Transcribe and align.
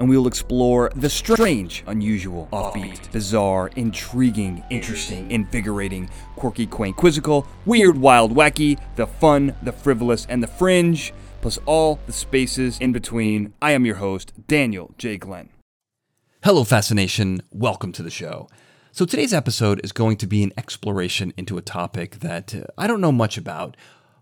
and 0.00 0.08
we 0.08 0.16
will 0.16 0.26
explore 0.26 0.90
the 0.96 1.10
strange, 1.10 1.84
unusual, 1.86 2.48
offbeat, 2.54 3.12
bizarre, 3.12 3.70
intriguing, 3.76 4.64
interesting, 4.70 5.30
invigorating, 5.30 6.08
quirky, 6.36 6.66
quaint, 6.66 6.96
quizzical, 6.96 7.46
weird, 7.66 7.98
wild, 7.98 8.34
wacky, 8.34 8.80
the 8.96 9.06
fun, 9.06 9.54
the 9.62 9.72
frivolous, 9.72 10.26
and 10.30 10.42
the 10.42 10.46
fringe, 10.46 11.12
plus 11.42 11.58
all 11.66 12.00
the 12.06 12.14
spaces 12.14 12.78
in 12.78 12.92
between. 12.92 13.52
I 13.60 13.72
am 13.72 13.84
your 13.84 13.96
host, 13.96 14.32
Daniel 14.48 14.94
J. 14.96 15.18
Glenn. 15.18 15.50
Hello, 16.42 16.64
Fascination. 16.64 17.42
Welcome 17.50 17.92
to 17.92 18.02
the 18.02 18.10
show. 18.10 18.48
So, 18.92 19.04
today's 19.04 19.34
episode 19.34 19.82
is 19.84 19.92
going 19.92 20.16
to 20.16 20.26
be 20.26 20.42
an 20.42 20.52
exploration 20.56 21.34
into 21.36 21.58
a 21.58 21.62
topic 21.62 22.20
that 22.20 22.54
uh, 22.54 22.62
I 22.78 22.86
don't 22.86 23.02
know 23.02 23.12
much 23.12 23.36
about, 23.36 23.76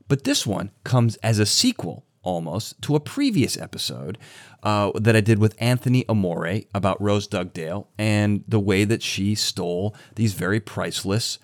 but 0.08 0.24
this 0.24 0.44
one 0.44 0.72
comes 0.82 1.14
as 1.16 1.38
a 1.38 1.46
sequel 1.46 2.04
almost 2.28 2.80
to 2.82 2.94
a 2.94 3.00
previous 3.00 3.56
episode 3.56 4.18
uh, 4.62 4.92
that 4.94 5.16
I 5.16 5.22
did 5.22 5.38
with 5.38 5.56
Anthony 5.58 6.06
Amore 6.10 6.60
about 6.74 7.00
Rose 7.00 7.26
Dugdale 7.26 7.88
and 7.96 8.44
the 8.46 8.60
way 8.60 8.84
that 8.84 9.02
she 9.02 9.34
stole 9.34 9.96
these 10.16 10.34
very 10.34 10.60
priceless 10.60 11.38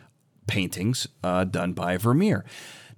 paintings 0.47 1.09
uh, 1.23 1.45
done 1.45 1.73
by 1.73 1.97
Vermeer. 1.97 2.45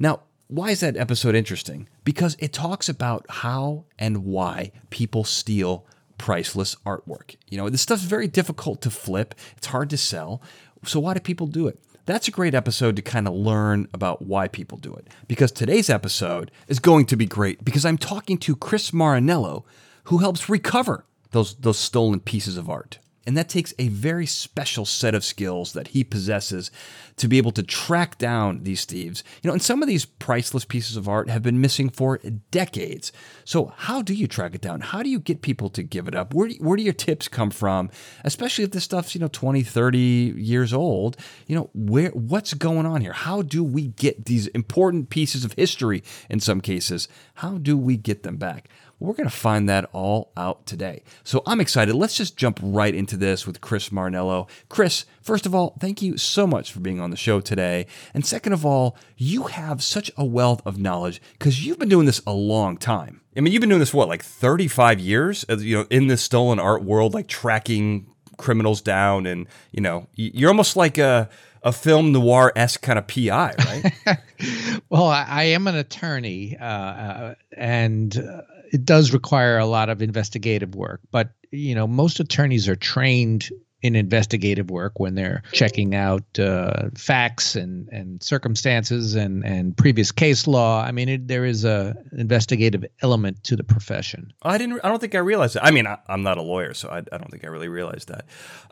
Now, 0.01 0.23
why 0.48 0.70
is 0.70 0.81
that 0.81 0.97
episode 0.97 1.37
interesting? 1.37 1.89
Because 2.03 2.37
it 2.41 2.53
talks 2.53 2.89
about 2.89 3.25
how 3.28 3.84
and 4.00 4.25
why 4.25 4.73
people 4.91 5.23
steal 5.23 5.87
priceless 6.19 6.75
artwork. 6.84 7.37
You 7.48 7.59
know, 7.59 7.71
this 7.71 7.83
stuff's 7.83 8.03
very 8.03 8.27
difficult 8.27 8.83
to 8.83 8.91
flip, 8.91 9.33
it's 9.56 9.69
hard 9.69 9.91
to 9.91 9.97
sell. 9.97 10.43
So, 10.84 10.98
why 10.98 11.15
do 11.15 11.21
people 11.21 11.47
do 11.47 11.69
it? 11.69 11.78
That's 12.07 12.29
a 12.29 12.31
great 12.31 12.55
episode 12.55 12.95
to 12.97 13.03
kind 13.03 13.27
of 13.27 13.35
learn 13.35 13.89
about 13.93 14.23
why 14.23 14.47
people 14.47 14.79
do 14.79 14.95
it. 14.95 15.09
Because 15.27 15.51
today's 15.51 15.91
episode 15.91 16.53
is 16.69 16.79
going 16.79 17.07
to 17.07 17.17
be 17.17 17.27
great 17.27 17.65
because 17.65 17.85
I'm 17.85 17.99
talking 17.99 18.39
to 18.39 18.55
Chris 18.55 18.93
Marinello, 18.93 19.65
who 20.05 20.19
helps 20.19 20.49
recover 20.49 21.05
those, 21.33 21.57
those 21.57 21.79
stolen 21.79 22.21
pieces 22.21 22.57
of 22.57 22.71
art. 22.71 23.01
And 23.27 23.37
that 23.37 23.49
takes 23.49 23.75
a 23.79 23.89
very 23.89 24.25
special 24.25 24.85
set 24.85 25.15
of 25.15 25.25
skills 25.25 25.73
that 25.73 25.89
he 25.89 26.05
possesses 26.05 26.71
to 27.17 27.29
be 27.29 27.39
able 27.39 27.51
to 27.53 27.63
track 27.63 28.19
down 28.19 28.63
these 28.63 28.85
thieves. 28.85 29.25
You 29.43 29.49
know, 29.49 29.55
and 29.55 29.63
some 29.63 29.83
of 29.83 29.89
these 29.89 30.05
priceless 30.05 30.65
pieces 30.65 30.97
of 30.97 31.09
art 31.09 31.29
have 31.29 31.43
been 31.43 31.61
missing 31.61 31.89
for 31.89 32.21
decades. 32.51 33.11
So, 33.45 33.73
how 33.77 34.03
do 34.03 34.15
you 34.15 34.29
track 34.29 34.55
it 34.55 34.61
down? 34.61 34.81
How 34.81 35.03
do 35.03 35.09
you 35.09 35.19
get 35.19 35.43
people 35.43 35.71
to 35.71 35.83
give 35.83 36.07
it 36.07 36.15
up? 36.15 36.35
Where 36.35 36.49
do, 36.49 36.55
where 36.61 36.77
do 36.77 36.83
your 36.83 36.93
tips 36.93 37.27
come 37.27 37.51
from? 37.51 37.91
Especially 38.23 38.65
if 38.65 38.71
this 38.71 38.85
stuff's, 38.85 39.15
you 39.15 39.21
know, 39.21 39.29
20, 39.29 39.63
30 39.63 39.99
years 39.99 40.73
old. 40.73 41.17
You 41.47 41.57
know, 41.57 41.71
where 41.75 42.11
what's 42.11 42.55
going 42.55 42.87
on 42.87 43.01
here? 43.01 43.13
How 43.13 43.43
do 43.43 43.65
we 43.65 43.89
get 43.89 44.27
these 44.27 44.47
important 44.49 45.11
pieces 45.11 45.45
of 45.45 45.53
history 45.55 46.05
in 46.31 46.39
some 46.39 46.61
cases? 46.61 47.09
How 47.35 47.59
do 47.59 47.77
we 47.77 47.97
get 47.97 48.23
them 48.23 48.37
back? 48.37 48.69
We're 48.99 49.13
going 49.13 49.29
to 49.29 49.35
find 49.35 49.69
that 49.69 49.89
all 49.93 50.33
out 50.37 50.65
today. 50.67 51.03
So 51.23 51.43
I'm 51.47 51.61
excited. 51.61 51.95
Let's 51.95 52.17
just 52.17 52.37
jump 52.37 52.59
right 52.63 52.95
into 52.95 53.17
this 53.17 53.47
with 53.47 53.61
Chris 53.61 53.91
Marinello. 53.91 54.49
Chris, 54.69 55.05
first 55.21 55.45
of 55.45 55.55
all, 55.55 55.77
thank 55.79 56.01
you 56.01 56.17
so 56.17 56.47
much 56.47 56.73
for 56.73 56.81
being 56.81 57.01
on 57.01 57.11
the 57.11 57.17
show 57.17 57.41
today. 57.41 57.87
And 58.15 58.25
second 58.25 58.55
of 58.55 58.65
all, 58.65 58.97
you 59.17 59.45
have 59.45 59.83
such 59.83 60.11
a 60.17 60.25
wealth 60.25 60.62
of 60.65 60.79
knowledge 60.79 61.21
because 61.39 61.67
you've 61.67 61.79
been 61.79 61.91
doing 61.91 62.06
this 62.06 62.23
a 62.27 62.33
long 62.33 62.79
time. 62.79 63.21
I 63.37 63.41
mean, 63.41 63.53
you've 63.53 63.61
been 63.61 63.69
doing 63.69 63.81
this 63.81 63.93
what, 63.93 64.09
like 64.09 64.25
35 64.25 64.99
years? 64.99 65.45
You 65.49 65.79
know, 65.79 65.87
in 65.91 66.06
this 66.06 66.23
stolen 66.23 66.59
art 66.59 66.83
world, 66.83 67.12
like 67.12 67.29
tracking 67.29 68.06
criminals 68.39 68.81
down, 68.81 69.27
and 69.27 69.47
you 69.73 69.83
know, 69.83 70.06
you're 70.15 70.49
almost 70.49 70.75
like 70.75 70.97
a 70.97 71.29
a 71.62 71.73
film 71.73 72.12
noir 72.12 72.53
esque 72.55 72.81
kind 72.81 72.99
of 72.99 73.06
PI, 73.09 73.55
right? 73.59 74.19
well, 74.89 75.06
I, 75.06 75.27
I, 75.29 75.43
am 75.45 75.67
an 75.67 75.75
attorney, 75.75 76.56
uh, 76.56 76.65
uh, 76.65 77.35
and 77.56 78.17
uh, 78.17 78.43
it 78.72 78.84
does 78.84 79.12
require 79.12 79.59
a 79.59 79.66
lot 79.66 79.88
of 79.88 80.03
investigative 80.03 80.75
work. 80.75 81.00
But 81.10 81.31
you 81.50 81.75
know, 81.75 81.87
most 81.87 82.21
attorneys 82.21 82.69
are 82.69 82.77
trained 82.77 83.50
in 83.82 83.94
investigative 83.94 84.71
work 84.71 84.99
when 84.99 85.15
they're 85.15 85.43
checking 85.53 85.94
out 85.94 86.38
uh, 86.38 86.88
facts 86.97 87.55
and, 87.55 87.88
and 87.91 88.22
circumstances 88.22 89.15
and, 89.15 89.44
and 89.44 89.76
previous 89.76 90.10
case 90.10 90.47
law. 90.47 90.82
I 90.82 90.93
mean, 90.93 91.09
it, 91.09 91.28
there 91.28 91.44
is 91.44 91.65
a 91.65 91.94
investigative 92.16 92.84
element 93.03 93.44
to 93.44 93.55
the 93.55 93.62
profession. 93.62 94.32
I 94.43 94.59
didn't. 94.59 94.81
I 94.82 94.88
don't 94.88 94.99
think 95.00 95.15
I 95.15 95.19
realized 95.19 95.55
that. 95.55 95.65
I 95.65 95.71
mean, 95.71 95.87
I, 95.87 95.99
am 96.09 96.22
not 96.22 96.38
a 96.38 96.43
lawyer, 96.43 96.75
so 96.75 96.88
I, 96.88 96.99
I, 96.99 97.19
don't 97.19 97.31
think 97.31 97.44
I 97.44 97.49
really 97.49 97.69
realized 97.69 98.09
that. 98.09 98.25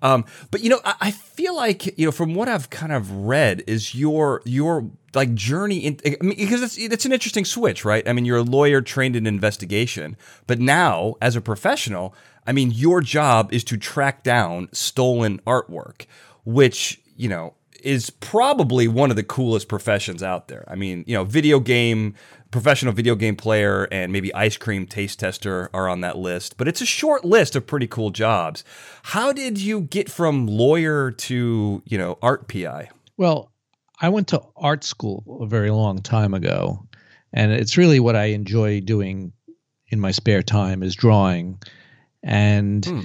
Um, 0.03 0.25
but 0.51 0.63
you 0.63 0.71
know, 0.71 0.81
I, 0.85 0.95
I 1.01 1.11
feel 1.11 1.55
like 1.55 1.99
you 1.99 2.07
know, 2.07 2.13
from 2.13 2.35
what 2.35 2.49
I've 2.49 2.71
kind 2.71 2.93
of 2.93 3.11
read, 3.13 3.63
is 3.67 3.95
your 3.95 4.43
your 4.45 4.91
like 5.15 5.35
journey 5.35 5.79
in 5.79 5.99
I 6.05 6.17
mean, 6.21 6.37
because 6.37 6.63
it's 6.63 6.79
it's 6.79 7.05
an 7.05 7.13
interesting 7.13 7.45
switch, 7.45 7.85
right? 7.85 8.07
I 8.09 8.13
mean, 8.13 8.25
you're 8.25 8.39
a 8.39 8.43
lawyer 8.43 8.81
trained 8.81 9.17
in 9.17 9.27
investigation, 9.27 10.17
but 10.47 10.61
now 10.61 11.15
as 11.21 11.37
a 11.37 11.41
professional, 11.41 12.15
I 12.47 12.53
mean, 12.53 12.71
your 12.71 13.01
job 13.01 13.53
is 13.53 13.65
to 13.65 13.77
track 13.77 14.23
down 14.23 14.69
stolen 14.73 15.41
artwork, 15.47 16.07
which 16.45 17.01
you 17.17 17.29
know 17.29 17.55
is 17.83 18.09
probably 18.09 18.89
one 18.89 19.11
of 19.11 19.17
the 19.17 19.23
coolest 19.23 19.69
professions 19.69 20.23
out 20.23 20.49
there. 20.49 20.65
I 20.69 20.75
mean, 20.75 21.05
you 21.07 21.15
know, 21.15 21.25
video 21.25 21.61
game 21.61 22.15
professional 22.55 22.93
video 22.93 23.17
game 23.17 23.35
player 23.35 23.89
and 23.91 24.13
maybe 24.13 24.33
ice 24.33 24.57
cream 24.57 24.87
taste 24.87 25.19
tester 25.19 25.69
are 25.75 25.89
on 25.89 26.03
that 26.03 26.17
list, 26.17 26.57
but 26.57 26.69
it's 26.69 26.81
a 26.81 26.87
short 26.87 27.25
list 27.25 27.57
of 27.57 27.67
pretty 27.67 27.89
cool 27.89 28.11
jobs. 28.11 28.63
How 29.03 29.33
did 29.33 29.59
you 29.59 29.81
get 29.81 30.09
from 30.09 30.47
lawyer 30.47 31.11
to, 31.11 31.83
you 31.85 31.99
know, 31.99 32.17
art 32.23 32.47
PI? 32.47 32.91
Well, 33.17 33.51
I 34.05 34.11
went 34.11 34.29
to 34.29 34.43
art 34.55 34.85
school 34.85 35.39
a 35.41 35.47
very 35.47 35.71
long 35.71 36.03
time 36.03 36.35
ago, 36.35 36.87
and 37.33 37.53
it's 37.53 37.79
really 37.79 38.01
what 38.01 38.17
I 38.17 38.27
enjoy 38.27 38.81
doing 38.81 39.33
in 39.89 39.99
my 39.99 40.11
spare 40.11 40.43
time 40.43 40.83
is 40.83 40.95
drawing. 40.95 41.59
And 42.23 42.85
hmm. 42.85 43.01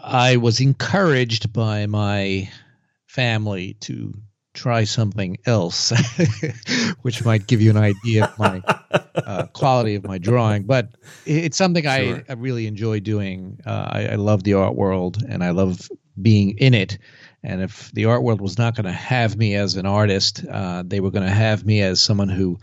I 0.00 0.38
was 0.38 0.60
encouraged 0.60 1.52
by 1.52 1.84
my 1.84 2.50
family 3.06 3.74
to 3.80 4.14
try 4.54 4.84
something 4.84 5.36
else, 5.44 5.92
which 7.02 7.22
might 7.26 7.46
give 7.46 7.60
you 7.60 7.68
an 7.68 7.76
idea 7.76 8.24
of 8.24 8.38
my 8.38 8.62
uh, 9.14 9.46
quality 9.52 9.94
of 9.94 10.04
my 10.04 10.16
drawing. 10.16 10.62
But 10.62 10.88
it's 11.26 11.58
something 11.58 11.84
sure. 11.84 11.90
I, 11.90 12.24
I, 12.30 12.32
really 12.32 12.66
enjoy 12.66 13.00
doing. 13.00 13.60
Uh, 13.66 13.88
I, 13.90 14.06
I, 14.12 14.14
love 14.14 14.42
the 14.42 14.54
art 14.54 14.74
world 14.74 15.22
and 15.28 15.44
I 15.44 15.50
love 15.50 15.90
being 16.20 16.56
in 16.56 16.72
it. 16.72 16.96
And 17.44 17.60
if 17.60 17.90
the 17.92 18.04
art 18.04 18.22
world 18.22 18.40
was 18.40 18.58
not 18.58 18.76
going 18.76 18.86
to 18.86 18.92
have 18.92 19.36
me 19.36 19.54
as 19.54 19.76
an 19.76 19.86
artist, 19.86 20.44
uh, 20.48 20.84
they 20.86 21.00
were 21.00 21.10
going 21.10 21.26
to 21.26 21.32
have 21.32 21.66
me 21.66 21.82
as 21.82 22.00
someone 22.00 22.28
who 22.28 22.58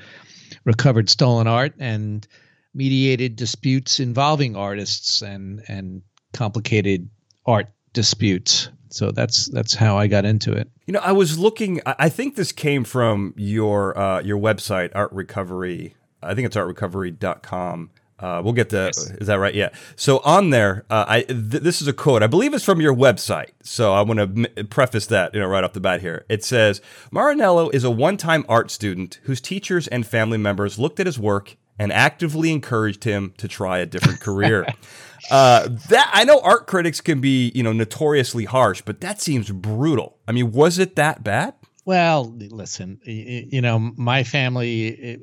recovered 0.63 1.09
stolen 1.09 1.47
art 1.47 1.73
and 1.79 2.25
mediated 2.73 3.35
disputes 3.35 3.99
involving 3.99 4.55
artists 4.55 5.21
and 5.21 5.61
and 5.67 6.01
complicated 6.33 7.09
art 7.45 7.67
disputes. 7.93 8.69
So 8.89 9.11
that's 9.11 9.45
that's 9.47 9.75
how 9.75 9.97
I 9.97 10.07
got 10.07 10.25
into 10.25 10.53
it. 10.53 10.69
You 10.85 10.93
know, 10.93 11.01
I 11.03 11.11
was 11.11 11.37
looking. 11.37 11.81
I 11.85 12.09
think 12.09 12.35
this 12.35 12.51
came 12.51 12.83
from 12.83 13.33
your 13.37 13.97
uh, 13.97 14.21
your 14.21 14.39
website, 14.39 14.91
Art 14.95 15.11
Recovery. 15.11 15.95
I 16.21 16.33
think 16.33 16.47
it's 16.47 16.55
artrecovery.com. 16.55 17.91
Uh, 18.19 18.41
we'll 18.43 18.53
get 18.53 18.69
to 18.69 18.85
yes. 18.93 19.09
is 19.11 19.27
that 19.27 19.39
right? 19.39 19.55
Yeah. 19.55 19.69
So 19.95 20.19
on 20.19 20.49
there, 20.49 20.85
uh, 20.89 21.05
I 21.07 21.21
th- 21.21 21.63
this 21.63 21.81
is 21.81 21.87
a 21.87 21.93
quote. 21.93 22.21
I 22.21 22.27
believe 22.27 22.53
it's 22.53 22.65
from 22.65 22.81
your 22.81 22.93
website. 22.93 23.51
So 23.63 23.93
I 23.93 24.01
want 24.01 24.19
to 24.19 24.49
m- 24.59 24.67
preface 24.67 25.05
that 25.07 25.33
you 25.33 25.39
know 25.39 25.47
right 25.47 25.63
off 25.63 25.73
the 25.73 25.79
bat 25.79 26.01
here. 26.01 26.25
It 26.27 26.43
says 26.43 26.81
Marinello 27.13 27.73
is 27.73 27.83
a 27.83 27.91
one-time 27.91 28.45
art 28.49 28.71
student 28.71 29.19
whose 29.23 29.39
teachers 29.39 29.87
and 29.87 30.05
family 30.05 30.37
members 30.37 30.77
looked 30.77 30.99
at 30.99 31.05
his 31.05 31.17
work 31.17 31.55
and 31.77 31.93
actively 31.93 32.51
encouraged 32.51 33.05
him 33.05 33.33
to 33.37 33.47
try 33.47 33.77
a 33.77 33.85
different 33.85 34.19
career. 34.19 34.67
uh, 35.31 35.69
that 35.87 36.09
I 36.13 36.25
know 36.25 36.41
art 36.41 36.67
critics 36.67 36.99
can 36.99 37.21
be 37.21 37.53
you 37.55 37.63
know 37.63 37.71
notoriously 37.71 38.43
harsh, 38.43 38.81
but 38.81 38.99
that 38.99 39.21
seems 39.21 39.49
brutal. 39.49 40.17
I 40.27 40.33
mean, 40.33 40.51
was 40.51 40.77
it 40.77 40.97
that 40.97 41.23
bad? 41.23 41.53
Well, 41.85 42.35
listen, 42.37 42.99
you 43.05 43.61
know, 43.61 43.79
my 43.79 44.23
family 44.23 45.19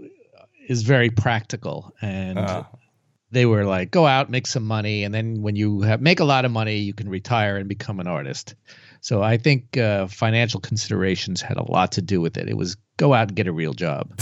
is 0.67 0.83
very 0.83 1.11
practical 1.11 1.95
and. 2.01 2.39
They 3.31 3.47
were 3.47 3.65
like, 3.65 3.91
go 3.91 4.07
out, 4.07 4.31
make 4.31 4.47
some 4.47 4.65
money, 4.65 5.03
and 5.03 5.13
then 5.13 5.43
when 5.43 5.57
you 5.57 5.81
have, 5.83 6.01
make 6.01 6.21
a 6.21 6.25
lot 6.25 6.45
of 6.45 6.53
money, 6.53 6.79
you 6.79 6.95
can 6.95 7.09
retire 7.09 7.57
and 7.57 7.69
become 7.69 7.99
an 7.99 8.07
artist. 8.07 8.55
So 9.01 9.23
I 9.23 9.37
think 9.37 9.77
uh, 9.77 10.07
financial 10.07 10.61
considerations 10.61 11.41
had 11.41 11.57
a 11.57 11.71
lot 11.71 11.93
to 11.93 12.03
do 12.03 12.21
with 12.21 12.37
it. 12.37 12.49
It 12.49 12.57
was 12.57 12.77
go 12.97 13.15
out 13.15 13.29
and 13.29 13.37
get 13.37 13.47
a 13.47 13.53
real 13.53 13.73
job. 13.73 14.21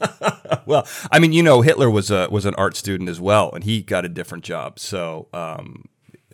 well, 0.66 0.86
I 1.10 1.18
mean, 1.18 1.32
you 1.32 1.42
know, 1.42 1.62
Hitler 1.62 1.90
was 1.90 2.10
a 2.10 2.28
was 2.30 2.46
an 2.46 2.54
art 2.54 2.76
student 2.76 3.08
as 3.08 3.20
well, 3.20 3.50
and 3.52 3.64
he 3.64 3.82
got 3.82 4.04
a 4.04 4.08
different 4.08 4.44
job. 4.44 4.78
So, 4.78 5.28
um, 5.32 5.84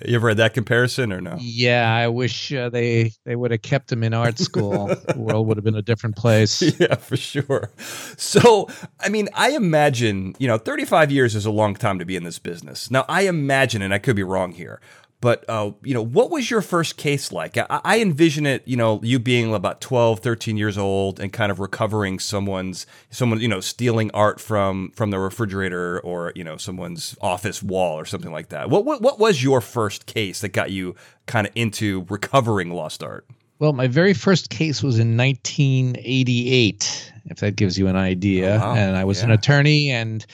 You 0.05 0.17
ever 0.17 0.29
had 0.29 0.39
that 0.39 0.55
comparison 0.55 1.13
or 1.13 1.21
no? 1.21 1.37
Yeah, 1.39 1.95
I 1.95 2.09
wish 2.09 2.53
uh, 2.53 2.69
they 2.71 3.13
they 3.25 3.37
would 3.37 3.51
have 3.51 3.63
kept 3.63 3.93
him 3.93 4.03
in 4.03 4.15
art 4.15 4.39
school. 4.39 4.87
the 5.09 5.19
world 5.19 5.47
would 5.47 5.57
have 5.57 5.65
been 5.65 5.77
a 5.77 5.83
different 5.83 6.17
place. 6.17 6.63
Yeah, 6.81 6.95
for 6.95 7.17
sure. 7.17 7.71
So, 8.17 8.69
I 9.01 9.09
mean, 9.11 9.29
I 9.35 9.51
imagine, 9.51 10.35
you 10.39 10.47
know, 10.47 10.57
35 10.57 11.11
years 11.11 11.35
is 11.35 11.45
a 11.45 11.51
long 11.51 11.75
time 11.75 11.99
to 11.99 12.07
be 12.07 12.17
in 12.17 12.23
this 12.23 12.39
business. 12.39 12.91
Now, 12.91 13.05
I 13.09 13.23
imagine, 13.23 13.83
and 13.83 13.93
I 13.93 13.99
could 13.99 14.17
be 14.17 14.23
wrong 14.23 14.53
here, 14.53 14.81
but, 15.21 15.45
uh, 15.49 15.73
you 15.83 15.93
know, 15.93 16.03
what 16.03 16.31
was 16.31 16.51
your 16.51 16.63
first 16.63 16.97
case 16.97 17.31
like? 17.31 17.59
I, 17.59 17.67
I, 17.69 18.01
envision 18.01 18.47
it, 18.47 18.63
you 18.67 18.77
know, 18.77 19.01
you 19.03 19.19
being 19.19 19.53
about 19.53 19.81
12, 19.83 20.21
13 20.21 20.57
years 20.57 20.79
old 20.79 21.21
and 21.21 21.31
kind 21.33 21.53
of 21.53 21.61
recovering 21.61 22.19
someone's, 22.19 22.87
someone, 23.11 23.39
you 23.41 23.49
know, 23.49 23.61
stealing 23.61 24.11
art 24.13 24.41
from, 24.41 24.93
from 24.93 25.11
the 25.11 25.19
refrigerator 25.19 26.01
or, 26.01 26.33
you 26.35 26.43
know, 26.43 26.57
someone's 26.57 27.19
office 27.21 27.63
wall 27.63 27.99
or 27.99 28.07
something 28.07 28.33
like 28.33 28.49
that. 28.49 28.71
What, 28.71 28.87
what, 28.87 29.03
what 29.03 29.19
was 29.19 29.43
your 29.43 29.61
first 29.61 30.07
case 30.07 30.41
that 30.41 30.51
got 30.51 30.71
you 30.71 30.95
kind 31.27 31.47
of 31.47 31.53
into 31.55 32.07
recovering 32.09 32.71
lost 32.71 33.03
art? 33.03 33.27
Well, 33.59 33.75
my 33.75 33.89
very 33.89 34.15
first 34.15 34.49
case 34.49 34.83
was 34.83 34.99
in 34.99 35.19
1988, 35.19 37.13
if 37.27 37.41
that 37.41 37.57
gives 37.57 37.79
you 37.79 37.89
an 37.89 37.97
idea. 37.97 38.55
Oh, 38.55 38.59
wow. 38.59 38.75
And 38.75 38.97
I 38.97 39.05
was 39.05 39.19
yeah. 39.19 39.27
an 39.27 39.31
attorney 39.33 39.91
and 39.91 40.25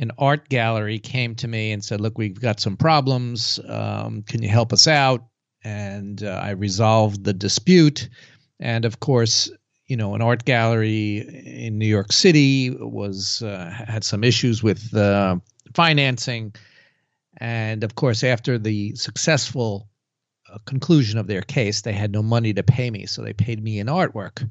an 0.00 0.10
art 0.18 0.48
gallery 0.48 0.98
came 0.98 1.34
to 1.36 1.46
me 1.46 1.70
and 1.70 1.84
said, 1.84 2.00
"Look, 2.00 2.18
we've 2.18 2.40
got 2.40 2.58
some 2.58 2.76
problems. 2.76 3.60
Um, 3.68 4.22
can 4.22 4.42
you 4.42 4.48
help 4.48 4.72
us 4.72 4.88
out?" 4.88 5.26
And 5.62 6.24
uh, 6.24 6.40
I 6.42 6.50
resolved 6.50 7.22
the 7.24 7.34
dispute. 7.34 8.08
And 8.58 8.84
of 8.84 9.00
course, 9.00 9.50
you 9.86 9.96
know, 9.96 10.14
an 10.14 10.22
art 10.22 10.44
gallery 10.44 11.18
in 11.18 11.78
New 11.78 11.86
York 11.86 12.12
City 12.12 12.70
was 12.70 13.42
uh, 13.42 13.70
had 13.70 14.02
some 14.02 14.24
issues 14.24 14.62
with 14.62 14.94
uh, 14.94 15.36
financing. 15.74 16.54
And 17.36 17.84
of 17.84 17.94
course, 17.94 18.24
after 18.24 18.58
the 18.58 18.94
successful 18.96 19.88
uh, 20.50 20.58
conclusion 20.64 21.18
of 21.18 21.26
their 21.26 21.42
case, 21.42 21.82
they 21.82 21.92
had 21.92 22.10
no 22.10 22.22
money 22.22 22.54
to 22.54 22.62
pay 22.62 22.90
me, 22.90 23.06
so 23.06 23.22
they 23.22 23.32
paid 23.32 23.62
me 23.62 23.78
in 23.78 23.86
artwork, 23.86 24.48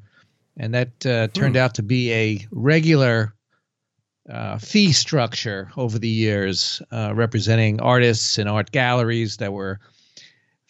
and 0.56 0.74
that 0.74 1.06
uh, 1.06 1.28
turned 1.28 1.56
hmm. 1.56 1.62
out 1.62 1.74
to 1.74 1.82
be 1.82 2.12
a 2.12 2.46
regular 2.50 3.34
uh, 4.30 4.58
fee 4.58 4.92
structure 4.92 5.70
over 5.76 5.98
the 5.98 6.08
years, 6.08 6.80
uh, 6.92 7.12
representing 7.14 7.80
artists 7.80 8.38
and 8.38 8.48
art 8.48 8.70
galleries 8.70 9.38
that 9.38 9.52
were 9.52 9.80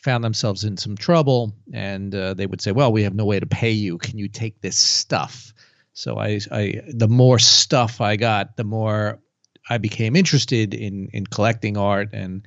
found 0.02 0.24
themselves 0.24 0.64
in 0.64 0.76
some 0.76 0.96
trouble, 0.96 1.54
and 1.72 2.14
uh, 2.14 2.34
they 2.34 2.46
would 2.46 2.60
say, 2.60 2.72
"Well, 2.72 2.92
we 2.92 3.02
have 3.02 3.14
no 3.14 3.24
way 3.24 3.38
to 3.38 3.46
pay 3.46 3.70
you. 3.70 3.98
Can 3.98 4.18
you 4.18 4.28
take 4.28 4.60
this 4.60 4.78
stuff?" 4.78 5.52
So 5.92 6.18
I, 6.18 6.40
I, 6.50 6.80
the 6.88 7.08
more 7.08 7.38
stuff 7.38 8.00
I 8.00 8.16
got, 8.16 8.56
the 8.56 8.64
more 8.64 9.20
I 9.68 9.78
became 9.78 10.16
interested 10.16 10.74
in 10.74 11.08
in 11.12 11.26
collecting 11.26 11.76
art 11.76 12.08
and 12.12 12.46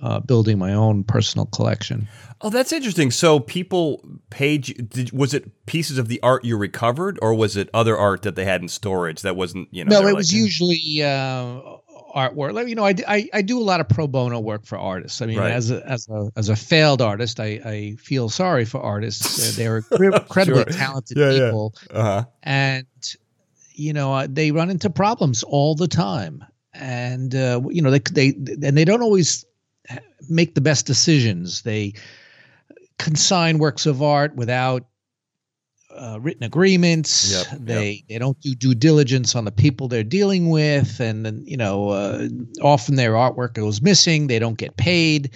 uh, 0.00 0.20
building 0.20 0.58
my 0.58 0.74
own 0.74 1.04
personal 1.04 1.46
collection. 1.46 2.08
Oh, 2.40 2.50
that's 2.50 2.72
interesting. 2.72 3.10
So 3.10 3.38
people 3.40 4.02
paid. 4.30 4.90
Did, 4.90 5.12
was 5.12 5.34
it 5.34 5.66
pieces 5.66 5.98
of 5.98 6.08
the 6.08 6.20
art 6.22 6.44
you 6.44 6.56
recovered, 6.56 7.18
or 7.20 7.34
was 7.34 7.56
it 7.56 7.68
other 7.74 7.96
art 7.96 8.22
that 8.22 8.34
they 8.34 8.44
had 8.44 8.62
in 8.62 8.68
storage 8.68 9.22
that 9.22 9.36
wasn't? 9.36 9.68
You 9.70 9.84
know, 9.84 10.00
no, 10.00 10.02
it 10.02 10.12
like, 10.12 10.16
was 10.16 10.32
usually 10.32 11.02
uh, 11.02 11.60
artwork. 12.14 12.54
Like, 12.54 12.68
you 12.68 12.74
know, 12.74 12.84
I, 12.84 12.94
I, 13.06 13.28
I 13.32 13.42
do 13.42 13.58
a 13.58 13.62
lot 13.62 13.80
of 13.80 13.88
pro 13.88 14.06
bono 14.06 14.40
work 14.40 14.64
for 14.64 14.78
artists. 14.78 15.20
I 15.20 15.26
mean, 15.26 15.38
right. 15.38 15.52
as 15.52 15.70
a 15.70 15.86
as 15.86 16.08
a 16.08 16.30
as 16.36 16.48
a 16.48 16.56
failed 16.56 17.02
artist, 17.02 17.40
I 17.40 17.60
I 17.64 17.96
feel 17.98 18.28
sorry 18.28 18.64
for 18.64 18.80
artists. 18.80 19.56
They're 19.56 19.78
incredibly 19.90 20.62
sure. 20.64 20.72
talented 20.72 21.18
yeah, 21.18 21.32
people, 21.32 21.74
yeah. 21.90 21.98
Uh-huh. 21.98 22.24
and 22.42 22.86
you 23.72 23.92
know 23.92 24.14
uh, 24.14 24.26
they 24.30 24.50
run 24.50 24.70
into 24.70 24.90
problems 24.90 25.42
all 25.42 25.74
the 25.74 25.88
time 25.88 26.44
and 26.72 27.34
uh, 27.34 27.60
you 27.68 27.82
know 27.82 27.90
they 27.90 28.00
they 28.00 28.28
and 28.28 28.76
they 28.76 28.84
don't 28.84 29.02
always 29.02 29.44
make 30.28 30.54
the 30.54 30.60
best 30.60 30.86
decisions. 30.86 31.62
They 31.62 31.94
consign 32.98 33.58
works 33.58 33.86
of 33.86 34.02
art 34.02 34.36
without 34.36 34.84
uh, 35.94 36.18
written 36.20 36.44
agreements. 36.44 37.32
Yep, 37.32 37.60
they 37.60 37.90
yep. 37.90 38.04
they 38.08 38.18
don't 38.18 38.40
do 38.40 38.54
due 38.54 38.74
diligence 38.74 39.34
on 39.34 39.44
the 39.44 39.52
people 39.52 39.88
they're 39.88 40.04
dealing 40.04 40.48
with, 40.48 41.00
and 41.00 41.24
then 41.26 41.44
you 41.46 41.56
know 41.56 41.90
uh, 41.90 42.28
often 42.62 42.96
their 42.96 43.12
artwork 43.12 43.54
goes 43.54 43.82
missing. 43.82 44.26
They 44.26 44.38
don't 44.38 44.58
get 44.58 44.76
paid, 44.76 45.30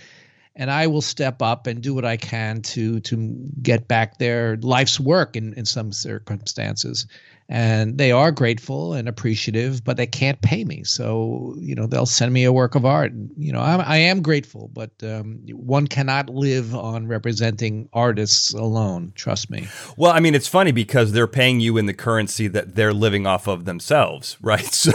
and 0.54 0.70
I 0.70 0.86
will 0.86 1.02
step 1.02 1.42
up 1.42 1.66
and 1.66 1.82
do 1.82 1.94
what 1.94 2.04
I 2.04 2.16
can 2.16 2.62
to 2.62 3.00
to 3.00 3.16
get 3.62 3.88
back 3.88 4.18
their 4.18 4.56
life's 4.58 5.00
work 5.00 5.36
in 5.36 5.54
in 5.54 5.64
some 5.64 5.92
circumstances 5.92 7.06
and 7.48 7.98
they 7.98 8.10
are 8.10 8.32
grateful 8.32 8.94
and 8.94 9.08
appreciative, 9.08 9.84
but 9.84 9.96
they 9.96 10.06
can't 10.06 10.40
pay 10.40 10.64
me. 10.64 10.82
So 10.84 11.54
you 11.58 11.74
know 11.74 11.86
they'll 11.86 12.06
send 12.06 12.32
me 12.32 12.44
a 12.44 12.52
work 12.52 12.74
of 12.74 12.86
art. 12.86 13.12
You 13.36 13.52
know 13.52 13.60
I'm, 13.60 13.80
I 13.80 13.98
am 13.98 14.22
grateful, 14.22 14.70
but 14.72 14.90
um, 15.02 15.40
one 15.52 15.86
cannot 15.86 16.30
live 16.30 16.74
on 16.74 17.06
representing 17.06 17.88
artists 17.92 18.54
alone. 18.54 19.12
Trust 19.14 19.50
me. 19.50 19.66
Well, 19.96 20.12
I 20.12 20.20
mean 20.20 20.34
it's 20.34 20.48
funny 20.48 20.72
because 20.72 21.12
they're 21.12 21.26
paying 21.26 21.60
you 21.60 21.76
in 21.76 21.86
the 21.86 21.94
currency 21.94 22.48
that 22.48 22.76
they're 22.76 22.94
living 22.94 23.26
off 23.26 23.46
of 23.46 23.66
themselves, 23.66 24.38
right? 24.42 24.64
So 24.64 24.92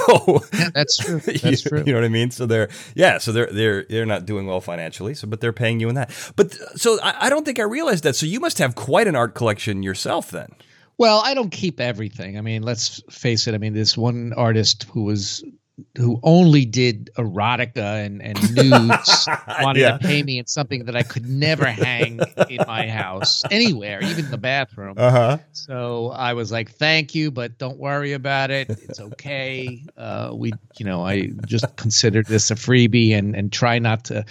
yeah, 0.53 0.69
that's 0.73 0.97
true. 0.97 1.19
That's 1.29 1.63
you, 1.63 1.69
true. 1.69 1.83
You 1.85 1.93
know 1.93 1.99
what 1.99 2.05
I 2.05 2.09
mean? 2.09 2.31
So 2.31 2.45
they're 2.45 2.69
yeah, 2.95 3.17
so 3.17 3.31
they're 3.31 3.47
they're 3.47 3.83
they're 3.83 4.05
not 4.05 4.25
doing 4.25 4.47
well 4.47 4.61
financially, 4.61 5.13
so 5.13 5.27
but 5.27 5.41
they're 5.41 5.53
paying 5.53 5.79
you 5.79 5.89
in 5.89 5.95
that. 5.95 6.11
But 6.35 6.53
so 6.79 6.99
I, 7.01 7.27
I 7.27 7.29
don't 7.29 7.45
think 7.45 7.59
I 7.59 7.63
realized 7.63 8.03
that. 8.03 8.15
So 8.15 8.25
you 8.25 8.39
must 8.39 8.57
have 8.57 8.75
quite 8.75 9.07
an 9.07 9.15
art 9.15 9.35
collection 9.35 9.83
yourself 9.83 10.31
then. 10.31 10.49
Well, 10.99 11.21
I 11.23 11.33
don't 11.33 11.49
keep 11.49 11.79
everything. 11.79 12.37
I 12.37 12.41
mean, 12.41 12.61
let's 12.61 13.01
face 13.09 13.47
it. 13.47 13.55
I 13.55 13.57
mean, 13.57 13.73
this 13.73 13.97
one 13.97 14.33
artist 14.33 14.83
who 14.83 15.03
was 15.03 15.41
who 15.97 16.19
only 16.23 16.65
did 16.65 17.09
erotica 17.17 18.05
and, 18.05 18.21
and 18.21 18.37
nudes 18.53 19.27
wanted 19.61 19.79
yeah. 19.79 19.97
to 19.97 19.99
pay 19.99 20.21
me 20.21 20.37
in 20.39 20.45
something 20.45 20.83
that 20.83 20.97
I 20.97 21.03
could 21.03 21.25
never 21.25 21.65
hang 21.65 22.19
in 22.49 22.59
my 22.67 22.89
house 22.89 23.43
anywhere, 23.49 24.03
even 24.03 24.29
the 24.29 24.37
bathroom. 24.37 24.95
Uh-huh. 24.97 25.37
So 25.53 26.09
I 26.09 26.33
was 26.33 26.51
like, 26.51 26.71
"Thank 26.71 27.15
you, 27.15 27.31
but 27.31 27.57
don't 27.57 27.77
worry 27.77 28.11
about 28.11 28.51
it. 28.51 28.69
It's 28.69 28.99
okay." 28.99 29.85
Uh, 29.95 30.31
we, 30.33 30.51
you 30.77 30.85
know, 30.85 31.05
I 31.05 31.27
just 31.45 31.77
considered 31.77 32.27
this 32.27 32.51
a 32.51 32.55
freebie 32.55 33.17
and 33.17 33.37
and 33.37 33.53
try 33.53 33.79
not 33.79 34.03
to 34.05 34.25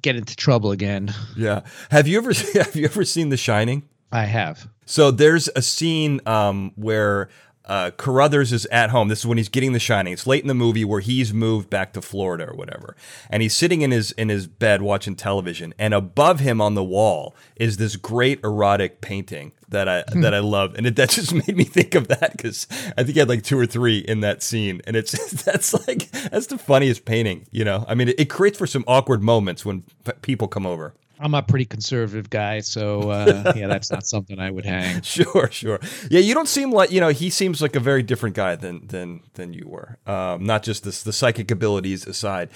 get 0.00 0.16
into 0.16 0.34
trouble 0.34 0.72
again. 0.72 1.14
Yeah. 1.36 1.60
Have 1.92 2.08
you 2.08 2.18
ever 2.18 2.32
have 2.54 2.74
you 2.74 2.86
ever 2.86 3.04
seen 3.04 3.28
The 3.28 3.36
Shining? 3.36 3.84
I 4.10 4.24
have. 4.24 4.68
So 4.92 5.10
there's 5.10 5.48
a 5.56 5.62
scene 5.62 6.20
um, 6.26 6.72
where 6.76 7.30
uh, 7.64 7.92
Crothers 7.92 8.52
is 8.52 8.66
at 8.66 8.90
home. 8.90 9.08
This 9.08 9.20
is 9.20 9.26
when 9.26 9.38
he's 9.38 9.48
getting 9.48 9.72
The 9.72 9.78
Shining. 9.78 10.12
It's 10.12 10.26
late 10.26 10.42
in 10.42 10.48
the 10.48 10.54
movie 10.54 10.84
where 10.84 11.00
he's 11.00 11.32
moved 11.32 11.70
back 11.70 11.94
to 11.94 12.02
Florida 12.02 12.50
or 12.50 12.54
whatever, 12.54 12.94
and 13.30 13.42
he's 13.42 13.54
sitting 13.54 13.80
in 13.80 13.90
his 13.90 14.12
in 14.12 14.28
his 14.28 14.46
bed 14.46 14.82
watching 14.82 15.16
television. 15.16 15.72
And 15.78 15.94
above 15.94 16.40
him 16.40 16.60
on 16.60 16.74
the 16.74 16.84
wall 16.84 17.34
is 17.56 17.78
this 17.78 17.96
great 17.96 18.44
erotic 18.44 19.00
painting 19.00 19.52
that 19.70 19.88
I 19.88 20.02
hmm. 20.12 20.20
that 20.20 20.34
I 20.34 20.40
love, 20.40 20.74
and 20.74 20.84
it, 20.86 20.96
that 20.96 21.08
just 21.08 21.32
made 21.46 21.56
me 21.56 21.64
think 21.64 21.94
of 21.94 22.08
that 22.08 22.32
because 22.32 22.66
I 22.98 23.02
think 23.02 23.14
he 23.14 23.18
had 23.18 23.30
like 23.30 23.44
two 23.44 23.58
or 23.58 23.64
three 23.64 23.96
in 23.96 24.20
that 24.20 24.42
scene, 24.42 24.82
and 24.86 24.94
it's 24.94 25.42
that's 25.44 25.72
like 25.88 26.10
that's 26.10 26.48
the 26.48 26.58
funniest 26.58 27.06
painting. 27.06 27.46
You 27.50 27.64
know, 27.64 27.86
I 27.88 27.94
mean, 27.94 28.08
it, 28.08 28.20
it 28.20 28.24
creates 28.26 28.58
for 28.58 28.66
some 28.66 28.84
awkward 28.86 29.22
moments 29.22 29.64
when 29.64 29.84
p- 30.04 30.12
people 30.20 30.48
come 30.48 30.66
over. 30.66 30.92
I'm 31.22 31.34
a 31.34 31.42
pretty 31.42 31.64
conservative 31.64 32.28
guy, 32.30 32.60
so 32.60 33.10
uh, 33.10 33.52
yeah, 33.56 33.68
that's 33.68 33.90
not 33.90 34.06
something 34.06 34.38
I 34.40 34.50
would 34.50 34.66
hang. 34.66 35.02
Sure, 35.02 35.48
sure. 35.50 35.78
Yeah, 36.10 36.20
you 36.20 36.34
don't 36.34 36.48
seem 36.48 36.72
like 36.72 36.90
you 36.90 37.00
know. 37.00 37.10
He 37.10 37.30
seems 37.30 37.62
like 37.62 37.76
a 37.76 37.80
very 37.80 38.02
different 38.02 38.34
guy 38.34 38.56
than 38.56 38.86
than 38.86 39.20
than 39.34 39.52
you 39.52 39.68
were. 39.68 39.98
Um, 40.06 40.44
not 40.44 40.62
just 40.62 40.84
this, 40.84 41.02
the 41.02 41.12
psychic 41.12 41.50
abilities 41.50 42.06
aside. 42.06 42.48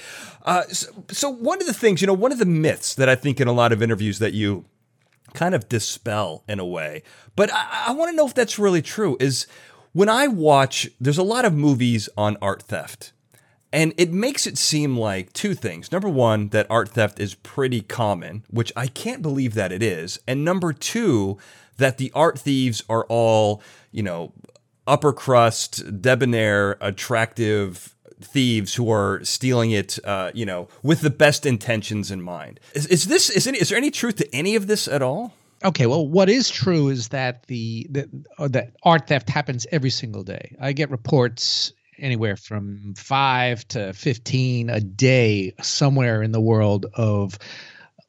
Uh, 0.44 0.62
so, 0.64 1.04
so 1.11 1.30
one 1.30 1.61
of 1.61 1.66
the 1.66 1.75
things, 1.75 2.00
you 2.00 2.06
know, 2.06 2.14
one 2.14 2.32
of 2.32 2.38
the 2.38 2.46
myths 2.46 2.94
that 2.94 3.08
I 3.08 3.14
think 3.14 3.40
in 3.40 3.49
a 3.49 3.52
lot 3.52 3.73
of 3.73 3.82
interviews 3.82 4.18
that 4.18 4.32
you 4.32 4.64
kind 5.35 5.54
of 5.54 5.68
dispel 5.68 6.42
in 6.49 6.58
a 6.58 6.66
way, 6.66 7.02
but 7.37 7.52
I, 7.52 7.87
I 7.88 7.92
want 7.92 8.11
to 8.11 8.16
know 8.16 8.26
if 8.26 8.35
that's 8.35 8.58
really 8.58 8.82
true. 8.82 9.16
Is 9.20 9.46
when 9.92 10.08
I 10.08 10.28
watch, 10.28 10.88
there's 11.00 11.18
a 11.18 11.23
lot 11.23 11.44
of 11.44 11.54
movies 11.54 12.08
on 12.16 12.37
art 12.42 12.62
theft 12.62 13.12
and 13.73 13.92
it 13.96 14.12
makes 14.12 14.46
it 14.46 14.56
seem 14.58 14.96
like 14.96 15.32
two 15.32 15.54
things. 15.54 15.92
Number 15.92 16.08
one, 16.08 16.49
that 16.49 16.66
art 16.70 16.90
theft 16.90 17.20
is 17.20 17.35
pretty 17.35 17.80
common, 17.80 18.44
which 18.49 18.73
I 18.76 18.87
can't 18.87 19.23
believe 19.23 19.54
that 19.54 19.73
it 19.73 19.82
is. 19.82 20.18
And 20.26 20.44
number 20.44 20.73
two, 20.73 21.38
that 21.76 21.99
the 21.99 22.11
art 22.14 22.38
thieves 22.38 22.82
are 22.88 23.04
all, 23.08 23.62
you 23.90 24.02
know, 24.02 24.32
upper 24.87 25.12
crust, 25.12 26.00
debonair, 26.00 26.78
attractive 26.80 27.94
thieves 28.20 28.75
who 28.76 28.90
are 28.90 29.23
stealing 29.25 29.73
it, 29.73 29.99
uh, 30.04 30.30
you 30.32 30.46
know, 30.46 30.68
with 30.82 31.00
the 31.00 31.11
best 31.11 31.44
intentions 31.44 32.11
in 32.11 32.23
mind. 32.23 32.61
Is, 32.73 32.87
is 32.87 33.04
this 33.06 33.28
is, 33.28 33.46
any, 33.46 33.58
is 33.58 33.68
there 33.68 33.78
any 33.78 33.90
truth 33.90 34.16
to 34.16 34.35
any 34.35 34.56
of 34.56 34.66
this 34.66 34.88
at 34.88 35.02
all? 35.02 35.35
Okay, 35.64 35.87
well, 35.87 36.06
what 36.06 36.28
is 36.28 36.50
true 36.50 36.88
is 36.88 37.08
that 37.08 37.46
the, 37.46 37.87
the 37.90 38.08
uh, 38.38 38.49
that 38.49 38.73
art 38.82 39.08
theft 39.08 39.28
happens 39.28 39.66
every 39.73 39.90
single 39.90 40.23
day. 40.23 40.54
I 40.61 40.73
get 40.73 40.90
reports 40.90 41.73
anywhere 41.98 42.36
from 42.36 42.94
five 42.96 43.66
to 43.68 43.92
15 43.92 44.70
a 44.70 44.80
day 44.80 45.52
somewhere 45.62 46.22
in 46.22 46.32
the 46.32 46.40
world 46.40 46.86
of 46.94 47.38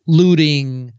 looting, 0.06 0.94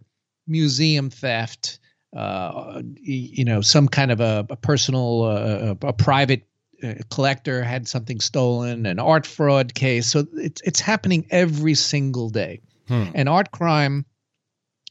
museum 0.46 1.10
theft, 1.10 1.78
uh, 2.16 2.82
you 3.00 3.44
know, 3.44 3.60
some 3.60 3.88
kind 3.88 4.10
of 4.10 4.20
a, 4.20 4.46
a 4.50 4.56
personal, 4.56 5.22
uh, 5.24 5.76
a, 5.82 5.88
a 5.88 5.92
private 5.92 6.46
uh, 6.82 6.94
collector 7.10 7.62
had 7.62 7.88
something 7.88 8.20
stolen, 8.20 8.86
an 8.86 8.98
art 8.98 9.26
fraud 9.26 9.74
case. 9.74 10.06
So 10.06 10.26
it's 10.34 10.60
it's 10.62 10.80
happening 10.80 11.26
every 11.30 11.74
single 11.74 12.30
day. 12.30 12.60
Hmm. 12.86 13.06
And 13.14 13.28
art 13.28 13.50
crime 13.50 14.06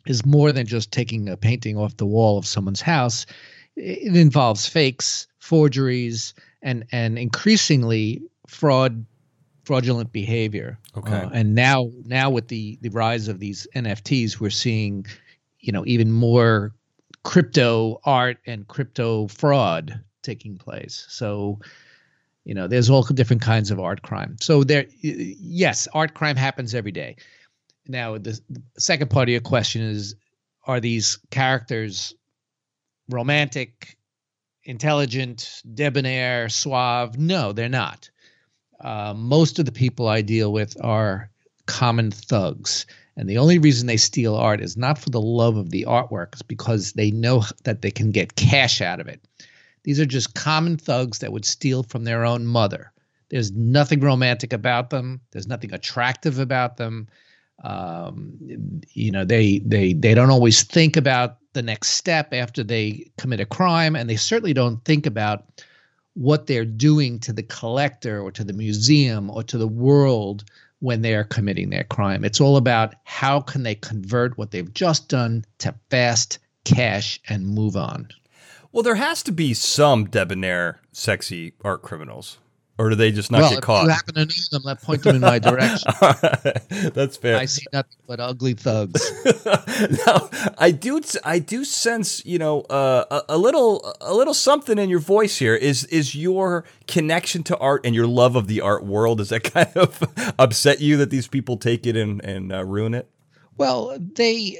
is 0.06 0.26
more 0.26 0.52
than 0.52 0.68
just 0.68 0.92
taking 0.92 1.30
a 1.30 1.38
painting 1.38 1.78
off 1.78 1.98
the 1.98 2.06
wall 2.06 2.38
of 2.38 2.46
someone's 2.46 2.82
house. 2.82 3.26
It 3.76 4.16
involves 4.16 4.66
fakes, 4.66 5.28
forgeries, 5.40 6.34
and 6.62 6.86
and 6.92 7.18
increasingly 7.18 8.22
fraud, 8.48 9.06
fraudulent 9.64 10.12
behavior. 10.12 10.80
Okay. 10.96 11.14
Uh, 11.14 11.30
and 11.30 11.56
now 11.56 11.90
now 12.06 12.30
with 12.30 12.48
the 12.48 12.78
the 12.82 12.90
rise 12.90 13.28
of 13.28 13.40
these 13.40 13.68
NFTs, 13.76 14.40
we're 14.40 14.50
seeing, 14.50 15.06
you 15.60 15.72
know, 15.72 15.86
even 15.86 16.12
more 16.12 16.74
crypto 17.24 18.00
art 18.06 18.38
and 18.46 18.68
crypto 18.68 19.28
fraud 19.28 20.00
taking 20.24 20.58
place. 20.58 21.06
So 21.10 21.60
you 22.48 22.54
know 22.54 22.66
there's 22.66 22.90
all 22.90 23.04
different 23.04 23.42
kinds 23.42 23.72
of 23.72 23.80
art 23.80 24.02
crime 24.02 24.38
so 24.40 24.64
there 24.64 24.86
yes 25.02 25.86
art 25.94 26.14
crime 26.14 26.38
happens 26.38 26.74
every 26.74 26.94
day 26.94 27.18
now 27.90 28.18
the, 28.18 28.40
the 28.50 28.62
second 28.78 29.10
part 29.10 29.28
of 29.28 29.34
your 29.34 29.42
question 29.42 29.82
is 29.82 30.16
are 30.66 30.80
these 30.80 31.20
characters 31.30 32.16
romantic 33.10 33.97
intelligent 34.68 35.62
debonair 35.74 36.50
suave 36.50 37.18
no 37.18 37.52
they're 37.54 37.70
not 37.70 38.10
uh, 38.82 39.14
most 39.16 39.58
of 39.58 39.66
the 39.66 39.72
people 39.72 40.08
i 40.08 40.22
deal 40.22 40.52
with 40.54 40.78
are 40.84 41.30
common 41.66 42.12
thugs 42.12 42.86
and 43.16 43.28
the 43.28 43.40
only 43.40 43.58
reason 43.58 43.88
they 43.88 43.98
steal 43.98 44.36
art 44.36 44.62
is 44.62 44.78
not 44.78 45.00
for 45.00 45.10
the 45.10 45.22
love 45.22 45.58
of 45.58 45.72
the 45.72 45.86
artwork 45.88 46.34
it's 46.34 46.42
because 46.44 46.94
they 46.94 47.10
know 47.10 47.44
that 47.64 47.82
they 47.82 47.92
can 47.92 48.12
get 48.12 48.36
cash 48.36 48.80
out 48.82 49.00
of 49.00 49.08
it 49.08 49.20
these 49.88 50.02
are 50.02 50.06
just 50.06 50.36
common 50.36 50.76
thugs 50.76 51.20
that 51.20 51.32
would 51.32 51.46
steal 51.46 51.82
from 51.82 52.04
their 52.04 52.26
own 52.26 52.46
mother. 52.46 52.92
There's 53.30 53.54
nothing 53.54 54.02
romantic 54.02 54.52
about 54.52 54.90
them. 54.90 55.22
There's 55.32 55.48
nothing 55.48 55.74
attractive 55.74 56.40
about 56.40 56.76
them. 56.76 57.08
Um, 57.64 58.82
you 58.92 59.12
know, 59.12 59.24
they 59.24 59.60
they 59.60 59.94
they 59.94 60.14
don't 60.14 60.30
always 60.30 60.64
think 60.64 60.98
about 60.98 61.38
the 61.58 61.64
next 61.64 61.90
step 61.90 62.34
after 62.34 62.64
they 62.64 63.10
commit 63.18 63.40
a 63.40 63.46
crime, 63.46 63.96
and 63.96 64.08
they 64.08 64.16
certainly 64.16 64.54
don't 64.54 64.84
think 64.86 65.08
about 65.08 65.46
what 66.14 66.46
they're 66.46 66.66
doing 66.66 67.20
to 67.20 67.34
the 67.34 67.44
collector 67.44 68.22
or 68.22 68.32
to 68.32 68.44
the 68.44 68.54
museum 68.54 69.30
or 69.30 69.44
to 69.44 69.58
the 69.58 69.68
world 69.68 70.46
when 70.80 71.02
they 71.02 71.16
are 71.16 71.24
committing 71.24 71.72
their 71.72 71.84
crime. 71.84 72.24
It's 72.24 72.40
all 72.40 72.58
about 72.58 72.94
how 73.04 73.42
can 73.42 73.64
they 73.64 73.76
convert 73.76 74.38
what 74.38 74.52
they've 74.52 74.74
just 74.74 75.10
done 75.10 75.46
to 75.58 75.74
fast 75.90 76.38
cash 76.64 77.20
and 77.28 77.48
move 77.48 77.76
on. 77.76 78.10
Well, 78.72 78.84
there 78.84 78.96
has 78.96 79.24
to 79.24 79.32
be 79.32 79.56
some 79.56 80.06
debonair, 80.06 80.80
sexy 80.92 81.54
art 81.64 81.82
criminals. 81.82 82.38
Or 82.80 82.90
do 82.90 82.96
they 82.96 83.12
just 83.12 83.32
not 83.32 83.42
well, 83.42 83.50
get 83.50 83.62
caught? 83.64 83.84
If 83.84 83.88
you 83.88 83.94
happen 83.94 84.14
to 84.16 84.26
know 84.26 84.34
them, 84.52 84.62
let 84.64 84.82
point 84.84 85.02
them 85.02 85.16
in 85.16 85.22
my 85.22 85.40
direction. 85.40 85.92
That's 86.94 87.18
fair. 87.18 87.38
I 87.38 87.46
see 87.46 87.66
nothing 87.74 87.98
but 88.06 88.20
ugly 88.20 88.54
thugs. 88.54 89.12
now, 90.06 90.30
I 90.60 90.72
do, 90.72 91.02
I 91.24 91.40
do 91.40 91.66
sense, 91.66 92.24
you 92.24 92.38
know, 92.38 92.62
uh, 92.62 93.06
a, 93.10 93.34
a, 93.34 93.38
little, 93.38 93.96
a 94.00 94.14
little 94.14 94.36
something 94.36 94.78
in 94.78 94.90
your 94.90 95.00
voice 95.00 95.38
here. 95.38 95.56
Is 95.56 95.86
is 95.86 96.14
your 96.14 96.66
connection 96.86 97.44
to 97.44 97.58
art 97.58 97.82
and 97.84 97.96
your 97.96 98.08
love 98.08 98.36
of 98.36 98.48
the 98.48 98.62
art 98.62 98.86
world? 98.86 99.18
Does 99.18 99.30
that 99.30 99.44
kind 99.54 99.76
of 99.76 100.04
upset 100.38 100.80
you 100.80 100.98
that 100.98 101.10
these 101.10 101.28
people 101.28 101.58
take 101.58 101.88
it 101.88 101.96
and 101.96 102.24
and 102.24 102.54
uh, 102.54 102.64
ruin 102.64 102.94
it? 102.94 103.10
Well, 103.58 103.98
they 104.00 104.58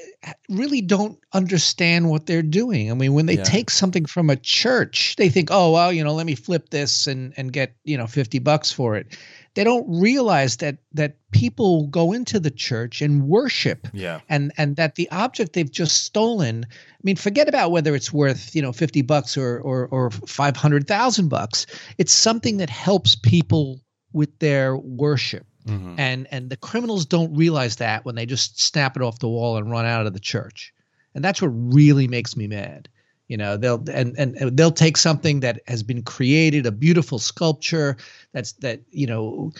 really 0.48 0.80
don't 0.80 1.18
understand 1.32 2.10
what 2.10 2.26
they're 2.26 2.42
doing. 2.42 2.90
I 2.90 2.94
mean, 2.94 3.14
when 3.14 3.26
they 3.26 3.36
yeah. 3.36 3.44
take 3.44 3.70
something 3.70 4.06
from 4.06 4.30
a 4.30 4.36
church, 4.36 5.14
they 5.16 5.28
think, 5.28 5.50
"Oh, 5.50 5.72
well, 5.72 5.92
you 5.92 6.02
know, 6.02 6.14
let 6.14 6.26
me 6.26 6.34
flip 6.34 6.70
this 6.70 7.06
and 7.06 7.32
and 7.36 7.52
get, 7.52 7.74
you 7.84 7.96
know, 7.96 8.06
50 8.06 8.38
bucks 8.40 8.72
for 8.72 8.96
it." 8.96 9.16
They 9.54 9.64
don't 9.64 9.86
realize 9.88 10.58
that 10.58 10.78
that 10.92 11.16
people 11.32 11.86
go 11.88 12.12
into 12.12 12.40
the 12.40 12.50
church 12.50 13.02
and 13.02 13.28
worship. 13.28 13.88
Yeah. 13.92 14.20
And 14.28 14.52
and 14.56 14.76
that 14.76 14.96
the 14.96 15.08
object 15.10 15.52
they've 15.52 15.70
just 15.70 16.04
stolen, 16.04 16.66
I 16.70 17.02
mean, 17.02 17.16
forget 17.16 17.48
about 17.48 17.70
whether 17.70 17.94
it's 17.94 18.12
worth, 18.12 18.54
you 18.54 18.62
know, 18.62 18.72
50 18.72 19.02
bucks 19.02 19.36
or 19.36 19.60
or 19.60 19.86
or 19.86 20.10
500,000 20.10 21.28
bucks. 21.28 21.66
It's 21.98 22.12
something 22.12 22.56
that 22.58 22.70
helps 22.70 23.14
people 23.14 23.80
with 24.12 24.38
their 24.38 24.76
worship 24.76 25.46
Mm-hmm. 25.68 25.94
And 25.98 26.26
and 26.30 26.50
the 26.50 26.56
criminals 26.56 27.06
don't 27.06 27.34
realize 27.34 27.76
that 27.76 28.04
when 28.04 28.14
they 28.14 28.26
just 28.26 28.60
snap 28.60 28.96
it 28.96 29.02
off 29.02 29.18
the 29.18 29.28
wall 29.28 29.56
and 29.56 29.70
run 29.70 29.84
out 29.84 30.06
of 30.06 30.12
the 30.12 30.20
church. 30.20 30.72
And 31.14 31.24
that's 31.24 31.42
what 31.42 31.48
really 31.48 32.08
makes 32.08 32.36
me 32.36 32.46
mad. 32.46 32.88
You 33.28 33.36
know, 33.36 33.56
they'll 33.56 33.84
and, 33.92 34.18
and 34.18 34.56
they'll 34.56 34.70
take 34.70 34.96
something 34.96 35.40
that 35.40 35.60
has 35.66 35.82
been 35.82 36.02
created, 36.02 36.64
a 36.64 36.72
beautiful 36.72 37.18
sculpture 37.18 37.96
that's 38.32 38.52
that, 38.52 38.80
you 38.90 39.06
know, 39.06 39.52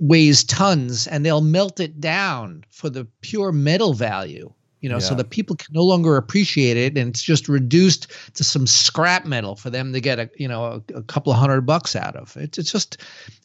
weighs 0.00 0.44
tons 0.44 1.06
and 1.06 1.24
they'll 1.24 1.40
melt 1.40 1.80
it 1.80 2.00
down 2.00 2.64
for 2.70 2.88
the 2.88 3.06
pure 3.20 3.52
metal 3.52 3.92
value 3.92 4.52
you 4.80 4.88
know, 4.88 4.96
yeah. 4.96 5.00
so 5.00 5.14
that 5.14 5.30
people 5.30 5.56
can 5.56 5.72
no 5.72 5.82
longer 5.82 6.16
appreciate 6.16 6.76
it, 6.76 6.96
and 6.96 7.10
it's 7.10 7.22
just 7.22 7.48
reduced 7.48 8.06
to 8.34 8.44
some 8.44 8.66
scrap 8.66 9.26
metal 9.26 9.56
for 9.56 9.70
them 9.70 9.92
to 9.92 10.00
get 10.00 10.18
a 10.18 10.30
you 10.36 10.48
know 10.48 10.64
a, 10.64 10.98
a, 10.98 11.02
couple 11.02 11.32
of 11.32 11.38
hundred 11.38 11.62
bucks 11.62 11.94
out 11.94 12.16
of. 12.16 12.36
It's 12.36 12.58
it's 12.58 12.72
just 12.72 12.98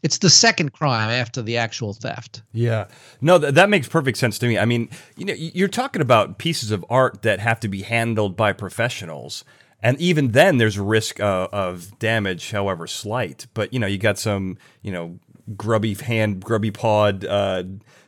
it's 0.03 0.19
the 0.19 0.29
second 0.29 0.73
crime 0.73 1.09
after 1.09 1.41
the 1.41 1.57
actual 1.57 1.93
theft. 1.93 2.41
Yeah, 2.53 2.87
no, 3.21 3.39
th- 3.39 3.53
that 3.53 3.69
makes 3.69 3.87
perfect 3.87 4.17
sense 4.17 4.39
to 4.39 4.47
me. 4.47 4.57
I 4.57 4.65
mean, 4.65 4.89
you 5.17 5.25
know, 5.25 5.33
you're 5.33 5.67
talking 5.67 6.01
about 6.01 6.37
pieces 6.37 6.71
of 6.71 6.85
art 6.89 7.21
that 7.23 7.39
have 7.39 7.59
to 7.61 7.67
be 7.67 7.81
handled 7.81 8.35
by 8.35 8.53
professionals. 8.53 9.43
And 9.83 9.99
even 9.99 10.29
then, 10.29 10.57
there's 10.57 10.77
a 10.77 10.83
risk 10.83 11.19
uh, 11.19 11.47
of 11.51 11.99
damage, 11.99 12.51
however 12.51 12.87
slight. 12.87 13.45
But 13.53 13.71
you 13.73 13.79
know, 13.79 13.87
you 13.87 13.97
got 13.97 14.17
some, 14.17 14.57
you 14.81 14.91
know, 14.91 15.19
grubby 15.55 15.93
hand, 15.93 16.43
grubby 16.43 16.71
pawed 16.71 17.25
uh, 17.25 17.63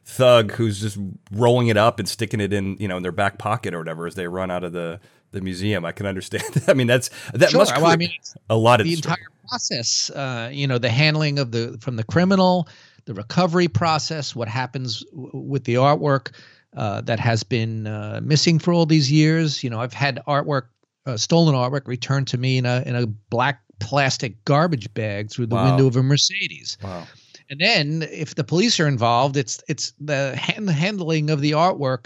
thug 0.07 0.53
who's 0.53 0.79
just 0.79 0.97
rolling 1.33 1.67
it 1.67 1.75
up 1.75 1.99
and 1.99 2.07
sticking 2.07 2.39
it 2.39 2.53
in 2.53 2.77
you 2.77 2.87
know 2.87 2.95
in 2.95 3.03
their 3.03 3.11
back 3.11 3.37
pocket 3.37 3.73
or 3.73 3.79
whatever 3.79 4.07
as 4.07 4.15
they 4.15 4.27
run 4.27 4.49
out 4.49 4.63
of 4.63 4.71
the 4.71 4.99
the 5.31 5.41
museum. 5.41 5.83
I 5.85 5.91
can 5.91 6.05
understand. 6.05 6.43
I 6.67 6.73
mean, 6.73 6.87
that's 6.87 7.09
that 7.33 7.51
sure. 7.51 7.59
must 7.59 7.75
well, 7.75 7.87
I 7.87 7.97
mean, 7.97 8.11
a 8.49 8.55
lot 8.55 8.79
of 8.79 8.85
the 8.85 8.93
entire 8.93 9.17
process. 9.49 10.09
Uh, 10.09 10.49
you 10.51 10.65
know, 10.65 10.77
the 10.77 10.89
handling 10.89 11.39
of 11.39 11.51
the 11.51 11.77
from 11.81 11.97
the 11.97 12.03
criminal, 12.03 12.69
the 13.05 13.13
recovery 13.13 13.67
process, 13.67 14.35
what 14.35 14.47
happens 14.47 15.03
w- 15.11 15.31
with 15.33 15.65
the 15.65 15.75
artwork 15.75 16.33
uh, 16.75 17.01
that 17.01 17.19
has 17.19 17.43
been 17.43 17.87
uh, 17.87 18.21
missing 18.23 18.59
for 18.59 18.73
all 18.73 18.85
these 18.85 19.11
years. 19.11 19.63
You 19.63 19.69
know, 19.69 19.81
I've 19.81 19.93
had 19.93 20.21
artwork, 20.25 20.67
uh, 21.05 21.17
stolen 21.17 21.53
artwork, 21.53 21.85
returned 21.87 22.27
to 22.27 22.37
me 22.37 22.57
in 22.57 22.65
a 22.65 22.81
in 22.85 22.95
a 22.95 23.05
black 23.05 23.61
plastic 23.79 24.43
garbage 24.45 24.91
bag 24.93 25.29
through 25.29 25.47
the 25.47 25.55
wow. 25.55 25.65
window 25.65 25.87
of 25.87 25.97
a 25.97 26.03
Mercedes. 26.03 26.77
Wow. 26.81 27.05
And 27.49 27.59
then 27.59 28.07
if 28.11 28.35
the 28.35 28.43
police 28.43 28.79
are 28.79 28.87
involved, 28.87 29.37
it's 29.37 29.63
it's 29.67 29.93
the 29.99 30.35
hand, 30.35 30.69
handling 30.69 31.29
of 31.29 31.41
the 31.41 31.51
artwork 31.51 32.05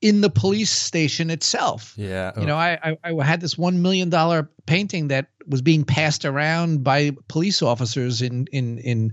in 0.00 0.20
the 0.20 0.30
police 0.30 0.70
station 0.70 1.30
itself. 1.30 1.94
Yeah. 1.96 2.32
You 2.38 2.46
know, 2.46 2.56
I, 2.56 2.78
I, 2.82 2.96
I 3.04 3.24
had 3.24 3.40
this 3.40 3.58
one 3.58 3.82
million 3.82 4.10
dollar 4.10 4.48
painting 4.66 5.08
that 5.08 5.26
was 5.46 5.62
being 5.62 5.84
passed 5.84 6.24
around 6.24 6.84
by 6.84 7.12
police 7.28 7.62
officers 7.62 8.22
in 8.22 8.46
in 8.52 8.78
in 8.78 9.12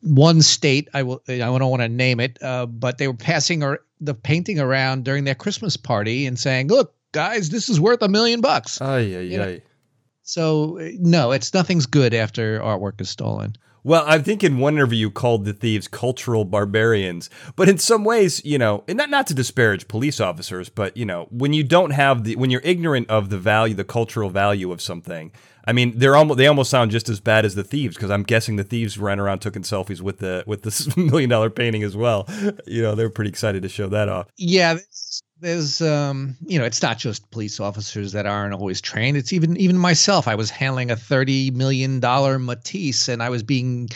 one 0.00 0.42
state. 0.42 0.88
I 0.94 1.02
will 1.02 1.22
I 1.28 1.38
don't 1.38 1.70
want 1.70 1.82
to 1.82 1.88
name 1.88 2.20
it, 2.20 2.42
uh, 2.42 2.66
but 2.66 2.98
they 2.98 3.08
were 3.08 3.14
passing 3.14 3.62
or 3.62 3.80
the 4.00 4.14
painting 4.14 4.60
around 4.60 5.04
during 5.04 5.24
their 5.24 5.34
Christmas 5.34 5.76
party 5.76 6.26
and 6.26 6.38
saying, 6.38 6.68
"Look, 6.68 6.94
guys, 7.12 7.50
this 7.50 7.68
is 7.68 7.80
worth 7.80 8.02
a 8.02 8.08
million 8.08 8.40
bucks." 8.40 8.80
Oh 8.80 8.98
yeah, 8.98 9.20
yeah. 9.20 9.58
So 10.22 10.78
no, 10.98 11.32
it's 11.32 11.54
nothing's 11.54 11.86
good 11.86 12.14
after 12.14 12.60
artwork 12.60 13.00
is 13.00 13.10
stolen. 13.10 13.56
Well, 13.88 14.04
I 14.06 14.18
think 14.18 14.44
in 14.44 14.58
one 14.58 14.74
interview 14.74 14.98
you 14.98 15.10
called 15.10 15.46
the 15.46 15.54
thieves 15.54 15.88
cultural 15.88 16.44
barbarians, 16.44 17.30
but 17.56 17.70
in 17.70 17.78
some 17.78 18.04
ways, 18.04 18.44
you 18.44 18.58
know, 18.58 18.84
and 18.86 18.98
not 18.98 19.08
not 19.08 19.26
to 19.28 19.34
disparage 19.34 19.88
police 19.88 20.20
officers, 20.20 20.68
but 20.68 20.94
you 20.94 21.06
know, 21.06 21.26
when 21.30 21.54
you 21.54 21.64
don't 21.64 21.92
have 21.92 22.24
the 22.24 22.36
when 22.36 22.50
you're 22.50 22.60
ignorant 22.64 23.08
of 23.08 23.30
the 23.30 23.38
value, 23.38 23.74
the 23.74 23.84
cultural 23.84 24.28
value 24.28 24.72
of 24.72 24.82
something, 24.82 25.32
I 25.64 25.72
mean, 25.72 25.98
they're 25.98 26.16
almost 26.16 26.36
they 26.36 26.46
almost 26.46 26.68
sound 26.70 26.90
just 26.90 27.08
as 27.08 27.18
bad 27.18 27.46
as 27.46 27.54
the 27.54 27.64
thieves 27.64 27.96
because 27.96 28.10
I'm 28.10 28.24
guessing 28.24 28.56
the 28.56 28.62
thieves 28.62 28.98
ran 28.98 29.18
around 29.18 29.38
taking 29.38 29.62
selfies 29.62 30.02
with 30.02 30.18
the 30.18 30.44
with 30.46 30.64
this 30.64 30.94
million 30.98 31.30
dollar 31.30 31.48
painting 31.48 31.82
as 31.82 31.96
well. 31.96 32.28
You 32.66 32.82
know, 32.82 32.94
they're 32.94 33.08
pretty 33.08 33.30
excited 33.30 33.62
to 33.62 33.70
show 33.70 33.88
that 33.88 34.10
off. 34.10 34.26
Yeah, 34.36 34.76
there's 35.40 35.80
um 35.80 36.36
you 36.46 36.58
know 36.58 36.64
it's 36.64 36.82
not 36.82 36.98
just 36.98 37.30
police 37.30 37.60
officers 37.60 38.12
that 38.12 38.26
aren't 38.26 38.54
always 38.54 38.80
trained. 38.80 39.16
It's 39.16 39.32
even 39.32 39.56
even 39.56 39.78
myself. 39.78 40.28
I 40.28 40.34
was 40.34 40.50
handling 40.50 40.90
a 40.90 40.96
30 40.96 41.52
million 41.52 42.00
dollar 42.00 42.38
matisse 42.38 43.08
and 43.08 43.22
i 43.22 43.30
was 43.30 43.42
being 43.42 43.88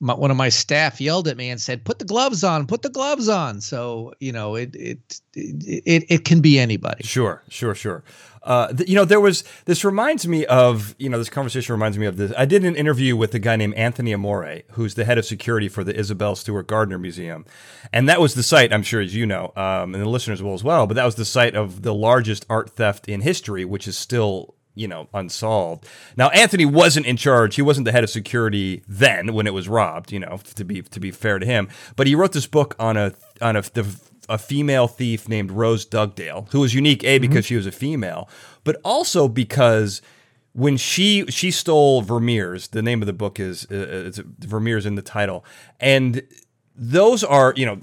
my, 0.00 0.14
one 0.14 0.30
of 0.30 0.36
my 0.36 0.48
staff 0.48 1.00
yelled 1.00 1.28
at 1.28 1.36
me 1.36 1.50
and 1.50 1.60
said 1.60 1.84
put 1.84 1.98
the 1.98 2.04
gloves 2.04 2.44
on 2.44 2.66
put 2.66 2.82
the 2.82 2.90
gloves 2.90 3.28
on. 3.28 3.60
So 3.60 4.14
you 4.20 4.32
know 4.32 4.54
it 4.54 4.74
it 4.74 5.20
it, 5.34 6.04
it 6.08 6.24
can 6.24 6.40
be 6.40 6.58
anybody. 6.58 7.04
Sure 7.04 7.42
sure 7.48 7.74
sure 7.74 8.02
uh, 8.42 8.72
th- 8.72 8.88
you 8.88 8.94
know, 8.94 9.04
there 9.04 9.20
was 9.20 9.44
this 9.64 9.84
reminds 9.84 10.26
me 10.26 10.46
of 10.46 10.94
you 10.98 11.08
know 11.08 11.18
this 11.18 11.28
conversation 11.28 11.72
reminds 11.72 11.98
me 11.98 12.06
of 12.06 12.16
this. 12.16 12.32
I 12.36 12.44
did 12.44 12.64
an 12.64 12.76
interview 12.76 13.16
with 13.16 13.34
a 13.34 13.38
guy 13.38 13.56
named 13.56 13.74
Anthony 13.74 14.12
Amore, 14.12 14.62
who's 14.72 14.94
the 14.94 15.04
head 15.04 15.18
of 15.18 15.24
security 15.24 15.68
for 15.68 15.84
the 15.84 15.94
Isabel 15.96 16.36
Stewart 16.36 16.66
Gardner 16.66 16.98
Museum, 16.98 17.44
and 17.92 18.08
that 18.08 18.20
was 18.20 18.34
the 18.34 18.42
site. 18.42 18.72
I'm 18.72 18.82
sure 18.82 19.00
as 19.00 19.14
you 19.14 19.26
know, 19.26 19.52
um, 19.56 19.94
and 19.94 20.02
the 20.02 20.08
listeners 20.08 20.42
will 20.42 20.54
as 20.54 20.64
well. 20.64 20.86
But 20.86 20.94
that 20.94 21.04
was 21.04 21.16
the 21.16 21.24
site 21.24 21.54
of 21.54 21.82
the 21.82 21.94
largest 21.94 22.46
art 22.48 22.70
theft 22.70 23.08
in 23.08 23.20
history, 23.20 23.64
which 23.64 23.88
is 23.88 23.96
still 23.96 24.54
you 24.74 24.88
know 24.88 25.08
unsolved. 25.12 25.86
Now 26.16 26.28
Anthony 26.30 26.64
wasn't 26.64 27.06
in 27.06 27.16
charge; 27.16 27.56
he 27.56 27.62
wasn't 27.62 27.84
the 27.84 27.92
head 27.92 28.04
of 28.04 28.10
security 28.10 28.82
then 28.88 29.34
when 29.34 29.46
it 29.46 29.54
was 29.54 29.68
robbed. 29.68 30.12
You 30.12 30.20
know, 30.20 30.40
to 30.54 30.64
be 30.64 30.82
to 30.82 31.00
be 31.00 31.10
fair 31.10 31.38
to 31.38 31.46
him, 31.46 31.68
but 31.96 32.06
he 32.06 32.14
wrote 32.14 32.32
this 32.32 32.46
book 32.46 32.76
on 32.78 32.96
a 32.96 33.12
on 33.40 33.56
a 33.56 33.62
the 33.62 34.00
a 34.28 34.38
female 34.38 34.88
thief 34.88 35.28
named 35.28 35.50
Rose 35.50 35.84
Dugdale, 35.84 36.48
who 36.50 36.60
was 36.60 36.74
unique 36.74 37.04
a 37.04 37.18
because 37.18 37.44
mm-hmm. 37.44 37.48
she 37.48 37.56
was 37.56 37.66
a 37.66 37.72
female, 37.72 38.28
but 38.64 38.80
also 38.84 39.28
because 39.28 40.02
when 40.52 40.76
she 40.76 41.24
she 41.28 41.50
stole 41.50 42.02
Vermeer's, 42.02 42.68
the 42.68 42.82
name 42.82 43.02
of 43.02 43.06
the 43.06 43.12
book 43.12 43.38
is 43.38 43.64
uh, 43.70 44.04
it's 44.06 44.18
Vermeer's 44.18 44.86
in 44.86 44.96
the 44.96 45.02
title, 45.02 45.44
and 45.80 46.22
those 46.74 47.22
are 47.24 47.52
you 47.56 47.66
know 47.66 47.80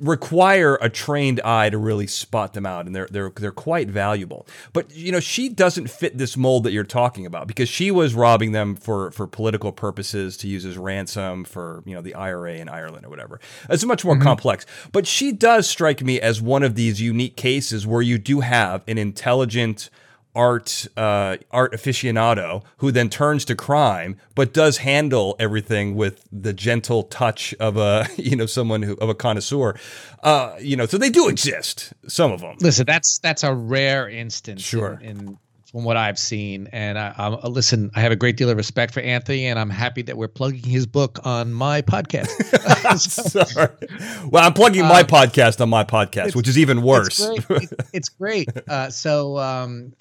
require 0.00 0.76
a 0.80 0.90
trained 0.90 1.40
eye 1.42 1.70
to 1.70 1.78
really 1.78 2.06
spot 2.06 2.52
them 2.52 2.66
out 2.66 2.86
and 2.86 2.94
they're 2.94 3.08
they're 3.10 3.30
they're 3.30 3.50
quite 3.50 3.88
valuable. 3.88 4.46
But 4.72 4.94
you 4.94 5.12
know, 5.12 5.20
she 5.20 5.48
doesn't 5.48 5.88
fit 5.88 6.18
this 6.18 6.36
mold 6.36 6.64
that 6.64 6.72
you're 6.72 6.84
talking 6.84 7.26
about 7.26 7.46
because 7.46 7.68
she 7.68 7.90
was 7.90 8.14
robbing 8.14 8.52
them 8.52 8.76
for 8.76 9.10
for 9.10 9.26
political 9.26 9.72
purposes 9.72 10.36
to 10.38 10.48
use 10.48 10.64
as 10.64 10.76
ransom 10.76 11.44
for, 11.44 11.82
you 11.86 11.94
know, 11.94 12.02
the 12.02 12.14
IRA 12.14 12.54
in 12.54 12.68
Ireland 12.68 13.06
or 13.06 13.08
whatever. 13.08 13.40
It's 13.70 13.84
much 13.84 14.04
more 14.04 14.14
mm-hmm. 14.14 14.22
complex. 14.22 14.66
But 14.92 15.06
she 15.06 15.32
does 15.32 15.68
strike 15.68 16.02
me 16.02 16.20
as 16.20 16.42
one 16.42 16.62
of 16.62 16.74
these 16.74 17.00
unique 17.00 17.36
cases 17.36 17.86
where 17.86 18.02
you 18.02 18.18
do 18.18 18.40
have 18.40 18.82
an 18.86 18.98
intelligent 18.98 19.90
art 20.36 20.86
uh, 20.96 21.38
art 21.50 21.72
aficionado 21.72 22.62
who 22.76 22.92
then 22.92 23.08
turns 23.08 23.44
to 23.46 23.56
crime, 23.56 24.16
but 24.34 24.52
does 24.52 24.78
handle 24.78 25.34
everything 25.40 25.96
with 25.96 26.28
the 26.30 26.52
gentle 26.52 27.02
touch 27.04 27.54
of 27.58 27.76
a 27.76 28.06
you 28.16 28.36
know 28.36 28.46
someone 28.46 28.82
who 28.82 28.94
of 28.94 29.08
a 29.08 29.14
connoisseur. 29.14 29.74
Uh, 30.22 30.56
you 30.60 30.76
know, 30.76 30.86
so 30.86 30.98
they 30.98 31.10
do 31.10 31.28
exist. 31.28 31.92
Some 32.06 32.30
of 32.30 32.40
them. 32.40 32.56
Listen, 32.60 32.86
that's 32.86 33.18
that's 33.18 33.42
a 33.42 33.54
rare 33.54 34.08
instance. 34.08 34.62
Sure. 34.62 35.00
In, 35.02 35.18
in 35.18 35.38
from 35.76 35.84
what 35.84 35.96
I've 35.96 36.18
seen, 36.18 36.68
and 36.72 36.98
I, 36.98 37.12
I, 37.18 37.26
uh, 37.26 37.48
listen, 37.48 37.90
I 37.94 38.00
have 38.00 38.12
a 38.12 38.16
great 38.16 38.36
deal 38.36 38.48
of 38.48 38.56
respect 38.56 38.94
for 38.94 39.00
Anthony, 39.00 39.46
and 39.46 39.58
I'm 39.58 39.68
happy 39.68 40.00
that 40.02 40.16
we're 40.16 40.28
plugging 40.28 40.62
his 40.62 40.86
book 40.86 41.18
on 41.24 41.52
my 41.52 41.82
podcast. 41.82 42.28
Sorry. 42.98 43.68
Well, 44.30 44.42
I'm 44.42 44.54
plugging 44.54 44.84
my 44.84 45.00
um, 45.00 45.06
podcast 45.06 45.60
on 45.60 45.68
my 45.68 45.84
podcast, 45.84 46.34
which 46.34 46.48
is 46.48 46.56
even 46.56 46.82
worse. 46.82 47.20
It's 47.20 47.44
great. 47.44 47.68
it's 47.92 48.08
great. 48.08 48.48
Uh, 48.68 48.90
so 48.90 49.38
um, 49.38 49.92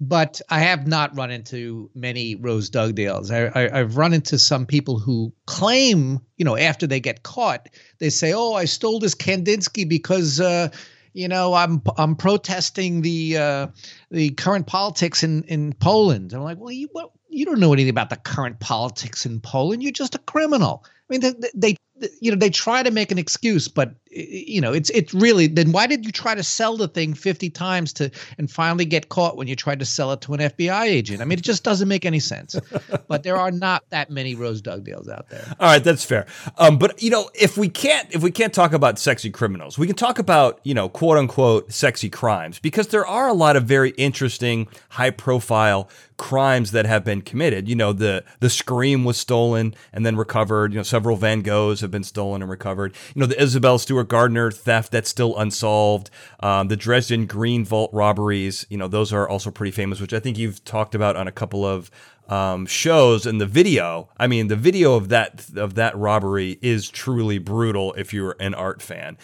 but 0.00 0.40
I 0.50 0.60
have 0.60 0.86
not 0.86 1.16
run 1.16 1.30
into 1.30 1.90
many 1.94 2.34
Rose 2.34 2.70
Dugdales. 2.70 3.30
I, 3.30 3.78
have 3.78 3.96
run 3.96 4.12
into 4.12 4.38
some 4.38 4.66
people 4.66 4.98
who 4.98 5.32
claim, 5.46 6.20
you 6.36 6.44
know, 6.44 6.56
after 6.56 6.86
they 6.86 7.00
get 7.00 7.22
caught, 7.22 7.68
they 7.98 8.10
say, 8.10 8.32
"Oh, 8.32 8.54
I 8.54 8.64
stole 8.64 8.98
this 8.98 9.14
Kandinsky 9.14 9.88
because." 9.88 10.40
Uh, 10.40 10.68
you 11.16 11.28
know, 11.28 11.54
I'm 11.54 11.80
I'm 11.96 12.16
protesting 12.16 13.02
the 13.02 13.36
uh, 13.36 13.66
the 14.10 14.30
current 14.30 14.66
politics 14.66 15.22
in, 15.22 15.44
in 15.44 15.72
Poland. 15.74 16.32
I'm 16.32 16.42
like, 16.42 16.58
well, 16.58 16.72
you 16.72 16.88
well, 16.92 17.12
you 17.28 17.44
don't 17.44 17.60
know 17.60 17.72
anything 17.72 17.90
about 17.90 18.10
the 18.10 18.16
current 18.16 18.58
politics 18.58 19.24
in 19.24 19.40
Poland. 19.40 19.80
You're 19.80 19.92
just 19.92 20.16
a 20.16 20.18
criminal. 20.18 20.84
I 20.84 20.90
mean, 21.08 21.20
they, 21.20 21.50
they 21.54 21.76
you 22.20 22.30
know 22.30 22.36
they 22.36 22.50
try 22.50 22.82
to 22.82 22.90
make 22.90 23.12
an 23.12 23.18
excuse 23.18 23.68
but 23.68 23.94
you 24.10 24.60
know 24.60 24.72
it's 24.72 24.90
it's 24.90 25.14
really 25.14 25.46
then 25.46 25.70
why 25.70 25.86
did 25.86 26.04
you 26.04 26.10
try 26.10 26.34
to 26.34 26.42
sell 26.42 26.76
the 26.76 26.88
thing 26.88 27.14
50 27.14 27.50
times 27.50 27.92
to 27.94 28.10
and 28.36 28.50
finally 28.50 28.84
get 28.84 29.08
caught 29.08 29.36
when 29.36 29.46
you 29.46 29.54
tried 29.54 29.78
to 29.78 29.84
sell 29.84 30.12
it 30.12 30.20
to 30.22 30.34
an 30.34 30.40
FBI 30.40 30.84
agent 30.84 31.20
I 31.20 31.24
mean 31.24 31.38
it 31.38 31.44
just 31.44 31.62
doesn't 31.62 31.86
make 31.86 32.04
any 32.04 32.18
sense 32.18 32.56
but 33.08 33.22
there 33.22 33.36
are 33.36 33.50
not 33.50 33.88
that 33.90 34.10
many 34.10 34.34
Rose 34.34 34.60
Dugdales 34.60 35.08
out 35.08 35.28
there 35.30 35.44
all 35.60 35.68
right 35.68 35.84
that's 35.84 36.04
fair 36.04 36.26
um, 36.58 36.78
but 36.78 37.00
you 37.00 37.10
know 37.10 37.30
if 37.34 37.56
we 37.56 37.68
can't 37.68 38.12
if 38.12 38.22
we 38.22 38.30
can't 38.30 38.52
talk 38.52 38.72
about 38.72 38.98
sexy 38.98 39.30
criminals 39.30 39.78
we 39.78 39.86
can 39.86 39.96
talk 39.96 40.18
about 40.18 40.60
you 40.64 40.74
know 40.74 40.88
quote 40.88 41.16
unquote 41.16 41.72
sexy 41.72 42.10
crimes 42.10 42.58
because 42.58 42.88
there 42.88 43.06
are 43.06 43.28
a 43.28 43.34
lot 43.34 43.54
of 43.54 43.64
very 43.64 43.90
interesting 43.90 44.66
high 44.90 45.10
profile 45.10 45.88
crimes 46.16 46.70
that 46.70 46.86
have 46.86 47.04
been 47.04 47.22
committed. 47.22 47.68
You 47.68 47.74
know, 47.74 47.92
the 47.92 48.24
the 48.40 48.50
Scream 48.50 49.04
was 49.04 49.16
stolen 49.16 49.74
and 49.92 50.04
then 50.04 50.16
recovered. 50.16 50.72
You 50.72 50.78
know, 50.78 50.84
several 50.84 51.16
Van 51.16 51.42
Goghs 51.42 51.82
have 51.84 51.90
been 51.90 52.04
stolen 52.04 52.42
and 52.42 52.50
recovered. 52.50 52.94
You 53.14 53.20
know, 53.20 53.26
the 53.26 53.40
Isabel 53.40 53.78
Stewart 53.78 54.08
Gardner 54.08 54.50
theft 54.50 54.92
that's 54.92 55.08
still 55.08 55.38
unsolved. 55.38 56.10
Um, 56.40 56.68
the 56.68 56.76
Dresden 56.76 57.26
Green 57.26 57.64
Vault 57.64 57.90
robberies. 57.92 58.66
You 58.68 58.78
know, 58.78 58.88
those 58.88 59.12
are 59.12 59.28
also 59.28 59.50
pretty 59.50 59.70
famous, 59.70 60.00
which 60.00 60.12
I 60.12 60.20
think 60.20 60.36
you've 60.36 60.64
talked 60.64 60.94
about 60.94 61.16
on 61.16 61.28
a 61.28 61.32
couple 61.32 61.64
of 61.64 61.90
um, 62.28 62.66
shows 62.66 63.26
and 63.26 63.40
the 63.40 63.46
video. 63.46 64.08
I 64.16 64.26
mean, 64.26 64.48
the 64.48 64.56
video 64.56 64.94
of 64.94 65.08
that 65.10 65.46
of 65.56 65.74
that 65.74 65.96
robbery 65.96 66.58
is 66.62 66.88
truly 66.88 67.38
brutal 67.38 67.92
if 67.94 68.12
you're 68.12 68.36
an 68.40 68.54
art 68.54 68.82
fan. 68.82 69.18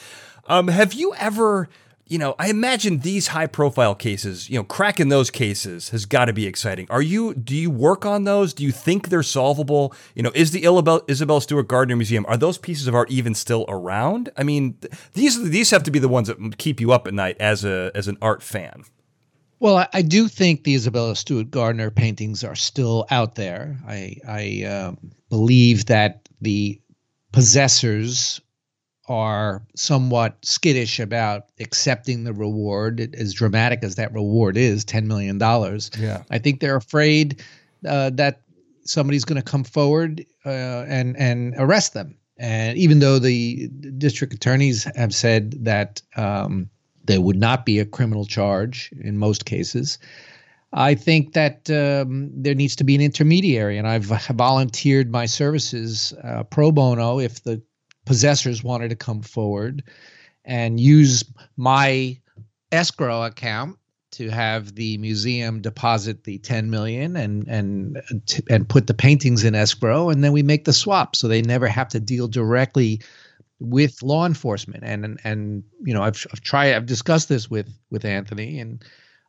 Um, 0.47 0.69
have 0.69 0.93
you 0.93 1.15
ever 1.15 1.69
you 2.11 2.19
know, 2.19 2.35
I 2.41 2.51
imagine 2.51 2.99
these 2.99 3.29
high 3.29 3.47
profile 3.47 3.95
cases, 3.95 4.51
you 4.51 4.59
know, 4.59 4.65
cracking 4.65 5.11
those 5.11 5.31
cases 5.31 5.91
has 5.91 6.07
got 6.07 6.25
to 6.25 6.33
be 6.33 6.45
exciting. 6.45 6.89
Are 6.91 7.01
you, 7.01 7.35
do 7.35 7.55
you 7.55 7.71
work 7.71 8.05
on 8.05 8.25
those? 8.25 8.53
Do 8.53 8.65
you 8.65 8.73
think 8.73 9.09
they're 9.09 9.23
solvable? 9.23 9.95
You 10.17 10.25
know, 10.25 10.33
is 10.35 10.51
the 10.51 10.65
Isabel, 10.65 11.03
Isabel 11.07 11.41
Stewart 11.41 11.69
Gardner 11.69 11.95
Museum, 11.95 12.27
are 12.27 12.37
those 12.37 12.59
pieces 12.59 12.89
of 12.89 12.97
art 12.97 13.13
even 13.13 13.33
still 13.33 13.65
around? 13.69 14.29
I 14.37 14.43
mean, 14.43 14.77
these, 15.15 15.51
these 15.51 15.71
have 15.71 15.85
to 15.85 15.93
be 15.93 16.01
the 16.01 16.09
ones 16.09 16.27
that 16.27 16.59
keep 16.59 16.81
you 16.81 16.91
up 16.91 17.07
at 17.07 17.15
night 17.15 17.37
as 17.39 17.65
a, 17.65 17.93
as 17.95 18.09
an 18.09 18.19
art 18.21 18.43
fan. 18.43 18.83
Well, 19.61 19.77
I, 19.77 19.89
I 19.93 20.03
do 20.03 20.27
think 20.27 20.65
the 20.65 20.75
Isabella 20.75 21.15
Stewart 21.15 21.49
Gardner 21.49 21.93
paintings 21.93 22.43
are 22.43 22.57
still 22.57 23.07
out 23.11 23.37
there. 23.37 23.79
I, 23.87 24.17
I 24.27 24.65
um, 24.65 25.13
believe 25.29 25.87
that 25.87 26.29
the 26.41 26.81
possessors 27.31 28.41
are 29.11 29.61
somewhat 29.75 30.39
skittish 30.43 31.01
about 31.01 31.47
accepting 31.59 32.23
the 32.23 32.33
reward, 32.33 33.13
as 33.17 33.35
dramatic 33.35 33.81
as 33.83 33.97
that 33.97 34.15
reward 34.15 34.57
is, 34.57 34.85
$10 34.85 35.07
million. 35.07 35.37
Yeah. 35.99 36.23
I 36.31 36.39
think 36.39 36.61
they're 36.61 36.77
afraid 36.77 37.43
uh, 37.87 38.11
that 38.11 38.43
somebody's 38.85 39.25
going 39.25 39.43
to 39.43 39.51
come 39.51 39.65
forward 39.65 40.25
uh, 40.47 40.85
and, 40.87 41.17
and 41.19 41.55
arrest 41.59 41.93
them. 41.93 42.17
And 42.39 42.79
even 42.79 43.01
though 43.01 43.19
the 43.19 43.67
district 43.99 44.33
attorneys 44.33 44.85
have 44.95 45.13
said 45.13 45.65
that 45.65 46.01
um, 46.17 46.71
there 47.05 47.21
would 47.21 47.37
not 47.37 47.67
be 47.67 47.81
a 47.81 47.85
criminal 47.85 48.25
charge 48.25 48.93
in 49.01 49.19
most 49.19 49.45
cases, 49.45 49.99
I 50.73 50.95
think 50.95 51.33
that 51.33 51.69
um, 51.69 52.31
there 52.33 52.55
needs 52.55 52.77
to 52.77 52.85
be 52.85 52.95
an 52.95 53.01
intermediary, 53.01 53.77
and 53.77 53.89
I've 53.89 54.05
volunteered 54.05 55.11
my 55.11 55.27
services 55.27 56.15
uh, 56.23 56.45
pro 56.45 56.71
bono 56.71 57.19
if 57.19 57.43
the 57.43 57.61
possessors 58.05 58.63
wanted 58.63 58.91
to 58.91 58.97
come 58.97 59.23
forward 59.23 59.83
and 60.45 60.81
use 60.81 61.25
my 61.57 62.19
escrow 62.73 63.25
account 63.25 63.77
to 64.13 64.29
have 64.29 64.75
the 64.75 64.99
museum 64.99 65.61
deposit 65.61 66.25
the 66.25 66.39
10 66.39 66.71
million 66.71 67.17
and 67.17 67.47
and 67.47 68.03
and 68.49 68.69
put 68.69 68.87
the 68.87 68.95
paintings 68.95 69.45
in 69.45 69.55
escrow. 69.55 70.11
And 70.11 70.25
then 70.25 70.33
we 70.33 70.43
make 70.43 70.65
the 70.65 70.73
swap 70.73 71.15
so 71.15 71.29
they 71.29 71.43
never 71.43 71.69
have 71.69 71.89
to 71.91 72.01
deal 72.01 72.27
directly 72.27 73.01
with 73.61 74.03
law 74.03 74.27
enforcement. 74.27 74.83
And 74.85 75.05
and, 75.05 75.21
and 75.23 75.65
you 75.85 75.95
know 75.95 76.03
I've, 76.03 76.27
I've 76.33 76.41
tried 76.41 76.75
I've 76.75 76.87
discussed 76.87 77.29
this 77.29 77.49
with 77.49 77.73
with 77.91 78.05
Anthony 78.05 78.59
and 78.59 78.85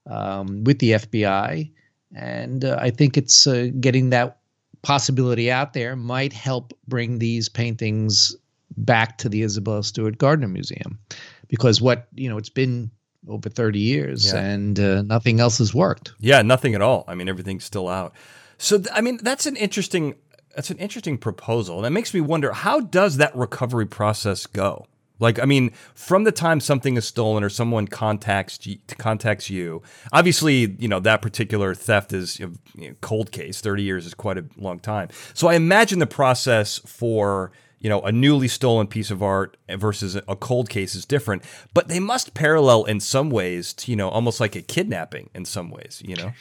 um, 0.10 0.64
with 0.64 0.80
the 0.80 0.92
FBI 0.94 1.72
and 2.16 2.66
uh, 2.66 2.78
I 2.80 2.90
think 2.90 3.18
it's 3.18 3.46
uh, 3.48 3.70
getting 3.80 4.10
that 4.10 4.40
possibility 4.82 5.52
out 5.52 5.74
there 5.74 5.96
might 5.96 6.34
help 6.34 6.74
bring 6.88 7.20
these 7.20 7.50
paintings 7.50 8.36
back 8.78 9.18
to 9.20 9.30
the 9.30 9.44
Isabella 9.44 9.84
Stewart 9.84 10.18
Gardner 10.18 10.48
Museum 10.48 11.00
because 11.48 11.82
what 11.82 12.08
you 12.16 12.30
know 12.30 12.38
it's 12.38 12.50
been 12.50 12.92
over 13.28 13.50
30 13.50 13.80
years 13.80 14.34
yeah. 14.34 14.40
and 14.40 14.80
uh, 14.80 15.02
nothing 15.04 15.40
else 15.40 15.60
has 15.60 15.76
worked. 15.76 16.14
Yeah, 16.20 16.42
nothing 16.42 16.74
at 16.76 16.82
all. 16.82 17.04
I 17.08 17.16
mean 17.16 17.30
everything's 17.30 17.66
still 17.66 17.88
out. 17.88 18.14
So 18.58 18.78
th- 18.78 18.90
I 18.94 19.02
mean 19.02 19.20
that's 19.22 19.46
an 19.46 19.56
interesting 19.56 20.16
that's 20.56 20.70
an 20.70 20.78
interesting 20.78 21.18
proposal. 21.18 21.78
And 21.78 21.86
it 21.86 21.92
makes 21.92 22.14
me 22.14 22.22
wonder 22.22 22.52
how 22.52 22.80
does 22.80 23.18
that 23.18 23.36
recovery 23.36 23.86
process 23.86 24.46
go? 24.46 24.86
Like, 25.20 25.40
I 25.40 25.46
mean, 25.46 25.72
from 25.94 26.24
the 26.24 26.32
time 26.32 26.60
something 26.60 26.98
is 26.98 27.08
stolen 27.08 27.44
or 27.44 27.50
someone 27.50 27.88
contacts 27.88 28.66
you, 28.66 28.80
contacts 28.98 29.52
you, 29.52 29.84
obviously, 30.12 30.76
you 30.80 30.88
know 30.88 31.00
that 31.00 31.22
particular 31.22 31.76
theft 31.76 32.12
is 32.12 32.40
a 32.40 32.50
you 32.76 32.90
know, 32.90 32.96
cold 33.02 33.32
case. 33.32 33.62
Thirty 33.62 33.84
years 33.84 34.08
is 34.08 34.16
quite 34.16 34.40
a 34.40 34.46
long 34.58 34.80
time. 34.80 35.10
So 35.36 35.48
I 35.48 35.54
imagine 35.54 36.00
the 36.00 36.08
process 36.08 36.80
for 36.80 37.52
you 37.82 37.90
know, 37.90 38.02
a 38.02 38.12
newly 38.12 38.48
stolen 38.48 38.86
piece 38.86 39.10
of 39.10 39.24
art 39.24 39.58
versus 39.70 40.16
a 40.16 40.36
cold 40.36 40.70
case 40.70 40.94
is 40.94 41.04
different, 41.04 41.44
but 41.74 41.88
they 41.88 42.00
must 42.00 42.36
parallel 42.36 42.86
in 42.86 43.00
some 43.00 43.32
ways 43.32 43.74
to, 43.74 43.92
you 43.92 43.98
know, 43.98 44.08
almost 44.08 44.40
like 44.40 44.56
a 44.56 44.62
kidnapping 44.62 45.32
in 45.34 45.46
some 45.46 45.72
ways, 45.72 46.02
you 46.06 46.16
know? 46.16 46.32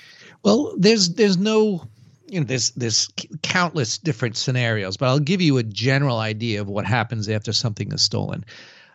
Well, 0.42 0.74
there's, 0.76 1.14
there's 1.14 1.38
no, 1.38 1.88
you 2.26 2.40
know, 2.40 2.46
there's, 2.46 2.72
there's 2.72 3.08
countless 3.42 3.96
different 3.96 4.36
scenarios, 4.36 4.98
but 4.98 5.06
I'll 5.06 5.18
give 5.18 5.40
you 5.40 5.56
a 5.56 5.62
general 5.62 6.18
idea 6.18 6.60
of 6.60 6.68
what 6.68 6.84
happens 6.84 7.26
after 7.26 7.54
something 7.54 7.90
is 7.90 8.02
stolen. 8.02 8.44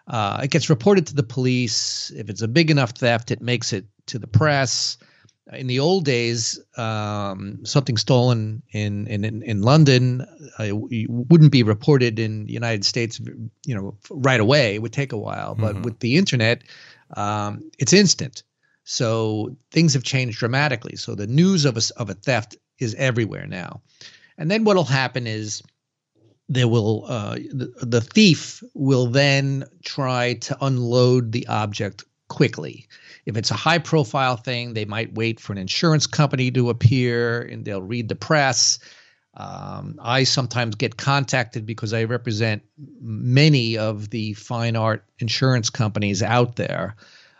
Uh, 0.07 0.41
it 0.43 0.51
gets 0.51 0.69
reported 0.69 1.07
to 1.07 1.15
the 1.15 1.23
police. 1.23 2.11
If 2.15 2.29
it's 2.29 2.43
a 2.43 2.47
big 2.47 2.69
enough 2.69 2.91
theft, 2.91 3.31
it 3.31 3.41
makes 3.41 3.73
it 3.73 3.85
to 4.05 4.19
the 4.19 4.27
press 4.27 4.99
in 5.53 5.67
the 5.67 5.79
old 5.79 6.05
days, 6.05 6.59
um, 6.75 7.65
something 7.65 7.97
stolen 7.97 8.63
in 8.71 9.07
in 9.07 9.43
in 9.43 9.61
London 9.61 10.25
uh, 10.57 10.69
wouldn't 10.73 11.51
be 11.51 11.63
reported 11.63 12.19
in 12.19 12.45
the 12.45 12.53
United 12.53 12.83
States, 12.83 13.19
you 13.65 13.75
know, 13.75 13.95
right 14.09 14.39
away. 14.39 14.75
It 14.75 14.81
would 14.81 14.93
take 14.93 15.13
a 15.13 15.17
while, 15.17 15.55
but 15.55 15.75
mm-hmm. 15.75 15.83
with 15.83 15.99
the 15.99 16.17
internet, 16.17 16.63
um, 17.15 17.69
it's 17.77 17.93
instant. 17.93 18.43
So 18.83 19.55
things 19.71 19.93
have 19.93 20.03
changed 20.03 20.39
dramatically. 20.39 20.95
So 20.95 21.15
the 21.15 21.27
news 21.27 21.65
of 21.65 21.77
a 21.77 21.81
of 21.97 22.09
a 22.09 22.15
theft 22.15 22.57
is 22.79 22.95
everywhere 22.95 23.45
now, 23.45 23.81
and 24.37 24.49
then 24.49 24.63
what'll 24.63 24.83
happen 24.83 25.27
is 25.27 25.61
there 26.49 26.67
will 26.67 27.05
uh, 27.07 27.35
the, 27.35 27.71
the 27.81 28.01
thief 28.01 28.63
will 28.73 29.07
then 29.07 29.65
try 29.83 30.33
to 30.33 30.57
unload 30.59 31.31
the 31.31 31.47
object 31.47 32.03
quickly. 32.27 32.87
If 33.25 33.37
it's 33.37 33.51
a 33.51 33.55
high 33.55 33.79
profile 33.79 34.37
thing, 34.37 34.73
they 34.73 34.85
might 34.85 35.15
wait 35.15 35.39
for 35.39 35.51
an 35.51 35.57
insurance 35.57 36.07
company 36.07 36.51
to 36.51 36.69
appear 36.69 37.41
and 37.41 37.65
they'll 37.65 37.81
read 37.81 38.07
the 38.09 38.15
press. 38.15 38.79
Um, 39.33 39.99
I 40.01 40.23
sometimes 40.23 40.75
get 40.75 40.95
contacted 40.95 41.65
because 41.65 41.93
I 41.93 42.05
represent 42.05 42.63
many 43.01 43.77
of 43.77 44.09
the 44.09 44.33
fine 44.33 44.75
art 44.75 45.03
insurance 45.19 45.69
companies 45.69 46.23
out 46.23 46.55
there. 46.55 46.95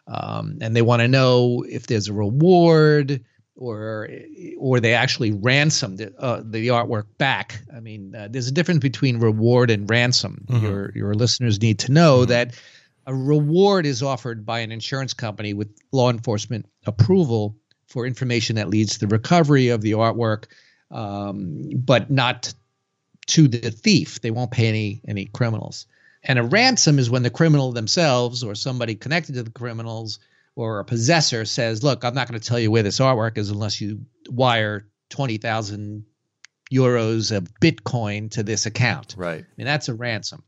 Um, 0.08 0.58
and 0.62 0.76
they 0.76 0.82
want 0.82 1.02
to 1.02 1.08
know 1.08 1.64
if 1.68 1.88
there's 1.88 2.10
a 2.10 2.14
reward 2.14 3.24
or 3.56 4.10
or 4.58 4.80
they 4.80 4.94
actually 4.94 5.32
ransom 5.32 5.96
the, 5.96 6.14
uh, 6.20 6.42
the 6.44 6.68
artwork 6.68 7.06
back. 7.18 7.62
I 7.76 7.80
mean, 7.80 8.14
uh, 8.14 8.28
there's 8.30 8.48
a 8.48 8.52
difference 8.52 8.82
between 8.82 9.20
reward 9.20 9.72
and 9.72 9.90
ransom. 9.90 10.46
Mm-hmm. 10.48 10.66
Your 10.66 10.92
your 10.94 11.14
listeners 11.14 11.62
need 11.62 11.80
to 11.80 11.92
know 11.92 12.20
mm-hmm. 12.20 12.30
that 12.30 12.62
a 13.06 13.14
reward 13.14 13.86
is 13.86 14.02
offered 14.02 14.46
by 14.46 14.60
an 14.60 14.72
insurance 14.72 15.14
company 15.14 15.54
with 15.54 15.70
law 15.92 16.10
enforcement 16.10 16.66
approval 16.86 17.56
for 17.88 18.06
information 18.06 18.56
that 18.56 18.70
leads 18.70 18.94
to 18.94 19.00
the 19.00 19.08
recovery 19.08 19.70
of 19.70 19.82
the 19.82 19.92
artwork, 19.92 20.46
um, 20.92 21.70
but 21.76 22.10
not 22.10 22.54
to 23.28 23.48
the 23.48 23.72
thief. 23.72 24.22
They 24.22 24.32
won't 24.32 24.52
pay 24.52 24.68
any 24.68 25.02
any 25.08 25.26
criminals. 25.26 25.86
And 26.24 26.40
a 26.40 26.44
ransom 26.44 26.98
is 26.98 27.10
when 27.10 27.24
the 27.24 27.30
criminal 27.30 27.72
themselves 27.72 28.44
or 28.44 28.56
somebody 28.56 28.96
connected 28.96 29.36
to 29.36 29.44
the 29.44 29.52
criminals 29.52 30.20
or 30.56 30.80
a 30.80 30.86
possessor 30.86 31.46
says, 31.46 31.84
"Look, 31.84 32.04
I'm 32.04 32.16
not 32.16 32.28
going 32.28 32.40
to 32.40 32.48
tell 32.48 32.60
you 32.60 32.72
where 32.72 32.84
this 32.84 33.00
artwork 33.00 33.38
is 33.38 33.52
unless 33.52 33.80
you 33.80 34.06
wire 34.30 34.88
twenty 35.10 35.38
thousand 35.38 36.06
euros 36.74 37.36
of 37.36 37.54
Bitcoin 37.62 38.32
to 38.32 38.44
this 38.44 38.66
account." 38.66 39.16
Right. 39.18 39.44
I 39.44 39.54
mean, 39.58 39.66
that's 39.66 39.90
a 39.90 39.94
ransom. 39.94 40.44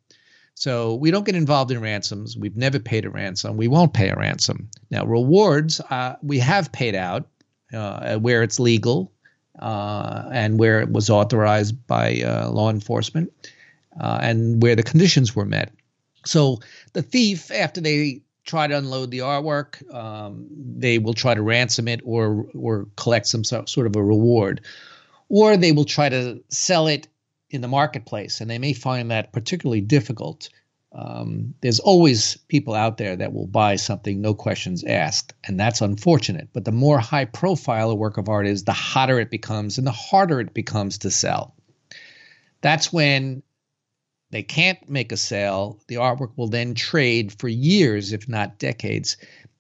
So 0.60 0.96
we 0.96 1.12
don't 1.12 1.24
get 1.24 1.36
involved 1.36 1.70
in 1.70 1.80
ransoms. 1.82 2.36
We've 2.36 2.58
never 2.58 2.80
paid 2.80 3.06
a 3.06 3.12
ransom. 3.12 3.58
We 3.58 3.68
won't 3.68 3.94
pay 3.94 4.10
a 4.10 4.16
ransom. 4.16 4.70
Now, 4.90 5.06
rewards, 5.06 5.80
uh, 5.92 6.16
we 6.24 6.40
have 6.40 6.72
paid 6.72 6.96
out 6.96 7.28
uh, 7.72 8.18
where 8.18 8.42
it's 8.42 8.60
legal 8.60 9.14
uh, 9.60 10.24
and 10.32 10.58
where 10.58 10.82
it 10.82 10.90
was 10.90 11.12
authorized 11.12 11.86
by 11.86 12.24
uh, 12.24 12.50
law 12.50 12.72
enforcement 12.72 13.32
uh, 14.02 14.18
and 14.20 14.60
where 14.60 14.76
the 14.76 14.82
conditions 14.82 15.36
were 15.36 15.46
met. 15.46 15.72
So 16.26 16.58
the 16.94 17.04
thief, 17.04 17.52
after 17.52 17.80
they 17.80 18.24
try 18.44 18.66
to 18.66 18.80
unload 18.80 19.12
the 19.12 19.20
artwork, 19.20 19.94
um, 19.94 20.48
they 20.50 20.98
will 20.98 21.14
try 21.14 21.36
to 21.36 21.42
ransom 21.44 21.88
it 21.88 22.02
or 22.04 22.48
or 22.56 22.88
collect 22.96 23.28
some 23.28 23.44
sort 23.44 23.86
of 23.86 23.96
a 23.96 24.04
reward, 24.04 24.62
or 25.30 25.56
they 25.56 25.72
will 25.72 25.86
try 25.86 26.10
to 26.10 26.42
sell 26.50 26.88
it 26.88 27.08
in 27.50 27.62
the 27.62 27.68
marketplace, 27.68 28.42
and 28.42 28.50
they 28.50 28.60
may 28.60 28.74
find 28.74 29.12
that 29.12 29.32
particularly 29.32 29.82
difficult. 29.82 30.50
Um, 30.92 31.54
there's 31.62 31.80
always 31.80 32.38
people 32.48 32.74
out 32.74 32.98
there 32.98 33.16
that 33.16 33.34
will 33.34 33.48
buy 33.48 33.76
something, 33.76 34.22
no 34.22 34.34
questions 34.34 34.84
asked, 34.84 35.34
and 35.44 35.60
that's 35.60 35.82
unfortunate. 35.82 36.50
But 36.54 36.66
the 36.66 36.72
more 36.72 37.00
high 37.00 37.26
profile 37.26 37.92
a 37.92 37.96
work 37.96 38.18
of 38.18 38.30
art 38.30 38.48
is, 38.48 38.64
the 38.64 38.74
hotter 38.74 39.20
it 39.20 39.30
becomes 39.30 39.78
and 39.78 39.86
the 39.86 39.92
harder 39.92 40.40
it 40.40 40.54
becomes 40.54 41.00
to 41.00 41.12
sell. 41.12 41.56
That's 42.62 42.92
when 42.92 43.44
they 44.32 44.44
can't 44.44 44.90
make 44.90 45.12
a 45.12 45.18
sale. 45.18 45.82
The 45.88 45.96
artwork 45.96 46.32
will 46.36 46.50
then 46.50 46.74
trade 46.74 47.34
for 47.38 47.48
years, 47.48 48.12
if 48.12 48.28
not 48.28 48.60
decades, 48.60 49.18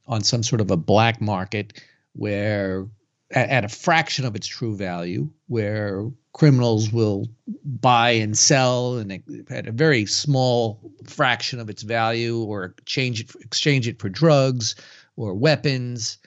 on 0.07 0.23
some 0.23 0.43
sort 0.43 0.61
of 0.61 0.71
a 0.71 0.77
black 0.77 1.21
market 1.21 1.81
where 2.13 2.87
at, 3.31 3.65
a 3.65 3.69
fraction 3.69 4.25
of 4.25 4.35
its 4.35 4.47
true 4.47 4.75
value, 4.75 5.29
where 5.47 6.09
criminals 6.33 6.91
will 6.91 7.27
buy 7.63 8.11
and 8.11 8.37
sell 8.37 8.97
and 8.97 9.23
at 9.49 9.67
a 9.67 9.71
very 9.71 10.05
small 10.05 10.79
fraction 11.05 11.59
of 11.59 11.69
its 11.69 11.81
value 11.81 12.43
or 12.43 12.75
change 12.85 13.21
it 13.21 13.35
exchange 13.41 13.87
it 13.87 13.99
for 13.99 14.07
drugs 14.07 14.75
or 15.15 15.33
weapons 15.33 16.19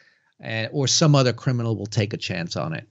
uh, 0.44 0.66
or 0.72 0.88
some 0.88 1.14
other 1.14 1.32
criminal 1.32 1.76
will 1.76 1.86
take 1.86 2.12
a 2.12 2.18
chance 2.18 2.56
on 2.56 2.72
it. 2.74 2.88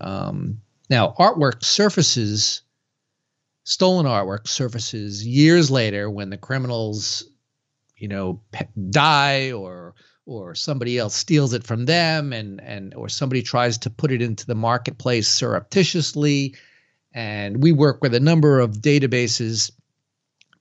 Um, 0.00 0.60
now 0.88 1.14
artwork 1.18 1.62
surfaces 1.62 2.62
stolen 3.64 4.06
artwork 4.06 4.48
surfaces 4.48 5.26
years 5.26 5.70
later 5.70 6.08
when 6.08 6.30
the 6.30 6.38
criminals 6.38 7.24
you 7.98 8.08
know 8.08 8.40
die 8.90 9.52
or 9.52 9.94
or 10.28 10.54
somebody 10.54 10.98
else 10.98 11.14
steals 11.14 11.54
it 11.54 11.64
from 11.64 11.86
them 11.86 12.32
and 12.32 12.60
and 12.60 12.94
or 12.94 13.08
somebody 13.08 13.42
tries 13.42 13.78
to 13.78 13.90
put 13.90 14.12
it 14.12 14.20
into 14.20 14.46
the 14.46 14.54
marketplace 14.54 15.26
surreptitiously. 15.26 16.54
And 17.14 17.62
we 17.62 17.72
work 17.72 18.02
with 18.02 18.14
a 18.14 18.20
number 18.20 18.60
of 18.60 18.76
databases 18.76 19.72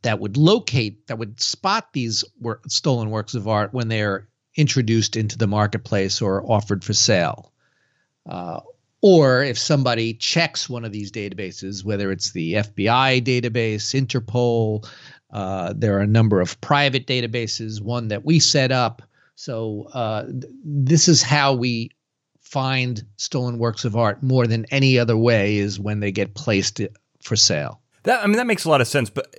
that 0.03 0.19
would 0.19 0.37
locate 0.37 1.05
that 1.07 1.19
would 1.19 1.41
spot 1.41 1.89
these 1.91 2.23
work, 2.39 2.63
stolen 2.69 3.09
works 3.09 3.35
of 3.35 3.47
art 3.47 3.73
when 3.73 3.89
they're 3.89 4.29
introduced 4.55 5.17
into 5.17 5.37
the 5.37 5.47
marketplace 5.47 6.21
or 6.21 6.49
offered 6.49 6.83
for 6.83 6.93
sale. 6.93 7.51
Uh, 8.27 8.61
or 9.01 9.43
if 9.43 9.59
somebody 9.59 10.13
checks 10.13 10.69
one 10.69 10.83
of 10.83 10.91
these 10.91 11.11
databases 11.11 11.83
whether 11.83 12.11
it's 12.11 12.31
the 12.31 12.55
fbi 12.55 13.21
database 13.21 13.93
interpol 13.93 14.85
uh, 15.31 15.73
there 15.77 15.97
are 15.97 16.01
a 16.01 16.07
number 16.07 16.41
of 16.41 16.59
private 16.61 17.05
databases 17.05 17.79
one 17.79 18.07
that 18.07 18.25
we 18.25 18.39
set 18.39 18.71
up 18.71 19.03
so 19.37 19.87
uh, 19.93 20.25
th- 20.25 20.51
this 20.63 21.07
is 21.07 21.21
how 21.21 21.53
we 21.53 21.91
find 22.41 23.05
stolen 23.17 23.59
works 23.59 23.85
of 23.85 23.95
art 23.95 24.23
more 24.23 24.47
than 24.47 24.65
any 24.71 24.97
other 24.97 25.15
way 25.15 25.57
is 25.57 25.79
when 25.79 25.99
they 25.99 26.11
get 26.11 26.33
placed 26.33 26.81
for 27.21 27.35
sale. 27.35 27.79
That, 28.03 28.23
I 28.23 28.27
mean, 28.27 28.37
that 28.37 28.47
makes 28.47 28.65
a 28.65 28.69
lot 28.69 28.81
of 28.81 28.87
sense. 28.87 29.11
But 29.11 29.35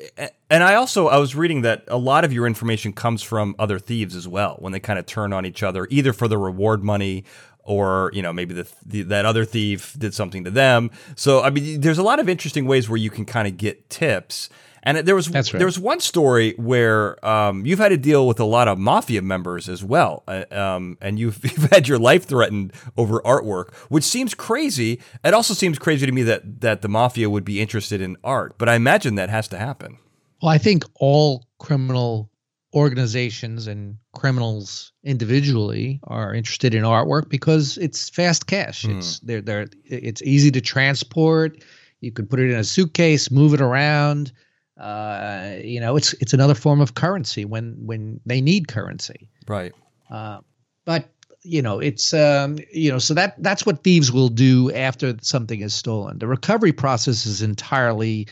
and 0.48 0.62
I 0.62 0.76
also 0.76 1.08
I 1.08 1.18
was 1.18 1.34
reading 1.34 1.62
that 1.62 1.82
a 1.88 1.98
lot 1.98 2.24
of 2.24 2.32
your 2.32 2.46
information 2.46 2.92
comes 2.92 3.24
from 3.24 3.56
other 3.58 3.80
thieves 3.80 4.14
as 4.14 4.28
well 4.28 4.56
when 4.60 4.72
they 4.72 4.78
kind 4.78 5.00
of 5.00 5.06
turn 5.06 5.32
on 5.32 5.44
each 5.44 5.64
other, 5.64 5.88
either 5.90 6.12
for 6.12 6.28
the 6.28 6.38
reward 6.38 6.84
money 6.84 7.24
or 7.64 8.12
you 8.14 8.22
know 8.22 8.32
maybe 8.32 8.54
the, 8.54 8.68
the, 8.86 9.02
that 9.02 9.26
other 9.26 9.44
thief 9.44 9.96
did 9.98 10.14
something 10.14 10.44
to 10.44 10.50
them. 10.50 10.92
So 11.16 11.42
I 11.42 11.50
mean, 11.50 11.80
there's 11.80 11.98
a 11.98 12.04
lot 12.04 12.20
of 12.20 12.28
interesting 12.28 12.66
ways 12.66 12.88
where 12.88 12.98
you 12.98 13.10
can 13.10 13.24
kind 13.24 13.48
of 13.48 13.56
get 13.56 13.90
tips. 13.90 14.48
And 14.88 15.06
there 15.06 15.14
was 15.14 15.28
right. 15.28 15.44
there 15.52 15.66
was 15.66 15.78
one 15.78 16.00
story 16.00 16.54
where 16.56 17.22
um, 17.22 17.66
you've 17.66 17.78
had 17.78 17.90
to 17.90 17.98
deal 17.98 18.26
with 18.26 18.40
a 18.40 18.44
lot 18.46 18.68
of 18.68 18.78
mafia 18.78 19.20
members 19.20 19.68
as 19.68 19.84
well, 19.84 20.22
uh, 20.26 20.44
um, 20.50 20.96
and 21.02 21.18
you've, 21.18 21.38
you've, 21.44 21.70
had 21.70 21.86
your 21.86 21.98
life 21.98 22.24
threatened 22.24 22.72
over 22.96 23.20
artwork, 23.20 23.74
which 23.90 24.04
seems 24.04 24.34
crazy. 24.34 24.98
It 25.22 25.34
also 25.34 25.52
seems 25.52 25.78
crazy 25.78 26.06
to 26.06 26.12
me 26.12 26.22
that 26.22 26.62
that 26.62 26.80
the 26.80 26.88
mafia 26.88 27.28
would 27.28 27.44
be 27.44 27.60
interested 27.60 28.00
in 28.00 28.16
art, 28.24 28.56
but 28.56 28.70
I 28.70 28.76
imagine 28.76 29.16
that 29.16 29.28
has 29.28 29.46
to 29.48 29.58
happen. 29.58 29.98
Well, 30.40 30.50
I 30.50 30.56
think 30.56 30.84
all 30.94 31.46
criminal 31.58 32.30
organizations 32.72 33.66
and 33.66 33.98
criminals 34.14 34.92
individually 35.04 36.00
are 36.04 36.32
interested 36.32 36.74
in 36.74 36.84
artwork 36.84 37.28
because 37.28 37.76
it's 37.76 38.08
fast 38.08 38.46
cash. 38.46 38.84
Mm. 38.84 38.96
It's 38.96 39.18
they're, 39.20 39.42
they're 39.42 39.66
it's 39.84 40.22
easy 40.22 40.50
to 40.52 40.62
transport. 40.62 41.62
You 42.00 42.10
could 42.10 42.30
put 42.30 42.40
it 42.40 42.50
in 42.50 42.56
a 42.56 42.64
suitcase, 42.64 43.30
move 43.30 43.52
it 43.52 43.60
around 43.60 44.32
uh, 44.78 45.56
you 45.62 45.80
know, 45.80 45.96
it's 45.96 46.12
it's 46.14 46.32
another 46.32 46.54
form 46.54 46.80
of 46.80 46.94
currency 46.94 47.44
when 47.44 47.76
when 47.84 48.20
they 48.26 48.40
need 48.40 48.68
currency. 48.68 49.28
Right. 49.46 49.72
Uh, 50.10 50.40
but 50.84 51.10
you 51.42 51.62
know, 51.62 51.80
it's 51.80 52.14
um, 52.14 52.58
you 52.72 52.90
know, 52.90 52.98
so 52.98 53.14
that 53.14 53.42
that's 53.42 53.66
what 53.66 53.82
thieves 53.82 54.12
will 54.12 54.28
do 54.28 54.72
after 54.72 55.16
something 55.20 55.60
is 55.60 55.74
stolen. 55.74 56.18
The 56.18 56.26
recovery 56.26 56.72
process 56.72 57.26
is 57.26 57.42
entirely 57.42 58.28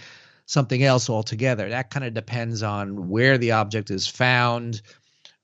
something 0.47 0.83
else 0.83 1.11
altogether. 1.11 1.69
That 1.69 1.91
kind 1.91 2.05
of 2.05 2.15
depends 2.15 2.63
on 2.63 3.09
where 3.09 3.39
the 3.39 3.53
object 3.53 3.91
is 3.91 4.07
found, 4.07 4.83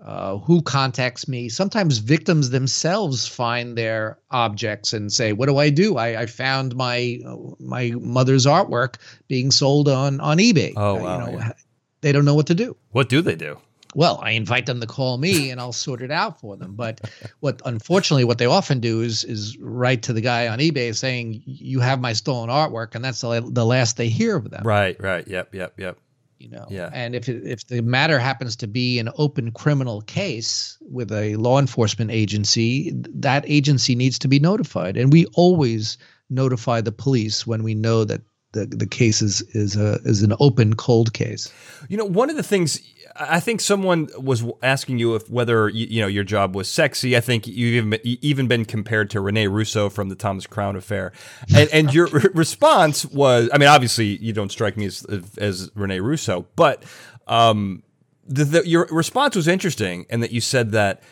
uh, 0.04 0.38
who 0.38 0.62
contacts 0.62 1.28
me. 1.28 1.48
Sometimes 1.48 1.98
victims 1.98 2.50
themselves 2.50 3.28
find 3.28 3.78
their 3.78 4.18
objects 4.30 4.92
and 4.92 5.12
say, 5.12 5.32
"What 5.32 5.46
do 5.46 5.58
I 5.58 5.70
do? 5.70 5.96
I, 5.96 6.22
I 6.22 6.26
found 6.26 6.74
my 6.74 7.20
my 7.58 7.92
mother's 7.98 8.46
artwork 8.46 8.96
being 9.28 9.50
sold 9.50 9.88
on 9.88 10.20
on 10.20 10.38
eBay." 10.38 10.72
Oh 10.76 10.96
wow! 10.96 11.00
Uh, 11.00 11.26
you 11.26 11.32
know, 11.32 11.38
yeah. 11.38 11.52
They 12.00 12.10
don't 12.10 12.24
know 12.24 12.34
what 12.34 12.48
to 12.48 12.54
do. 12.54 12.76
What 12.90 13.08
do 13.08 13.22
they 13.22 13.36
do? 13.36 13.58
Well, 13.94 14.18
I 14.22 14.30
invite 14.30 14.66
them 14.66 14.80
to 14.80 14.86
call 14.86 15.18
me 15.18 15.50
and 15.50 15.60
I'll 15.60 15.72
sort 15.72 16.02
it 16.02 16.10
out 16.10 16.40
for 16.40 16.56
them. 16.56 16.74
But 16.74 17.00
what 17.40 17.60
unfortunately 17.64 18.24
what 18.24 18.38
they 18.38 18.46
often 18.46 18.80
do 18.80 19.02
is 19.02 19.22
is 19.22 19.56
write 19.58 20.02
to 20.04 20.12
the 20.12 20.20
guy 20.20 20.48
on 20.48 20.58
eBay 20.58 20.96
saying 20.96 21.42
you 21.44 21.78
have 21.80 22.00
my 22.00 22.14
stolen 22.14 22.48
artwork, 22.48 22.94
and 22.94 23.04
that's 23.04 23.20
the, 23.20 23.40
the 23.46 23.64
last 23.64 23.96
they 23.96 24.08
hear 24.08 24.36
of 24.36 24.50
them. 24.50 24.62
Right, 24.64 25.00
right, 25.00 25.26
yep, 25.28 25.54
yep, 25.54 25.78
yep 25.78 25.98
you 26.42 26.50
know. 26.50 26.66
Yeah. 26.68 26.90
And 26.92 27.14
if 27.14 27.28
it, 27.28 27.46
if 27.46 27.66
the 27.68 27.80
matter 27.80 28.18
happens 28.18 28.56
to 28.56 28.66
be 28.66 28.98
an 28.98 29.08
open 29.16 29.52
criminal 29.52 30.02
case 30.02 30.76
with 30.80 31.12
a 31.12 31.36
law 31.36 31.58
enforcement 31.58 32.10
agency, 32.10 32.92
that 32.94 33.44
agency 33.46 33.94
needs 33.94 34.18
to 34.20 34.28
be 34.28 34.40
notified, 34.40 34.96
and 34.96 35.12
we 35.12 35.26
always 35.34 35.98
notify 36.28 36.80
the 36.80 36.92
police 36.92 37.46
when 37.46 37.62
we 37.62 37.74
know 37.74 38.04
that 38.04 38.22
the, 38.52 38.66
the 38.66 38.86
case 38.86 39.22
is 39.22 39.40
is 39.54 39.76
a 39.76 40.00
is 40.04 40.22
an 40.22 40.34
open 40.40 40.74
cold 40.74 41.12
case. 41.14 41.52
You 41.88 41.96
know, 41.96 42.04
one 42.04 42.28
of 42.28 42.36
the 42.36 42.42
things 42.42 42.80
I 43.28 43.40
think 43.40 43.60
someone 43.60 44.08
was 44.18 44.44
asking 44.62 44.98
you 44.98 45.14
if 45.14 45.30
whether 45.30 45.68
you, 45.68 46.00
know 46.00 46.06
your 46.06 46.24
job 46.24 46.54
was 46.54 46.68
sexy. 46.68 47.16
I 47.16 47.20
think 47.20 47.46
you've 47.46 47.94
even, 48.04 48.46
been 48.46 48.64
compared 48.64 49.10
to 49.10 49.20
Rene 49.20 49.46
Russo 49.46 49.88
from 49.88 50.08
the 50.08 50.14
Thomas 50.14 50.46
Crown 50.46 50.76
Affair, 50.76 51.12
and, 51.54 51.68
and 51.72 51.94
your 51.94 52.08
response 52.34 53.04
was, 53.06 53.48
I 53.52 53.58
mean, 53.58 53.68
obviously 53.68 54.16
you 54.18 54.32
don't 54.32 54.50
strike 54.50 54.76
me 54.76 54.86
as 54.86 55.04
as 55.38 55.70
Rene 55.74 56.00
Russo, 56.00 56.46
but 56.56 56.84
um, 57.26 57.82
the, 58.26 58.44
the, 58.44 58.68
your 58.68 58.86
response 58.90 59.36
was 59.36 59.48
interesting, 59.48 60.06
and 60.10 60.22
that 60.22 60.32
you 60.32 60.40
said 60.40 60.72
that 60.72 61.02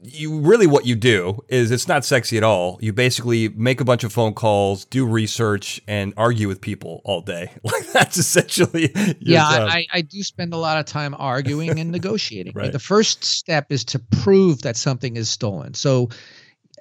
you 0.00 0.40
really 0.40 0.66
what 0.66 0.86
you 0.86 0.94
do 0.94 1.42
is 1.48 1.70
it's 1.70 1.88
not 1.88 2.04
sexy 2.04 2.36
at 2.36 2.44
all. 2.44 2.78
You 2.80 2.92
basically 2.92 3.48
make 3.48 3.80
a 3.80 3.84
bunch 3.84 4.04
of 4.04 4.12
phone 4.12 4.32
calls, 4.32 4.84
do 4.84 5.04
research, 5.04 5.80
and 5.88 6.14
argue 6.16 6.46
with 6.46 6.60
people 6.60 7.00
all 7.04 7.20
day. 7.20 7.52
Like 7.68 7.92
that's 7.92 8.16
essentially. 8.16 8.90
yeah, 9.20 9.44
I, 9.44 9.86
I, 9.92 10.00
do 10.00 10.22
spend 10.22 10.54
a 10.54 10.56
lot 10.56 10.78
of 10.78 10.86
time 10.86 11.14
arguing 11.18 11.78
and 11.78 11.90
negotiating. 11.90 12.52
right. 12.56 12.72
The 12.72 12.78
first 12.78 13.24
step 13.24 13.70
is 13.70 13.84
to 13.86 13.98
prove 13.98 14.62
that 14.62 14.76
something 14.76 15.16
is 15.16 15.28
stolen. 15.30 15.74
So. 15.74 16.08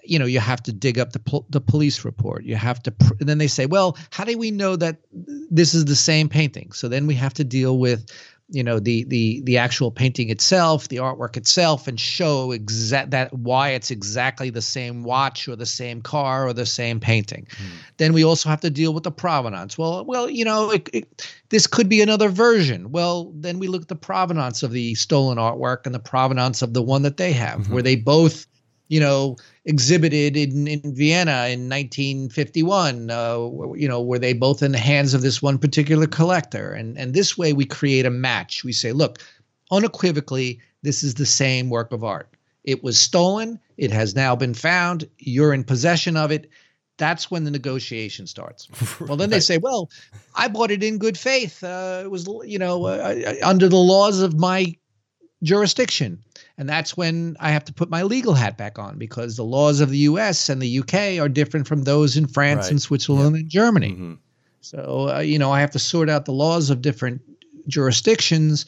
You 0.10 0.19
know, 0.19 0.25
you 0.25 0.39
have 0.39 0.63
to 0.63 0.71
dig 0.71 0.99
up 0.99 1.12
the 1.12 1.19
pol- 1.19 1.45
the 1.49 1.60
police 1.60 2.06
report. 2.06 2.45
You 2.45 2.56
have 2.56 2.82
to, 2.84 2.91
pr- 2.91 3.15
and 3.19 3.27
then 3.27 3.39
they 3.39 3.47
say, 3.47 3.65
"Well, 3.65 3.97
how 4.10 4.23
do 4.23 4.38
we 4.38 4.51
know 4.51 4.77
that 4.77 4.99
this 5.51 5.73
is 5.73 5.84
the 5.84 5.97
same 5.97 6.30
painting?" 6.30 6.71
So 6.71 6.88
then 6.88 7.08
we 7.08 7.15
have 7.15 7.34
to 7.34 7.43
deal 7.43 7.77
with 7.77 8.10
you 8.49 8.63
know 8.63 8.79
the 8.79 9.03
the 9.05 9.41
the 9.41 9.57
actual 9.57 9.91
painting 9.91 10.29
itself 10.29 10.88
the 10.88 10.97
artwork 10.97 11.36
itself 11.36 11.88
and 11.88 11.99
show 11.99 12.51
exact 12.51 13.12
that 13.12 13.33
why 13.33 13.69
it's 13.69 13.91
exactly 13.91 14.49
the 14.49 14.62
same 14.62 15.03
watch 15.03 15.47
or 15.47 15.55
the 15.55 15.65
same 15.65 16.01
car 16.01 16.47
or 16.47 16.53
the 16.53 16.65
same 16.65 16.99
painting 16.99 17.45
mm. 17.51 17.65
then 17.97 18.13
we 18.13 18.23
also 18.23 18.47
have 18.47 18.62
to 18.62 18.69
deal 18.69 18.93
with 18.93 19.03
the 19.03 19.12
provenance 19.12 19.77
well 19.77 20.05
well 20.05 20.29
you 20.29 20.45
know 20.45 20.71
it, 20.71 20.89
it, 20.93 21.38
this 21.49 21.67
could 21.67 21.89
be 21.89 22.01
another 22.01 22.29
version 22.29 22.91
well 22.91 23.31
then 23.36 23.60
we 23.60 23.67
look 23.67 23.81
at 23.81 23.88
the 23.89 23.95
provenance 23.95 24.63
of 24.63 24.71
the 24.71 24.95
stolen 24.95 25.38
artwork 25.38 25.86
and 25.86 25.93
the 25.93 25.99
provenance 25.99 26.62
of 26.62 26.73
the 26.73 26.81
one 26.81 27.01
that 27.01 27.17
they 27.17 27.33
have 27.33 27.62
mm-hmm. 27.62 27.73
where 27.73 27.83
they 27.83 27.95
both 27.95 28.47
you 28.88 29.00
know, 29.00 29.36
exhibited 29.65 30.38
in, 30.38 30.67
in 30.67 30.95
Vienna 30.95 31.47
in 31.47 31.69
1951. 31.69 33.10
Uh, 33.10 33.38
you 33.76 33.88
know, 33.88 34.02
were 34.02 34.19
they 34.19 34.34
both 34.34 34.63
in 34.63 34.71
the 34.71 34.78
hands 34.78 35.13
of 35.13 35.21
this 35.21 35.41
one 35.41 35.58
particular 35.58 36.08
collector? 36.08 36.71
And 36.71 36.97
and 36.97 37.13
this 37.13 37.38
way 37.38 37.54
we 37.54 37.65
create 37.65 38.06
a 38.06 38.10
match. 38.10 38.63
We 38.63 38.73
say, 38.73 38.91
look, 38.91 39.19
unequivocally, 39.71 40.62
this 40.84 41.04
is 41.04 41.15
the 41.15 41.26
same 41.26 41.69
work 41.69 41.91
of 41.91 42.04
art. 42.04 42.30
It 42.63 42.84
was 42.84 43.00
stolen. 43.00 43.60
It 43.78 43.91
has 43.91 44.15
now 44.15 44.36
been 44.36 44.54
found. 44.54 45.08
You're 45.19 45.54
in 45.54 45.63
possession 45.63 46.17
of 46.17 46.32
it. 46.32 46.50
That's 46.97 47.30
when 47.30 47.43
the 47.43 47.52
negotiation 47.52 48.26
starts. 48.28 48.67
Well, 49.00 49.17
then 49.17 49.30
they 49.30 49.39
say, 49.39 49.58
"Well, 49.58 49.89
I 50.36 50.47
bought 50.47 50.71
it 50.71 50.84
in 50.84 50.97
good 50.97 51.17
faith. 51.17 51.63
Uh, 51.63 52.02
it 52.04 52.10
was, 52.10 52.28
you 52.45 52.58
know, 52.58 52.88
uh, 52.88 53.36
under 53.43 53.69
the 53.69 53.78
laws 53.78 54.19
of 54.21 54.38
my 54.38 54.76
jurisdiction." 55.43 56.19
And 56.58 56.67
that's 56.67 56.97
when 56.97 57.38
I 57.39 57.52
have 57.52 57.65
to 57.65 57.73
put 57.73 57.89
my 57.89 58.04
legal 58.04 58.34
hat 58.34 58.58
back 58.58 58.80
on 58.80 58.97
because 58.97 59.36
the 59.36 59.43
laws 59.43 59.80
of 59.80 59.89
the 59.89 60.00
US 60.00 60.50
and 60.50 60.62
the 60.62 60.80
UK 60.80 61.19
are 61.19 61.30
different 61.30 61.67
from 61.67 61.84
those 61.84 62.17
in 62.17 62.28
France 62.28 62.65
right. 62.65 62.71
and 62.71 62.82
Switzerland 62.82 63.36
and 63.36 63.50
Germany. 63.50 63.91
Mm-hmm. 63.91 64.13
So, 64.62 65.10
uh, 65.15 65.19
you 65.19 65.39
know, 65.39 65.52
I 65.52 65.62
have 65.62 65.71
to 65.71 65.80
sort 65.80 66.10
out 66.10 66.26
the 66.26 66.34
laws 66.34 66.69
of 66.69 66.82
different 66.82 67.21
jurisdictions, 67.67 68.65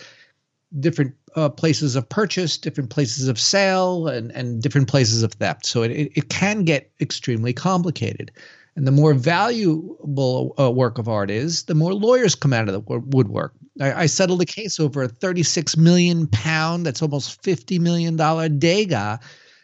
different 0.79 1.15
uh, 1.35 1.49
places 1.49 1.95
of 1.95 2.07
purchase, 2.07 2.57
different 2.57 2.89
places 2.89 3.27
of 3.27 3.39
sale, 3.39 4.07
and, 4.07 4.31
and 4.31 4.61
different 4.61 4.87
places 4.87 5.23
of 5.23 5.33
theft. 5.33 5.65
So 5.65 5.83
it, 5.83 5.91
it 5.91 6.29
can 6.29 6.63
get 6.63 6.91
extremely 7.01 7.53
complicated. 7.53 8.31
And 8.79 8.87
the 8.87 8.93
more 8.93 9.13
valuable 9.13 10.53
a 10.57 10.71
work 10.71 10.99
of 10.99 11.09
art 11.09 11.29
is, 11.29 11.63
the 11.63 11.75
more 11.75 11.93
lawyers 11.93 12.33
come 12.33 12.53
out 12.53 12.69
of 12.69 12.73
the 12.73 12.79
woodwork. 12.79 13.53
I, 13.81 14.03
I 14.03 14.05
settled 14.05 14.41
a 14.41 14.45
case 14.45 14.79
over 14.79 15.03
a 15.03 15.09
36 15.09 15.75
million 15.75 16.27
pound, 16.27 16.85
that's 16.85 17.01
almost 17.01 17.43
50 17.43 17.77
million 17.79 18.15
dollar 18.15 18.47
Degas. 18.47 19.19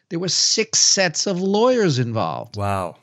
There 0.10 0.20
were 0.20 0.28
six 0.28 0.80
sets 0.80 1.28
of 1.28 1.42
lawyers 1.42 1.98
involved. 1.98 2.58
Wow. 2.58 2.98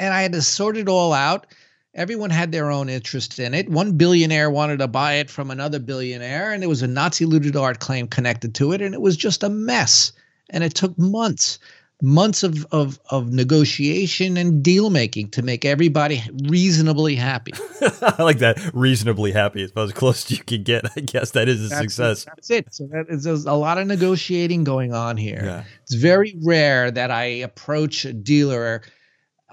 And 0.00 0.12
I 0.12 0.22
had 0.22 0.32
to 0.32 0.42
sort 0.42 0.76
it 0.76 0.88
all 0.88 1.12
out. 1.12 1.46
Everyone 1.94 2.30
had 2.30 2.50
their 2.50 2.72
own 2.72 2.88
interest 2.88 3.38
in 3.38 3.54
it. 3.54 3.68
One 3.68 3.96
billionaire 3.96 4.50
wanted 4.50 4.80
to 4.80 4.88
buy 4.88 5.14
it 5.14 5.30
from 5.30 5.52
another 5.52 5.78
billionaire, 5.78 6.50
and 6.50 6.60
there 6.60 6.68
was 6.68 6.82
a 6.82 6.88
Nazi 6.88 7.26
looted 7.26 7.54
art 7.54 7.78
claim 7.78 8.08
connected 8.08 8.56
to 8.56 8.72
it, 8.72 8.82
and 8.82 8.92
it 8.92 9.00
was 9.00 9.16
just 9.16 9.44
a 9.44 9.48
mess. 9.48 10.10
And 10.50 10.64
it 10.64 10.74
took 10.74 10.98
months 10.98 11.60
months 12.02 12.42
of, 12.42 12.66
of, 12.72 12.98
of 13.10 13.32
negotiation 13.32 14.36
and 14.36 14.62
deal 14.62 14.90
making 14.90 15.30
to 15.30 15.40
make 15.40 15.64
everybody 15.64 16.20
reasonably 16.48 17.14
happy. 17.14 17.52
I 18.02 18.22
like 18.22 18.38
that. 18.38 18.58
Reasonably 18.74 19.30
happy. 19.30 19.62
It's 19.62 19.70
about 19.70 19.84
as 19.84 19.92
close 19.92 20.24
as 20.26 20.38
you 20.38 20.44
can 20.44 20.64
get. 20.64 20.84
I 20.96 21.00
guess 21.00 21.30
that 21.30 21.48
is 21.48 21.64
a 21.64 21.68
that's 21.68 21.80
success. 21.80 22.22
It, 22.24 22.28
that's 22.34 22.50
it. 22.50 22.74
So 22.74 22.86
that 22.88 23.06
is, 23.08 23.22
there's 23.22 23.46
a 23.46 23.52
lot 23.52 23.78
of 23.78 23.86
negotiating 23.86 24.64
going 24.64 24.92
on 24.92 25.16
here. 25.16 25.42
Yeah. 25.44 25.64
It's 25.84 25.94
very 25.94 26.36
rare 26.42 26.90
that 26.90 27.12
I 27.12 27.24
approach 27.24 28.04
a 28.04 28.12
dealer 28.12 28.82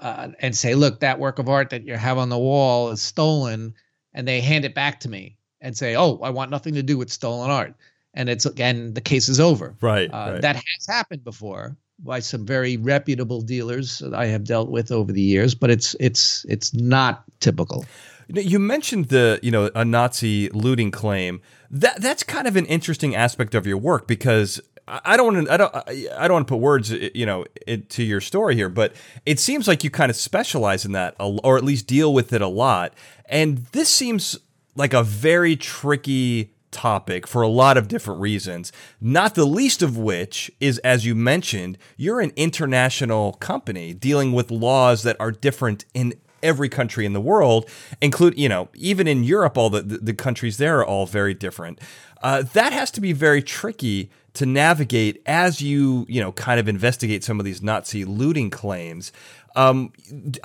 uh, 0.00 0.30
and 0.40 0.56
say, 0.56 0.74
look, 0.74 1.00
that 1.00 1.20
work 1.20 1.38
of 1.38 1.48
art 1.48 1.70
that 1.70 1.86
you 1.86 1.94
have 1.94 2.18
on 2.18 2.30
the 2.30 2.38
wall 2.38 2.90
is 2.90 3.00
stolen. 3.00 3.74
And 4.12 4.26
they 4.26 4.40
hand 4.40 4.64
it 4.64 4.74
back 4.74 5.00
to 5.00 5.08
me 5.08 5.38
and 5.60 5.76
say, 5.76 5.94
oh, 5.94 6.18
I 6.20 6.30
want 6.30 6.50
nothing 6.50 6.74
to 6.74 6.82
do 6.82 6.98
with 6.98 7.12
stolen 7.12 7.48
art. 7.48 7.74
And 8.12 8.28
it's 8.28 8.44
again, 8.44 8.92
the 8.92 9.00
case 9.00 9.28
is 9.28 9.38
over. 9.38 9.76
Right, 9.80 10.12
uh, 10.12 10.32
right. 10.32 10.42
That 10.42 10.56
has 10.56 10.86
happened 10.88 11.22
before 11.22 11.76
by 12.02 12.20
some 12.20 12.46
very 12.46 12.76
reputable 12.76 13.40
dealers 13.40 13.98
that 13.98 14.14
I 14.14 14.26
have 14.26 14.44
dealt 14.44 14.70
with 14.70 14.90
over 14.90 15.12
the 15.12 15.22
years, 15.22 15.54
but 15.54 15.70
it's 15.70 15.94
it's 16.00 16.44
it's 16.48 16.72
not 16.74 17.24
typical. 17.40 17.84
You 18.28 18.58
mentioned 18.58 19.06
the 19.06 19.38
you 19.42 19.50
know 19.50 19.70
a 19.74 19.84
Nazi 19.84 20.48
looting 20.50 20.90
claim. 20.90 21.40
That 21.70 22.00
that's 22.00 22.22
kind 22.22 22.48
of 22.48 22.56
an 22.56 22.66
interesting 22.66 23.14
aspect 23.14 23.54
of 23.54 23.66
your 23.66 23.78
work 23.78 24.06
because 24.06 24.60
I 24.88 25.16
don't 25.16 25.34
want 25.34 25.46
to 25.46 25.52
I 25.52 25.56
don't 25.56 25.74
I 26.18 26.28
don't 26.28 26.34
want 26.34 26.48
to 26.48 26.54
put 26.54 26.60
words 26.60 26.92
eh, 26.92 27.10
you 27.14 27.26
know 27.26 27.44
into 27.66 28.02
your 28.02 28.20
story 28.20 28.54
here, 28.54 28.68
but 28.68 28.94
it 29.26 29.38
seems 29.38 29.68
like 29.68 29.84
you 29.84 29.90
kind 29.90 30.10
of 30.10 30.16
specialize 30.16 30.84
in 30.84 30.92
that 30.92 31.14
or 31.18 31.56
at 31.56 31.64
least 31.64 31.86
deal 31.86 32.12
with 32.12 32.32
it 32.32 32.42
a 32.42 32.48
lot. 32.48 32.94
And 33.26 33.58
this 33.72 33.88
seems 33.88 34.38
like 34.74 34.92
a 34.92 35.02
very 35.02 35.56
tricky 35.56 36.52
topic 36.70 37.26
for 37.26 37.42
a 37.42 37.48
lot 37.48 37.76
of 37.76 37.88
different 37.88 38.20
reasons, 38.20 38.72
not 39.00 39.34
the 39.34 39.44
least 39.44 39.82
of 39.82 39.96
which 39.96 40.50
is, 40.60 40.78
as 40.78 41.04
you 41.04 41.14
mentioned, 41.14 41.78
you're 41.96 42.20
an 42.20 42.32
international 42.36 43.34
company 43.34 43.92
dealing 43.92 44.32
with 44.32 44.50
laws 44.50 45.02
that 45.02 45.16
are 45.20 45.30
different 45.30 45.84
in 45.94 46.14
every 46.42 46.68
country 46.68 47.04
in 47.04 47.12
the 47.12 47.20
world, 47.20 47.68
include 48.00 48.38
you 48.38 48.48
know 48.48 48.68
even 48.74 49.06
in 49.06 49.24
Europe, 49.24 49.56
all 49.56 49.70
the 49.70 49.82
the 49.82 50.14
countries 50.14 50.56
there 50.56 50.78
are 50.78 50.86
all 50.86 51.06
very 51.06 51.34
different. 51.34 51.80
Uh, 52.22 52.42
that 52.42 52.72
has 52.72 52.90
to 52.90 53.00
be 53.00 53.12
very 53.12 53.42
tricky 53.42 54.10
to 54.34 54.46
navigate 54.46 55.20
as 55.26 55.60
you 55.60 56.06
you 56.08 56.20
know 56.20 56.32
kind 56.32 56.60
of 56.60 56.68
investigate 56.68 57.24
some 57.24 57.38
of 57.38 57.44
these 57.44 57.62
Nazi 57.62 58.04
looting 58.04 58.50
claims. 58.50 59.12
Um, 59.56 59.92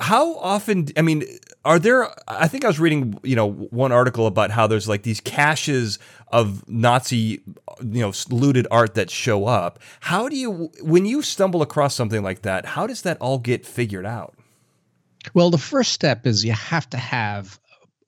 how 0.00 0.36
often? 0.36 0.88
I 0.96 1.02
mean, 1.02 1.24
are 1.64 1.78
there? 1.78 2.08
I 2.28 2.48
think 2.48 2.64
I 2.64 2.68
was 2.68 2.80
reading, 2.80 3.18
you 3.22 3.36
know, 3.36 3.50
one 3.50 3.92
article 3.92 4.26
about 4.26 4.50
how 4.50 4.66
there's 4.66 4.88
like 4.88 5.02
these 5.02 5.20
caches 5.20 5.98
of 6.28 6.68
Nazi, 6.68 7.40
you 7.80 8.00
know, 8.00 8.12
looted 8.30 8.66
art 8.70 8.94
that 8.94 9.10
show 9.10 9.46
up. 9.46 9.78
How 10.00 10.28
do 10.28 10.36
you, 10.36 10.70
when 10.82 11.06
you 11.06 11.22
stumble 11.22 11.62
across 11.62 11.94
something 11.94 12.22
like 12.22 12.42
that, 12.42 12.66
how 12.66 12.86
does 12.86 13.02
that 13.02 13.16
all 13.20 13.38
get 13.38 13.64
figured 13.64 14.06
out? 14.06 14.34
Well, 15.34 15.50
the 15.50 15.58
first 15.58 15.92
step 15.92 16.26
is 16.26 16.44
you 16.44 16.52
have 16.52 16.88
to 16.90 16.96
have 16.96 17.58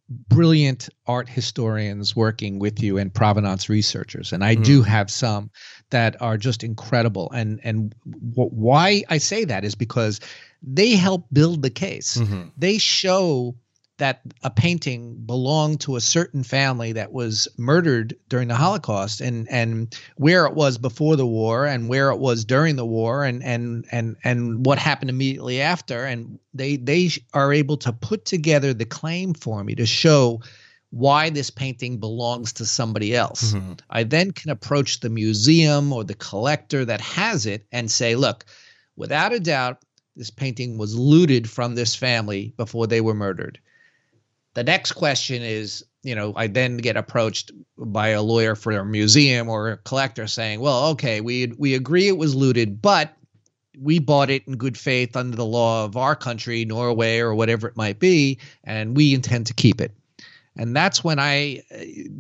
brilliant 0.09 0.89
art 1.07 1.29
historians 1.29 2.17
working 2.17 2.59
with 2.59 2.83
you 2.83 2.97
and 2.97 3.13
provenance 3.13 3.69
researchers 3.69 4.33
and 4.33 4.43
i 4.43 4.57
mm. 4.57 4.65
do 4.65 4.83
have 4.83 5.11
some 5.11 5.51
that 5.91 6.21
are 6.23 6.39
just 6.39 6.65
incredible 6.65 7.31
and 7.33 7.61
and 7.63 7.95
w- 8.31 8.49
why 8.49 9.05
i 9.11 9.19
say 9.19 9.45
that 9.45 9.65
is 9.65 9.75
because 9.75 10.19
they 10.63 10.97
help 10.97 11.27
build 11.33 11.63
the 11.63 11.71
case. 11.71 12.17
Mm-hmm. 12.17 12.49
They 12.57 12.79
show 12.79 13.55
that 13.99 14.21
a 14.45 14.51
painting 14.51 15.17
belonged 15.27 15.81
to 15.81 15.97
a 15.97 16.01
certain 16.01 16.45
family 16.45 16.93
that 16.93 17.13
was 17.13 17.49
murdered 17.57 18.17
during 18.29 18.49
the 18.49 18.55
Holocaust 18.55 19.21
and 19.21 19.49
and 19.51 19.95
where 20.17 20.47
it 20.47 20.55
was 20.55 20.79
before 20.79 21.17
the 21.17 21.27
war 21.27 21.67
and 21.67 21.89
where 21.89 22.11
it 22.11 22.19
was 22.19 22.45
during 22.45 22.77
the 22.77 22.87
war 22.87 23.25
and 23.25 23.43
and 23.43 23.85
and 23.91 24.17
and 24.25 24.65
what 24.65 24.79
happened 24.79 25.11
immediately 25.11 25.61
after 25.61 26.05
and 26.05 26.39
they 26.55 26.77
they 26.77 27.11
are 27.35 27.53
able 27.53 27.77
to 27.79 27.93
put 27.93 28.25
together 28.25 28.73
the 28.73 28.85
claim 28.85 29.35
for 29.35 29.63
me 29.63 29.75
to 29.75 29.87
show 29.87 30.41
why 30.91 31.29
this 31.29 31.51
painting 31.51 31.99
belongs 31.99 32.55
to 32.55 32.65
somebody 32.65 33.15
else. 33.15 33.53
Mm-hmm. 33.53 33.75
I 33.91 34.05
then 34.05 34.31
can 34.31 34.51
approach 34.51 35.01
the 35.01 35.11
museum 35.11 35.93
or 35.93 36.05
the 36.05 36.15
collector 36.15 36.85
that 36.85 37.01
has 37.03 37.45
it 37.45 37.67
and 37.71 37.91
say, 37.91 38.15
look, 38.15 38.47
without 38.97 39.35
a 39.35 39.41
doubt 39.41 39.83
this 40.19 40.31
painting 40.31 40.77
was 40.77 40.99
looted 40.99 41.49
from 41.49 41.75
this 41.75 41.95
family 41.95 42.53
before 42.57 42.87
they 42.87 43.01
were 43.01 43.15
murdered. 43.15 43.59
The 44.55 44.65
next 44.65 44.93
question 44.93 45.43
is, 45.43 45.85
you 46.03 46.15
know, 46.15 46.33
I 46.37 46.49
then 46.49 46.79
get 46.79 46.97
approached 46.97 47.53
by 47.79 48.09
a 48.09 48.23
lawyer 48.23 48.57
for 48.57 48.73
a 48.73 48.85
museum 48.85 49.49
or 49.49 49.71
a 49.71 49.77
collector 49.79 50.27
saying, 50.27 50.61
"Well, 50.61 50.89
okay, 50.89 51.21
we 51.21 51.53
we 51.57 51.75
agree 51.75 52.09
it 52.09 52.19
was 52.19 52.35
looted, 52.35 52.83
but 52.83 53.17
we 53.79 54.01
bought 54.01 54.31
it 54.31 54.43
in 54.49 54.57
good 54.57 54.77
faith 54.77 55.17
under 55.17 55.37
the 55.37 55.47
law 55.47 55.85
of 55.85 55.97
our 55.97 56.17
country, 56.17 56.65
Norway 56.65 57.19
or 57.19 57.35
whatever 57.35 57.69
it 57.69 57.77
might 57.77 58.01
be, 58.01 58.39
and 58.65 58.97
we 58.97 59.15
intend 59.15 59.47
to 59.47 59.55
keep 59.55 59.81
it." 59.81 59.93
and 60.59 60.75
that's 60.75 61.05
when 61.05 61.21
I 61.21 61.63
uh, 61.73 61.79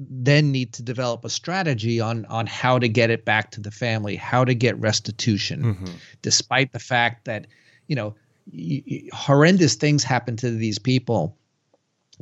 then 0.08 0.52
need 0.52 0.72
to 0.74 0.82
develop 0.82 1.24
a 1.24 1.28
strategy 1.28 2.00
on 2.00 2.24
on 2.26 2.46
how 2.46 2.78
to 2.78 2.88
get 2.88 3.11
it 3.11 3.24
back 3.24 3.50
to 3.52 3.61
the 3.61 3.72
family, 3.72 4.14
how 4.14 4.44
to 4.44 4.54
get 4.54 4.78
restitution, 4.78 5.62
mm-hmm. 5.74 5.92
despite 6.22 6.72
the 6.72 6.78
fact 6.78 7.24
that 7.24 7.48
you 7.88 7.96
know 7.96 8.14
horrendous 9.12 9.74
things 9.74 10.05
happened 10.05 10.38
to 10.40 10.51
these 10.51 10.79
people. 10.79 11.37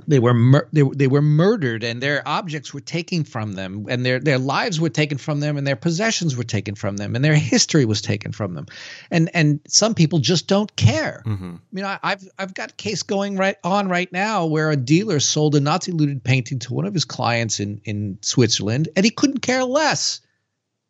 They 0.06 0.18
were 0.18 0.34
mur- 0.34 0.68
they, 0.74 0.82
they 0.82 1.06
were 1.06 1.22
murdered 1.22 1.82
and 1.82 2.02
their 2.02 2.22
objects 2.28 2.74
were 2.74 2.82
taken 2.82 3.24
from 3.24 3.52
them 3.54 3.86
and 3.88 4.04
their 4.04 4.20
their 4.20 4.38
lives 4.38 4.78
were 4.78 4.90
taken 4.90 5.16
from 5.16 5.40
them 5.40 5.56
and 5.56 5.66
their 5.66 5.76
possessions 5.76 6.36
were 6.36 6.44
taken 6.44 6.74
from 6.74 6.98
them 6.98 7.16
and 7.16 7.24
their 7.24 7.34
history 7.34 7.86
was 7.86 8.02
taken 8.02 8.32
from 8.32 8.54
them. 8.54 8.66
And 9.10 9.30
and 9.32 9.60
some 9.68 9.94
people 9.94 10.18
just 10.18 10.48
don't 10.48 10.74
care. 10.76 11.22
Mm-hmm. 11.24 11.54
i 11.54 11.58
mean 11.72 11.84
I, 11.86 11.98
have 12.02 12.28
i've 12.38 12.54
got 12.54 12.72
a 12.72 12.74
case 12.74 13.02
going 13.04 13.36
right 13.38 13.56
on 13.64 13.88
right 13.88 14.12
now 14.12 14.44
where 14.44 14.70
a 14.70 14.76
dealer 14.76 15.18
sold 15.18 15.54
a 15.54 15.60
nazi 15.60 15.92
looted 15.92 16.22
painting 16.22 16.58
to 16.60 16.74
one 16.74 16.84
of 16.84 16.92
his 16.92 17.06
clients 17.06 17.58
in 17.58 17.80
in 17.84 18.18
switzerland 18.20 18.90
and 18.96 19.04
he 19.04 19.10
couldn't 19.10 19.40
care 19.40 19.64
less. 19.64 20.20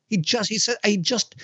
He 0.09 0.17
just 0.17 0.51
he 0.51 0.59
said 0.59 0.79
he 0.85 0.97
just 0.97 1.37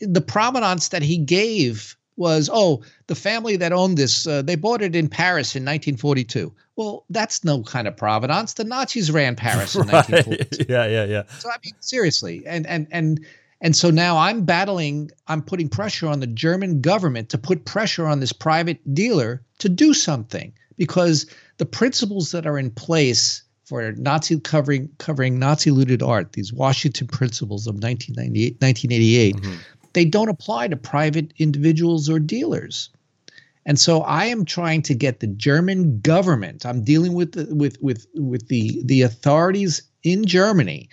the 0.00 0.20
provenance 0.20 0.88
that 0.88 1.02
he 1.02 1.18
gave 1.18 1.96
was 2.16 2.48
oh 2.52 2.82
the 3.06 3.14
family 3.14 3.56
that 3.56 3.72
owned 3.72 3.96
this 3.96 4.26
uh, 4.26 4.42
they 4.42 4.56
bought 4.56 4.82
it 4.82 4.94
in 4.94 5.08
paris 5.08 5.56
in 5.56 5.62
1942 5.62 6.52
well 6.76 7.04
that's 7.10 7.44
no 7.44 7.62
kind 7.62 7.86
of 7.86 7.96
provenance. 7.96 8.54
The 8.54 8.64
nazis 8.64 9.10
ran 9.10 9.36
paris 9.46 9.74
in 9.74 9.82
right. 9.82 10.08
1942 10.08 10.66
yeah 10.72 10.86
yeah 10.86 11.04
yeah. 11.04 11.22
So 11.38 11.50
i 11.50 11.56
mean 11.64 11.74
seriously. 11.80 12.44
And 12.46 12.66
and 12.66 12.86
and 12.90 13.24
and 13.60 13.76
so 13.76 13.90
now 13.90 14.16
i'm 14.18 14.44
battling 14.44 15.10
i'm 15.28 15.42
putting 15.42 15.68
pressure 15.68 16.08
on 16.08 16.20
the 16.20 16.26
german 16.26 16.80
government 16.80 17.28
to 17.30 17.38
put 17.38 17.64
pressure 17.64 18.06
on 18.06 18.20
this 18.20 18.32
private 18.32 18.94
dealer 18.94 19.42
to 19.58 19.68
do 19.68 19.94
something 19.94 20.52
because 20.76 21.26
the 21.58 21.66
principles 21.66 22.32
that 22.32 22.46
are 22.46 22.58
in 22.58 22.70
place 22.70 23.42
for 23.64 23.92
Nazi 23.92 24.38
covering 24.40 24.90
covering 24.98 25.38
Nazi 25.38 25.70
looted 25.70 26.02
art, 26.02 26.32
these 26.32 26.52
Washington 26.52 27.06
principles 27.06 27.66
of 27.66 27.76
1998, 27.76 28.60
1988, 28.60 29.36
mm-hmm 29.36 29.73
they 29.94 30.04
don't 30.04 30.28
apply 30.28 30.68
to 30.68 30.76
private 30.76 31.32
individuals 31.38 32.10
or 32.10 32.18
dealers. 32.18 32.90
And 33.66 33.78
so 33.78 34.02
I 34.02 34.26
am 34.26 34.44
trying 34.44 34.82
to 34.82 34.94
get 34.94 35.20
the 35.20 35.26
German 35.26 36.00
government, 36.00 36.66
I'm 36.66 36.84
dealing 36.84 37.14
with 37.14 37.32
the, 37.32 37.54
with 37.54 37.80
with 37.80 38.06
with 38.14 38.48
the 38.48 38.82
the 38.84 39.02
authorities 39.02 39.82
in 40.02 40.26
Germany 40.26 40.90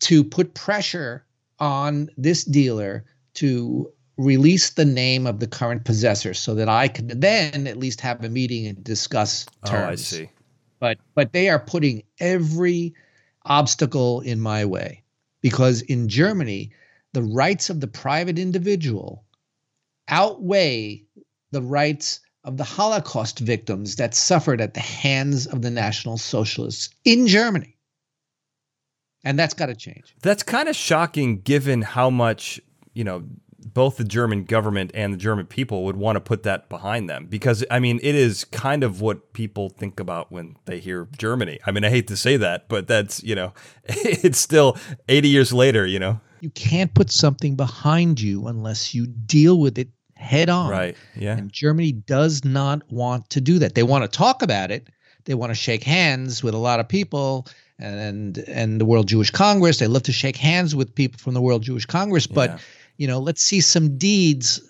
to 0.00 0.24
put 0.24 0.54
pressure 0.54 1.26
on 1.58 2.08
this 2.16 2.44
dealer 2.44 3.04
to 3.34 3.92
release 4.16 4.70
the 4.70 4.84
name 4.84 5.26
of 5.26 5.38
the 5.38 5.46
current 5.46 5.84
possessor 5.84 6.34
so 6.34 6.54
that 6.54 6.68
I 6.68 6.88
can 6.88 7.20
then 7.20 7.66
at 7.66 7.76
least 7.76 8.00
have 8.00 8.24
a 8.24 8.28
meeting 8.28 8.66
and 8.66 8.82
discuss 8.82 9.44
terms. 9.64 9.88
Oh, 9.88 9.92
I 9.92 9.94
see. 9.96 10.30
But 10.80 10.98
but 11.14 11.32
they 11.32 11.50
are 11.50 11.58
putting 11.58 12.04
every 12.20 12.94
obstacle 13.44 14.20
in 14.22 14.40
my 14.40 14.64
way 14.64 15.02
because 15.42 15.82
in 15.82 16.08
Germany 16.08 16.72
the 17.12 17.22
rights 17.22 17.70
of 17.70 17.80
the 17.80 17.86
private 17.86 18.38
individual 18.38 19.24
outweigh 20.08 21.04
the 21.50 21.62
rights 21.62 22.20
of 22.44 22.56
the 22.56 22.64
Holocaust 22.64 23.38
victims 23.38 23.96
that 23.96 24.14
suffered 24.14 24.60
at 24.60 24.74
the 24.74 24.80
hands 24.80 25.46
of 25.46 25.62
the 25.62 25.70
National 25.70 26.16
Socialists 26.16 26.90
in 27.04 27.26
Germany. 27.26 27.76
And 29.24 29.38
that's 29.38 29.54
got 29.54 29.66
to 29.66 29.74
change. 29.74 30.14
That's 30.22 30.42
kind 30.42 30.68
of 30.68 30.76
shocking 30.76 31.40
given 31.40 31.82
how 31.82 32.08
much, 32.08 32.60
you 32.94 33.04
know, 33.04 33.24
both 33.58 33.96
the 33.96 34.04
German 34.04 34.44
government 34.44 34.92
and 34.94 35.12
the 35.12 35.18
German 35.18 35.46
people 35.46 35.84
would 35.84 35.96
want 35.96 36.16
to 36.16 36.20
put 36.20 36.44
that 36.44 36.68
behind 36.68 37.10
them 37.10 37.26
because 37.26 37.64
I 37.70 37.80
mean 37.80 37.98
it 38.02 38.14
is 38.14 38.44
kind 38.44 38.82
of 38.82 39.00
what 39.00 39.32
people 39.32 39.68
think 39.68 40.00
about 40.00 40.30
when 40.30 40.56
they 40.64 40.78
hear 40.78 41.08
Germany. 41.16 41.58
I 41.66 41.72
mean 41.72 41.84
I 41.84 41.90
hate 41.90 42.06
to 42.08 42.16
say 42.16 42.36
that, 42.36 42.68
but 42.68 42.86
that's, 42.86 43.22
you 43.22 43.34
know, 43.34 43.52
it's 43.84 44.38
still 44.38 44.76
80 45.08 45.28
years 45.28 45.52
later, 45.52 45.86
you 45.86 45.98
know. 45.98 46.20
You 46.40 46.50
can't 46.50 46.92
put 46.94 47.10
something 47.10 47.56
behind 47.56 48.20
you 48.20 48.46
unless 48.46 48.94
you 48.94 49.06
deal 49.06 49.58
with 49.58 49.78
it 49.78 49.88
head 50.16 50.48
on. 50.48 50.70
Right. 50.70 50.96
Yeah. 51.14 51.36
And 51.36 51.52
Germany 51.52 51.92
does 51.92 52.44
not 52.44 52.82
want 52.90 53.30
to 53.30 53.40
do 53.40 53.58
that. 53.60 53.74
They 53.74 53.82
want 53.82 54.04
to 54.04 54.08
talk 54.08 54.42
about 54.42 54.70
it. 54.70 54.88
They 55.24 55.34
want 55.34 55.50
to 55.50 55.54
shake 55.54 55.84
hands 55.84 56.42
with 56.42 56.54
a 56.54 56.58
lot 56.58 56.80
of 56.80 56.88
people 56.88 57.46
and 57.78 58.38
and 58.38 58.80
the 58.80 58.84
World 58.84 59.06
Jewish 59.06 59.30
Congress. 59.30 59.78
They 59.78 59.86
love 59.86 60.04
to 60.04 60.12
shake 60.12 60.36
hands 60.36 60.74
with 60.74 60.94
people 60.94 61.18
from 61.18 61.34
the 61.34 61.40
World 61.40 61.62
Jewish 61.62 61.86
Congress, 61.86 62.26
but 62.26 62.50
yeah. 62.50 62.58
you 62.96 63.06
know, 63.06 63.18
let's 63.18 63.42
see 63.42 63.60
some 63.60 63.98
deeds, 63.98 64.60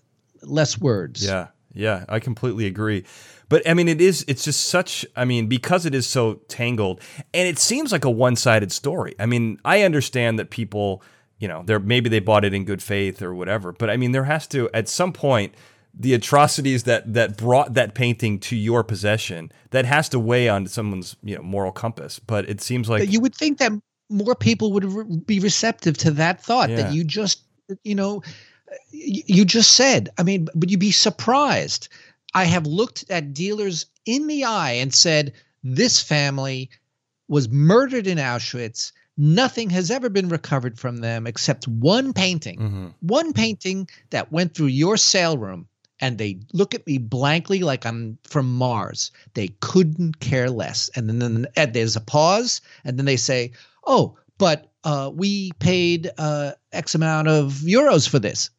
less 0.43 0.79
words. 0.79 1.25
Yeah. 1.25 1.49
Yeah, 1.75 2.05
I 2.09 2.19
completely 2.19 2.67
agree. 2.67 3.05
But 3.49 3.69
I 3.69 3.75
mean, 3.75 3.89
it 3.89 4.01
is, 4.01 4.25
it's 4.27 4.45
just 4.45 4.65
such, 4.65 5.07
I 5.15 5.25
mean, 5.25 5.47
because 5.47 5.87
it 5.87 5.95
is 5.95 6.07
so 6.07 6.35
tangled 6.49 7.01
and 7.33 7.47
it 7.47 7.59
seems 7.59 7.93
like 7.93 8.05
a 8.05 8.11
one 8.11 8.37
sided 8.37 8.73
story. 8.73 9.15
I 9.19 9.27
mean, 9.27 9.61
I 9.65 9.83
understand 9.83 10.39
that 10.39 10.51
people, 10.51 11.03
you 11.39 11.49
know, 11.49 11.63
they're 11.65 11.79
maybe 11.79 12.09
they 12.09 12.21
bought 12.21 12.45
it 12.45 12.55
in 12.55 12.65
good 12.65 12.83
faith 12.83 13.23
or 13.23 13.35
whatever. 13.35 13.73
But 13.73 13.91
I 13.91 13.97
mean, 13.97 14.13
there 14.13 14.25
has 14.25 14.47
to 14.49 14.69
at 14.75 14.89
some 14.89 15.13
point 15.13 15.55
the 15.95 16.15
atrocities 16.15 16.85
that 16.85 17.13
that 17.15 17.37
brought 17.37 17.75
that 17.75 17.95
painting 17.95 18.39
to 18.41 18.57
your 18.57 18.85
possession 18.85 19.53
that 19.71 19.85
has 19.85 20.09
to 20.11 20.19
weigh 20.19 20.49
on 20.49 20.67
someone's 20.67 21.17
you 21.23 21.37
know 21.37 21.43
moral 21.43 21.73
compass. 21.73 22.19
But 22.19 22.49
it 22.49 22.61
seems 22.61 22.89
like 22.89 23.11
you 23.11 23.21
would 23.21 23.35
think 23.35 23.59
that 23.59 23.73
more 24.11 24.35
people 24.35 24.73
would 24.73 24.85
re- 24.85 25.17
be 25.27 25.39
receptive 25.39 25.97
to 25.99 26.11
that 26.13 26.43
thought 26.43 26.71
yeah. 26.71 26.77
that 26.77 26.93
you 26.93 27.05
just 27.05 27.43
you 27.85 27.95
know 27.95 28.23
you 28.91 29.45
just 29.45 29.75
said. 29.75 30.11
I 30.19 30.23
mean, 30.23 30.49
but 30.55 30.71
you'd 30.71 30.81
be 30.81 30.91
surprised. 30.91 31.89
I 32.35 32.45
have 32.45 32.67
looked 32.67 33.05
at 33.11 33.33
dealers 33.33 33.87
in 34.05 34.27
the 34.27 34.45
eye 34.45 34.73
and 34.73 34.95
said, 34.95 35.33
this 35.65 36.03
family 36.03 36.71
was 37.29 37.49
murdered 37.49 38.07
in 38.07 38.19
Auschwitz 38.19 38.93
Nothing 39.21 39.71
has 39.71 39.91
ever 39.91 40.09
been 40.09 40.29
recovered 40.29 40.79
from 40.79 40.99
them 40.99 41.27
except 41.27 41.67
one 41.67 42.13
painting, 42.13 42.59
mm-hmm. 42.59 42.87
one 43.01 43.33
painting 43.33 43.89
that 44.11 44.31
went 44.31 44.55
through 44.55 44.67
your 44.67 44.97
sale 44.97 45.37
room. 45.37 45.67
And 46.01 46.17
they 46.17 46.39
look 46.53 46.77
at 46.77 46.87
me 46.87 46.99
blankly 46.99 47.59
like 47.59 47.85
I'm 47.85 48.19
from 48.23 48.55
Mars. 48.55 49.11
They 49.35 49.49
couldn't 49.61 50.21
care 50.21 50.49
less. 50.49 50.89
And 50.95 51.11
then, 51.11 51.49
and 51.57 51.73
there's 51.75 51.97
a 51.97 52.01
pause, 52.01 52.61
and 52.85 52.97
then 52.97 53.05
they 53.05 53.17
say, 53.17 53.51
"Oh, 53.85 54.17
but 54.39 54.71
uh, 54.85 55.11
we 55.13 55.51
paid 55.59 56.09
uh, 56.17 56.53
X 56.71 56.95
amount 56.95 57.27
of 57.27 57.55
euros 57.65 58.09
for 58.09 58.21
this." 58.21 58.51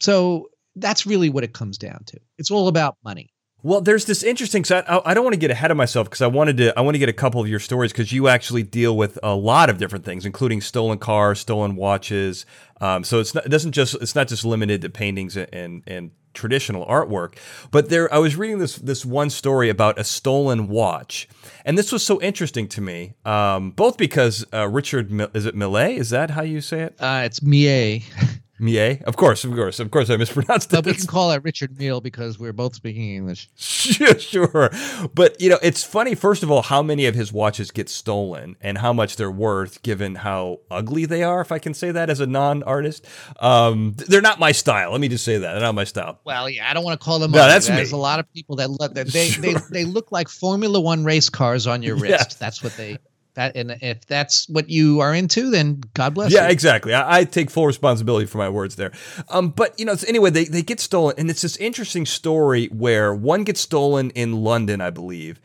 So 0.00 0.50
that's 0.74 1.06
really 1.06 1.30
what 1.30 1.44
it 1.44 1.52
comes 1.52 1.78
down 1.78 2.02
to. 2.06 2.18
It's 2.38 2.50
all 2.50 2.66
about 2.66 2.96
money. 3.04 3.31
Well, 3.64 3.80
there's 3.80 4.06
this 4.06 4.24
interesting. 4.24 4.64
So 4.64 4.82
I, 4.88 5.10
I 5.10 5.14
don't 5.14 5.22
want 5.22 5.34
to 5.34 5.40
get 5.40 5.50
ahead 5.50 5.70
of 5.70 5.76
myself 5.76 6.08
because 6.08 6.20
I 6.20 6.26
wanted 6.26 6.56
to. 6.58 6.76
I 6.76 6.82
want 6.82 6.96
to 6.96 6.98
get 6.98 7.08
a 7.08 7.12
couple 7.12 7.40
of 7.40 7.48
your 7.48 7.60
stories 7.60 7.92
because 7.92 8.12
you 8.12 8.26
actually 8.28 8.64
deal 8.64 8.96
with 8.96 9.18
a 9.22 9.34
lot 9.34 9.70
of 9.70 9.78
different 9.78 10.04
things, 10.04 10.26
including 10.26 10.60
stolen 10.60 10.98
cars, 10.98 11.38
stolen 11.38 11.76
watches. 11.76 12.44
Um, 12.80 13.04
so 13.04 13.20
it's 13.20 13.34
not, 13.34 13.46
it 13.46 13.50
doesn't 13.50 13.72
just 13.72 13.94
it's 13.96 14.14
not 14.16 14.26
just 14.26 14.44
limited 14.44 14.82
to 14.82 14.90
paintings 14.90 15.36
and 15.36 15.82
and 15.86 16.10
traditional 16.34 16.84
artwork. 16.86 17.36
But 17.70 17.88
there, 17.88 18.12
I 18.12 18.18
was 18.18 18.34
reading 18.34 18.58
this 18.58 18.76
this 18.76 19.04
one 19.04 19.30
story 19.30 19.68
about 19.68 19.96
a 19.96 20.04
stolen 20.04 20.66
watch, 20.66 21.28
and 21.64 21.78
this 21.78 21.92
was 21.92 22.04
so 22.04 22.20
interesting 22.20 22.66
to 22.68 22.80
me. 22.80 23.14
Um, 23.24 23.70
both 23.70 23.96
because 23.96 24.44
uh, 24.52 24.68
Richard 24.68 25.12
is 25.34 25.46
it 25.46 25.54
Millet? 25.54 25.98
Is 25.98 26.10
that 26.10 26.30
how 26.30 26.42
you 26.42 26.60
say 26.60 26.80
it? 26.80 26.96
Uh, 26.98 27.22
it's 27.24 27.40
Millet. 27.42 28.02
Mie? 28.62 29.02
Of 29.04 29.16
course, 29.16 29.44
of 29.44 29.52
course, 29.52 29.80
of 29.80 29.90
course. 29.90 30.08
I 30.08 30.16
mispronounced 30.16 30.72
it. 30.72 30.86
we 30.86 30.94
can 30.94 31.06
call 31.06 31.32
it 31.32 31.42
Richard 31.42 31.76
Mille 31.78 32.00
because 32.00 32.38
we're 32.38 32.52
both 32.52 32.74
speaking 32.76 33.14
English. 33.16 33.50
Sure, 33.82 34.16
sure. 34.16 34.70
But 35.12 35.40
you 35.40 35.48
know, 35.48 35.58
it's 35.60 35.82
funny. 35.82 36.14
First 36.14 36.44
of 36.44 36.52
all, 36.52 36.62
how 36.62 36.82
many 36.82 37.06
of 37.06 37.16
his 37.16 37.32
watches 37.32 37.72
get 37.72 37.88
stolen, 37.88 38.54
and 38.60 38.78
how 38.78 38.92
much 38.92 39.16
they're 39.16 39.30
worth, 39.30 39.82
given 39.82 40.14
how 40.14 40.60
ugly 40.70 41.04
they 41.04 41.24
are. 41.24 41.40
If 41.40 41.50
I 41.50 41.58
can 41.58 41.74
say 41.74 41.90
that 41.90 42.08
as 42.08 42.20
a 42.20 42.26
non-artist, 42.26 43.04
um, 43.40 43.94
they're 43.96 44.20
not 44.20 44.38
my 44.38 44.52
style. 44.52 44.92
Let 44.92 45.00
me 45.00 45.08
just 45.08 45.24
say 45.24 45.36
that 45.38 45.52
they're 45.52 45.60
not 45.62 45.74
my 45.74 45.82
style. 45.82 46.20
Well, 46.24 46.48
yeah, 46.48 46.70
I 46.70 46.74
don't 46.74 46.84
want 46.84 47.00
to 47.00 47.04
call 47.04 47.18
them. 47.18 47.32
No, 47.32 47.40
ugly. 47.40 47.52
that's 47.52 47.66
There's 47.66 47.92
me. 47.92 47.98
a 47.98 48.00
lot 48.00 48.20
of 48.20 48.32
people 48.32 48.54
that 48.56 48.70
look 48.70 48.94
that 48.94 49.08
they, 49.08 49.28
sure. 49.30 49.42
they 49.42 49.54
they 49.70 49.84
look 49.84 50.12
like 50.12 50.28
Formula 50.28 50.80
One 50.80 51.04
race 51.04 51.28
cars 51.28 51.66
on 51.66 51.82
your 51.82 51.96
wrist. 52.02 52.10
Yes. 52.10 52.34
That's 52.36 52.62
what 52.62 52.76
they 52.76 52.98
that 53.34 53.56
and 53.56 53.76
if 53.80 54.06
that's 54.06 54.48
what 54.48 54.68
you 54.68 55.00
are 55.00 55.14
into 55.14 55.50
then 55.50 55.80
god 55.94 56.14
bless 56.14 56.32
yeah 56.32 56.46
you. 56.46 56.52
exactly. 56.52 56.94
I, 56.94 57.20
I, 57.20 57.24
take 57.24 57.50
full 57.50 57.66
responsibility 57.66 58.26
for 58.26 58.38
my 58.38 58.48
words 58.48 58.76
there. 58.76 58.92
Um, 59.28 59.50
but 59.50 59.78
you 59.78 59.84
know 59.84 59.94
so 59.94 60.06
anyway 60.08 60.30
they, 60.30 60.44
they 60.44 60.62
get 60.62 60.80
stolen 60.80 61.14
and 61.18 61.30
it's 61.30 61.42
this 61.42 61.56
interesting 61.56 62.06
story 62.06 62.66
where 62.66 63.14
one 63.14 63.44
gets 63.44 63.60
stolen 63.60 64.10
in 64.10 64.42
london 64.42 64.80
i 64.80 64.90
believe. 64.90 65.40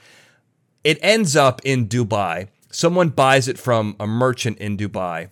It 0.84 1.00
ends 1.02 1.36
up 1.36 1.60
in 1.66 1.88
dubai. 1.88 2.48
Someone 2.72 3.10
buys 3.10 3.48
it 3.48 3.58
from 3.58 3.96
a 4.00 4.08
merchant 4.08 4.58
in 4.60 4.78
dubai. 4.78 5.30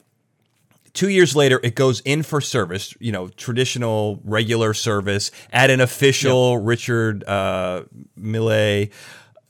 Two 0.93 1.09
years 1.09 1.35
later 1.35 1.59
it 1.63 1.75
goes 1.75 1.99
in 2.01 2.23
for 2.23 2.39
service 2.39 2.93
you 2.99 3.11
know 3.11 3.27
traditional 3.29 4.21
regular 4.23 4.73
service 4.73 5.31
at 5.51 5.69
an 5.69 5.81
official 5.81 6.53
yep. 6.53 6.61
richard 6.63 7.23
uh, 7.25 7.83
millet 8.15 8.91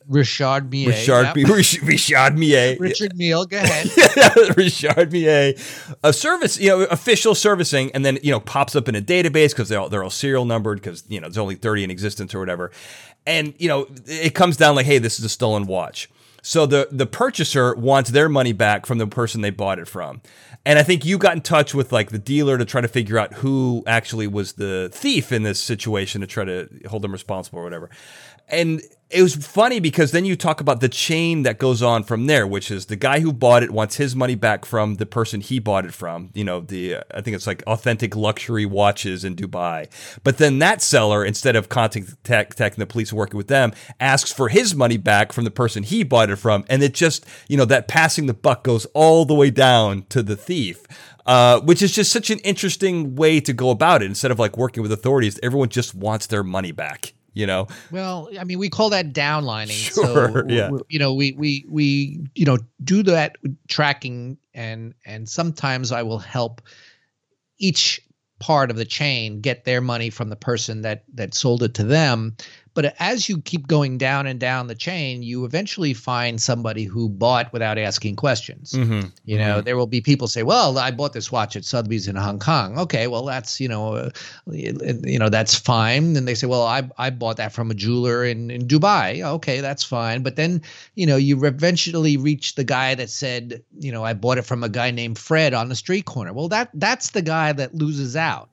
Richard 0.07 0.71
Mille. 0.71 0.89
Richard, 0.89 1.37
yep. 1.37 1.49
Richard 1.49 2.37
Mille. 2.37 2.75
Richard 2.79 3.17
Mille, 3.17 3.45
go 3.45 3.57
ahead. 3.57 4.57
Richard 4.57 5.11
Mille. 5.11 5.53
A 6.03 6.13
service, 6.13 6.59
you 6.59 6.69
know, 6.69 6.81
official 6.83 7.35
servicing, 7.35 7.91
and 7.93 8.05
then, 8.05 8.19
you 8.21 8.31
know, 8.31 8.39
pops 8.39 8.75
up 8.75 8.87
in 8.87 8.95
a 8.95 9.01
database 9.01 9.49
because 9.49 9.69
they're 9.69 9.79
all, 9.79 9.89
they're 9.89 10.03
all 10.03 10.09
serial 10.09 10.45
numbered 10.45 10.81
because, 10.81 11.03
you 11.07 11.19
know, 11.19 11.27
there's 11.27 11.37
only 11.37 11.55
30 11.55 11.85
in 11.85 11.91
existence 11.91 12.35
or 12.35 12.39
whatever. 12.39 12.71
And, 13.25 13.53
you 13.57 13.67
know, 13.67 13.87
it 14.05 14.35
comes 14.35 14.57
down 14.57 14.75
like, 14.75 14.85
hey, 14.85 14.99
this 14.99 15.19
is 15.19 15.25
a 15.25 15.29
stolen 15.29 15.65
watch. 15.65 16.09
So 16.45 16.67
the 16.67 16.87
the 16.91 17.07
purchaser 17.07 17.73
wants 17.73 18.11
their 18.11 18.29
money 18.29 18.53
back 18.53 18.85
from 18.85 18.99
the 18.99 19.07
person 19.07 19.41
they 19.41 19.49
bought 19.49 19.79
it 19.79 19.87
from. 19.87 20.21
And 20.63 20.77
I 20.77 20.83
think 20.83 21.03
you 21.03 21.17
got 21.17 21.33
in 21.33 21.41
touch 21.41 21.73
with 21.73 21.91
like 21.91 22.11
the 22.11 22.19
dealer 22.19 22.59
to 22.59 22.65
try 22.65 22.81
to 22.81 22.87
figure 22.87 23.17
out 23.17 23.33
who 23.33 23.83
actually 23.87 24.27
was 24.27 24.53
the 24.53 24.91
thief 24.93 25.31
in 25.31 25.41
this 25.41 25.59
situation 25.59 26.21
to 26.21 26.27
try 26.27 26.45
to 26.45 26.69
hold 26.87 27.01
them 27.01 27.11
responsible 27.11 27.57
or 27.57 27.63
whatever. 27.63 27.89
And 28.47 28.83
it 29.15 29.21
was 29.21 29.33
funny 29.33 29.79
because 29.79 30.11
then 30.11 30.25
you 30.25 30.35
talk 30.35 30.59
about 30.59 30.81
the 30.81 30.89
chain 30.89 31.43
that 31.43 31.57
goes 31.57 31.81
on 31.81 32.03
from 32.03 32.27
there, 32.27 32.45
which 32.45 32.69
is 32.69 32.87
the 32.87 32.97
guy 32.97 33.21
who 33.21 33.31
bought 33.31 33.63
it 33.63 33.71
wants 33.71 33.95
his 33.95 34.13
money 34.13 34.35
back 34.35 34.65
from 34.65 34.95
the 34.95 35.05
person 35.05 35.39
he 35.39 35.57
bought 35.57 35.85
it 35.85 35.93
from. 35.93 36.31
You 36.33 36.43
know, 36.43 36.59
the 36.59 36.97
I 37.13 37.21
think 37.21 37.33
it's 37.33 37.47
like 37.47 37.63
authentic 37.65 38.13
luxury 38.13 38.65
watches 38.65 39.23
in 39.23 39.37
Dubai. 39.37 39.89
But 40.25 40.37
then 40.37 40.59
that 40.59 40.81
seller, 40.81 41.23
instead 41.23 41.55
of 41.55 41.69
contacting 41.69 42.77
the 42.77 42.85
police 42.85 43.11
and 43.11 43.17
working 43.17 43.37
with 43.37 43.47
them, 43.47 43.71
asks 44.01 44.33
for 44.33 44.49
his 44.49 44.75
money 44.75 44.97
back 44.97 45.31
from 45.31 45.45
the 45.45 45.51
person 45.51 45.83
he 45.83 46.03
bought 46.03 46.29
it 46.29 46.35
from, 46.35 46.65
and 46.69 46.83
it 46.83 46.93
just 46.93 47.25
you 47.47 47.55
know 47.55 47.65
that 47.65 47.87
passing 47.87 48.25
the 48.25 48.33
buck 48.33 48.65
goes 48.65 48.85
all 48.87 49.23
the 49.23 49.33
way 49.33 49.49
down 49.49 50.03
to 50.09 50.21
the 50.21 50.35
thief. 50.35 50.83
Uh, 51.25 51.59
which 51.61 51.81
is 51.81 51.91
just 51.91 52.11
such 52.11 52.29
an 52.29 52.37
interesting 52.39 53.15
way 53.15 53.39
to 53.39 53.51
go 53.51 53.71
about 53.71 54.03
it. 54.03 54.05
Instead 54.05 54.29
of 54.29 54.37
like 54.37 54.57
working 54.57 54.83
with 54.83 54.91
authorities, 54.91 55.39
everyone 55.41 55.69
just 55.69 55.95
wants 55.95 56.27
their 56.27 56.43
money 56.43 56.71
back 56.71 57.14
you 57.35 57.45
know? 57.45 57.67
Well 57.91 58.29
i 58.39 58.43
mean 58.43 58.57
we 58.57 58.69
call 58.69 58.89
that 58.89 59.13
downlining. 59.13 59.93
Sure, 59.93 60.31
so 60.31 60.43
yeah. 60.47 60.71
you 60.89 60.97
know 60.97 61.13
we 61.13 61.33
we 61.33 61.65
we 61.69 62.25
you 62.33 62.45
know 62.45 62.57
do 62.83 63.03
that 63.03 63.37
tracking 63.67 64.37
and 64.55 64.95
and 65.05 65.29
sometimes 65.29 65.91
i 65.91 66.01
will 66.01 66.17
help 66.17 66.61
each 67.59 68.01
part 68.39 68.71
of 68.71 68.77
the 68.77 68.85
chain 68.85 69.41
get 69.41 69.63
their 69.65 69.81
money 69.81 70.09
from 70.09 70.29
the 70.29 70.35
person 70.35 70.81
that 70.81 71.03
that 71.13 71.33
sold 71.35 71.61
it 71.61 71.75
to 71.75 71.83
them 71.83 72.35
but 72.75 72.93
as 72.99 73.27
you 73.29 73.41
keep 73.41 73.67
going 73.67 73.97
down 73.97 74.27
and 74.27 74.37
down 74.37 74.67
the 74.67 74.75
chain, 74.75 75.23
you 75.23 75.45
eventually 75.45 75.93
find 75.93 76.41
somebody 76.41 76.83
who 76.83 77.07
bought 77.07 77.51
without 77.53 77.77
asking 77.77 78.17
questions. 78.17 78.73
Mm-hmm. 78.73 79.07
You 79.23 79.37
know, 79.37 79.55
mm-hmm. 79.55 79.63
there 79.63 79.77
will 79.77 79.87
be 79.87 80.01
people 80.01 80.27
say, 80.27 80.43
"Well, 80.43 80.77
I 80.77 80.91
bought 80.91 81.13
this 81.13 81.31
watch 81.31 81.55
at 81.55 81.63
Sotheby's 81.63 82.07
in 82.07 82.17
Hong 82.17 82.37
Kong." 82.37 82.77
Okay, 82.77 83.07
well, 83.07 83.23
that's 83.23 83.61
you 83.61 83.69
know, 83.69 83.95
uh, 83.95 84.09
you 84.51 85.17
know, 85.17 85.29
that's 85.29 85.57
fine. 85.57 86.17
And 86.17 86.27
they 86.27 86.35
say, 86.35 86.47
"Well, 86.47 86.63
I 86.63 86.87
I 86.97 87.09
bought 87.09 87.37
that 87.37 87.53
from 87.53 87.71
a 87.71 87.73
jeweler 87.73 88.25
in 88.25 88.51
in 88.51 88.67
Dubai." 88.67 89.23
Okay, 89.23 89.61
that's 89.61 89.83
fine. 89.85 90.21
But 90.21 90.35
then 90.35 90.61
you 90.95 91.07
know, 91.07 91.15
you 91.15 91.43
eventually 91.45 92.17
reach 92.17 92.55
the 92.55 92.65
guy 92.65 92.93
that 92.95 93.09
said, 93.09 93.63
you 93.79 93.91
know, 93.91 94.03
I 94.03 94.13
bought 94.13 94.37
it 94.37 94.43
from 94.45 94.63
a 94.63 94.69
guy 94.69 94.91
named 94.91 95.17
Fred 95.17 95.53
on 95.53 95.69
the 95.69 95.75
street 95.75 96.05
corner. 96.05 96.33
Well, 96.33 96.49
that 96.49 96.69
that's 96.73 97.11
the 97.11 97.21
guy 97.21 97.53
that 97.53 97.73
loses 97.73 98.17
out 98.17 98.49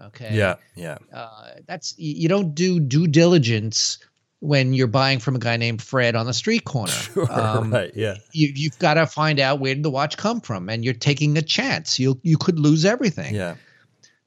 Okay. 0.00 0.30
Yeah. 0.32 0.56
Yeah. 0.74 0.98
Uh, 1.12 1.50
that's 1.66 1.94
you 1.98 2.28
don't 2.28 2.54
do 2.54 2.80
due 2.80 3.06
diligence 3.06 3.98
when 4.40 4.74
you're 4.74 4.88
buying 4.88 5.20
from 5.20 5.36
a 5.36 5.38
guy 5.38 5.56
named 5.56 5.80
Fred 5.80 6.16
on 6.16 6.26
the 6.26 6.34
street 6.34 6.64
corner. 6.64 6.92
Sure, 7.12 7.30
um, 7.32 7.72
right. 7.72 7.92
Yeah. 7.94 8.16
You, 8.32 8.52
you've 8.54 8.78
got 8.78 8.94
to 8.94 9.06
find 9.06 9.38
out 9.38 9.60
where 9.60 9.74
did 9.74 9.84
the 9.84 9.90
watch 9.90 10.16
come 10.16 10.40
from, 10.40 10.68
and 10.68 10.84
you're 10.84 10.94
taking 10.94 11.36
a 11.36 11.42
chance. 11.42 11.98
You 11.98 12.18
you 12.22 12.36
could 12.36 12.58
lose 12.58 12.84
everything. 12.84 13.34
Yeah. 13.34 13.56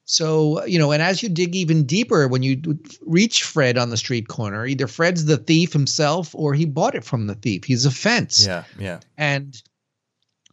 So, 0.06 0.64
you 0.66 0.78
know, 0.78 0.92
and 0.92 1.02
as 1.02 1.24
you 1.24 1.30
dig 1.30 1.56
even 1.56 1.86
deeper, 1.86 2.28
when 2.28 2.44
you 2.44 2.62
reach 3.02 3.42
Fred 3.44 3.76
on 3.78 3.90
the 3.90 3.98
street 3.98 4.28
corner, 4.28 4.66
either 4.66 4.86
Fred's 4.86 5.26
the 5.26 5.38
thief 5.38 5.74
himself 5.74 6.36
or 6.36 6.54
he 6.54 6.66
bought 6.66 6.94
it 6.94 7.04
from 7.04 7.26
the 7.26 7.34
thief. 7.34 7.64
He's 7.64 7.86
a 7.86 7.92
fence. 7.92 8.46
Yeah. 8.46 8.66
Yeah. 8.80 9.00
And 9.18 9.60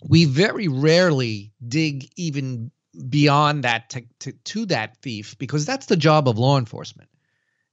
we 0.08 0.24
very 0.24 0.68
rarely 0.68 1.52
dig 1.68 2.10
even 2.16 2.70
beyond 3.08 3.64
that 3.64 3.90
to, 3.90 4.04
to, 4.20 4.32
to 4.32 4.66
that 4.66 4.96
thief 4.98 5.36
because 5.38 5.64
that's 5.64 5.86
the 5.86 5.96
job 5.96 6.28
of 6.28 6.38
law 6.38 6.58
enforcement. 6.58 7.08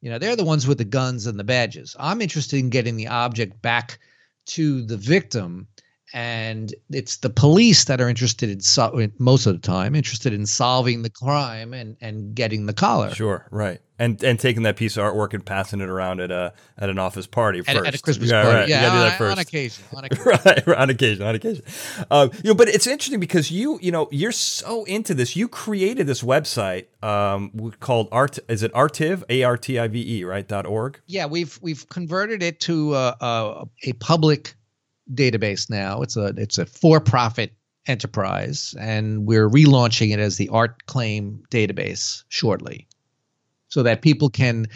You 0.01 0.09
know, 0.09 0.17
they're 0.17 0.36
the 0.36 0.45
ones 0.45 0.65
with 0.65 0.78
the 0.78 0.86
guns 0.86 1.26
and 1.28 1.38
the 1.38 1.43
badges. 1.43 1.95
I'm 1.99 2.22
interested 2.22 2.59
in 2.59 2.70
getting 2.70 2.95
the 2.95 3.07
object 3.07 3.61
back 3.61 3.99
to 4.47 4.86
the 4.86 4.97
victim 4.97 5.67
and 6.13 6.74
it's 6.89 7.17
the 7.17 7.30
police 7.30 7.84
that 7.86 8.01
are 8.01 8.09
interested 8.09 8.49
in 8.49 8.61
so- 8.61 9.09
most 9.20 9.45
of 9.45 9.53
the 9.53 9.59
time 9.59 9.95
interested 9.95 10.34
in 10.34 10.45
solving 10.45 11.03
the 11.03 11.09
crime 11.09 11.74
and 11.74 11.97
and 12.01 12.34
getting 12.34 12.65
the 12.65 12.74
collar. 12.74 13.13
Sure, 13.13 13.47
right. 13.51 13.80
And 13.99 14.23
and 14.23 14.39
taking 14.39 14.63
that 14.63 14.77
piece 14.77 14.97
of 14.97 15.03
artwork 15.03 15.33
and 15.33 15.45
passing 15.45 15.81
it 15.81 15.89
around 15.89 16.21
at 16.21 16.31
a 16.31 16.53
at 16.77 16.89
an 16.89 16.97
office 16.97 17.27
party 17.27 17.61
first. 17.61 17.77
At, 17.77 17.85
at 17.85 17.95
a 17.95 18.01
Christmas 18.01 18.31
yeah, 18.31 18.41
party, 18.41 18.57
right. 18.57 18.67
yeah, 18.69 18.81
you 18.81 18.87
gotta 18.87 18.97
do 18.97 19.03
that 19.03 19.11
on, 19.11 19.17
first. 19.17 19.31
on 19.31 19.39
occasion, 19.39 19.83
on 19.93 20.03
occasion. 20.05 20.25
right, 20.25 20.67
on 20.79 20.89
occasion, 20.89 21.23
on 21.23 21.35
occasion. 21.35 21.63
Um, 22.09 22.31
you 22.43 22.49
know, 22.49 22.55
but 22.55 22.69
it's 22.69 22.87
interesting 22.87 23.19
because 23.19 23.51
you, 23.51 23.77
you 23.81 23.91
know, 23.91 24.07
you're 24.11 24.31
so 24.31 24.85
into 24.85 25.13
this. 25.13 25.35
You 25.35 25.47
created 25.47 26.07
this 26.07 26.23
website 26.23 26.85
um, 27.03 27.73
called 27.79 28.07
Art. 28.11 28.39
Is 28.47 28.63
it 28.63 28.73
Artiv? 28.73 29.23
A 29.29 29.43
R 29.43 29.57
T 29.57 29.77
I 29.77 29.87
V 29.87 30.19
E, 30.19 30.23
right? 30.23 30.47
dot 30.49 30.65
org. 30.65 30.99
Yeah, 31.05 31.27
we've 31.27 31.57
we've 31.61 31.87
converted 31.89 32.43
it 32.43 32.59
to 32.61 32.95
a, 32.95 33.15
a, 33.21 33.67
a 33.83 33.93
public 33.93 34.55
database 35.13 35.69
now. 35.69 36.01
It's 36.01 36.17
a 36.17 36.33
it's 36.37 36.57
a 36.57 36.65
for-profit 36.65 37.53
enterprise, 37.87 38.75
and 38.79 39.25
we're 39.25 39.49
relaunching 39.49 40.11
it 40.11 40.19
as 40.19 40.37
the 40.37 40.49
Art 40.49 40.85
Claim 40.87 41.43
database 41.49 42.23
shortly, 42.29 42.87
so 43.70 43.84
that 43.84 44.01
people 44.01 44.30
can. 44.30 44.67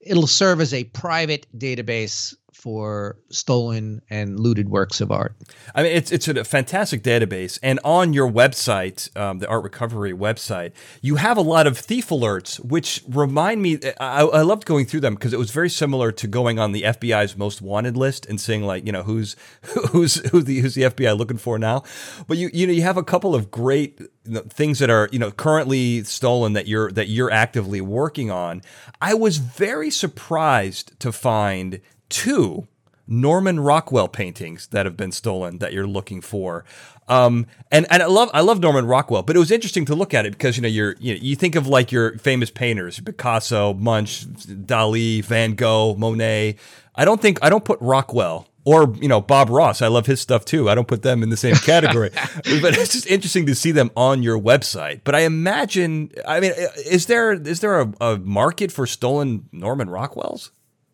It'll 0.00 0.26
serve 0.26 0.60
as 0.60 0.72
a 0.72 0.84
private 0.84 1.46
database 1.56 2.34
for 2.60 3.16
stolen 3.30 4.02
and 4.10 4.38
looted 4.38 4.68
works 4.68 5.00
of 5.00 5.10
art. 5.10 5.34
I 5.74 5.82
mean, 5.82 5.92
it's 5.92 6.12
it's 6.12 6.28
a 6.28 6.44
fantastic 6.44 7.02
database, 7.02 7.58
and 7.62 7.80
on 7.84 8.12
your 8.12 8.30
website, 8.30 9.14
um, 9.16 9.38
the 9.38 9.48
Art 9.48 9.62
Recovery 9.62 10.12
website, 10.12 10.72
you 11.00 11.16
have 11.16 11.36
a 11.38 11.42
lot 11.42 11.66
of 11.66 11.78
thief 11.78 12.10
alerts, 12.10 12.62
which 12.64 13.02
remind 13.08 13.62
me. 13.62 13.78
I, 13.98 14.22
I 14.22 14.42
loved 14.42 14.66
going 14.66 14.84
through 14.86 15.00
them 15.00 15.14
because 15.14 15.32
it 15.32 15.38
was 15.38 15.50
very 15.50 15.70
similar 15.70 16.12
to 16.12 16.26
going 16.26 16.58
on 16.58 16.72
the 16.72 16.82
FBI's 16.82 17.36
most 17.36 17.62
wanted 17.62 17.96
list 17.96 18.26
and 18.26 18.40
seeing 18.40 18.62
like 18.62 18.84
you 18.84 18.92
know 18.92 19.04
who's 19.04 19.36
who's 19.92 20.16
who's 20.30 20.44
the 20.44 20.60
who's 20.60 20.74
the 20.74 20.82
FBI 20.82 21.16
looking 21.16 21.38
for 21.38 21.58
now. 21.58 21.82
But 22.26 22.36
you 22.36 22.50
you 22.52 22.66
know 22.66 22.72
you 22.72 22.82
have 22.82 22.98
a 22.98 23.04
couple 23.04 23.34
of 23.34 23.50
great 23.50 24.00
things 24.50 24.78
that 24.80 24.90
are 24.90 25.08
you 25.10 25.18
know 25.18 25.30
currently 25.30 26.04
stolen 26.04 26.52
that 26.52 26.66
you're 26.66 26.92
that 26.92 27.08
you're 27.08 27.30
actively 27.30 27.80
working 27.80 28.30
on. 28.30 28.60
I 29.00 29.14
was 29.14 29.38
very 29.38 29.90
surprised 29.90 30.98
to 31.00 31.10
find 31.10 31.80
two 32.10 32.68
Norman 33.06 33.58
Rockwell 33.58 34.08
paintings 34.08 34.68
that 34.68 34.86
have 34.86 34.96
been 34.96 35.10
stolen 35.10 35.58
that 35.58 35.72
you're 35.72 35.86
looking 35.86 36.20
for. 36.20 36.64
Um, 37.08 37.46
and 37.72 37.86
and 37.90 38.04
I 38.04 38.06
love 38.06 38.30
I 38.32 38.40
love 38.40 38.60
Norman 38.60 38.86
Rockwell, 38.86 39.22
but 39.24 39.34
it 39.34 39.40
was 39.40 39.50
interesting 39.50 39.84
to 39.86 39.96
look 39.96 40.14
at 40.14 40.26
it 40.26 40.32
because 40.32 40.56
you 40.56 40.62
know 40.62 40.68
you're 40.68 40.94
you, 41.00 41.14
know, 41.14 41.20
you 41.20 41.34
think 41.34 41.56
of 41.56 41.66
like 41.66 41.90
your 41.90 42.16
famous 42.18 42.50
painters 42.50 43.00
Picasso, 43.00 43.74
Munch, 43.74 44.26
Dali, 44.26 45.24
Van 45.24 45.54
Gogh, 45.54 45.96
Monet. 45.96 46.56
I 46.94 47.04
don't 47.04 47.20
think 47.20 47.40
I 47.42 47.50
don't 47.50 47.64
put 47.64 47.80
Rockwell 47.80 48.46
or 48.64 48.94
you 49.00 49.08
know 49.08 49.20
Bob 49.20 49.50
Ross. 49.50 49.82
I 49.82 49.88
love 49.88 50.06
his 50.06 50.20
stuff 50.20 50.44
too. 50.44 50.68
I 50.68 50.76
don't 50.76 50.86
put 50.86 51.02
them 51.02 51.24
in 51.24 51.30
the 51.30 51.36
same 51.36 51.54
category, 51.66 52.10
but 52.10 52.78
it's 52.78 52.92
just 52.92 53.08
interesting 53.08 53.46
to 53.46 53.56
see 53.56 53.72
them 53.72 53.90
on 53.96 54.22
your 54.22 54.38
website. 54.38 55.00
But 55.02 55.16
I 55.16 55.20
imagine, 55.20 56.12
I 56.26 56.38
mean, 56.38 56.52
is 56.86 57.06
there 57.06 57.32
is 57.32 57.58
there 57.58 57.80
a, 57.80 57.92
a 58.00 58.18
market 58.18 58.70
for 58.70 58.86
stolen 58.86 59.48
Norman 59.50 59.88
Rockwells? 59.88 60.50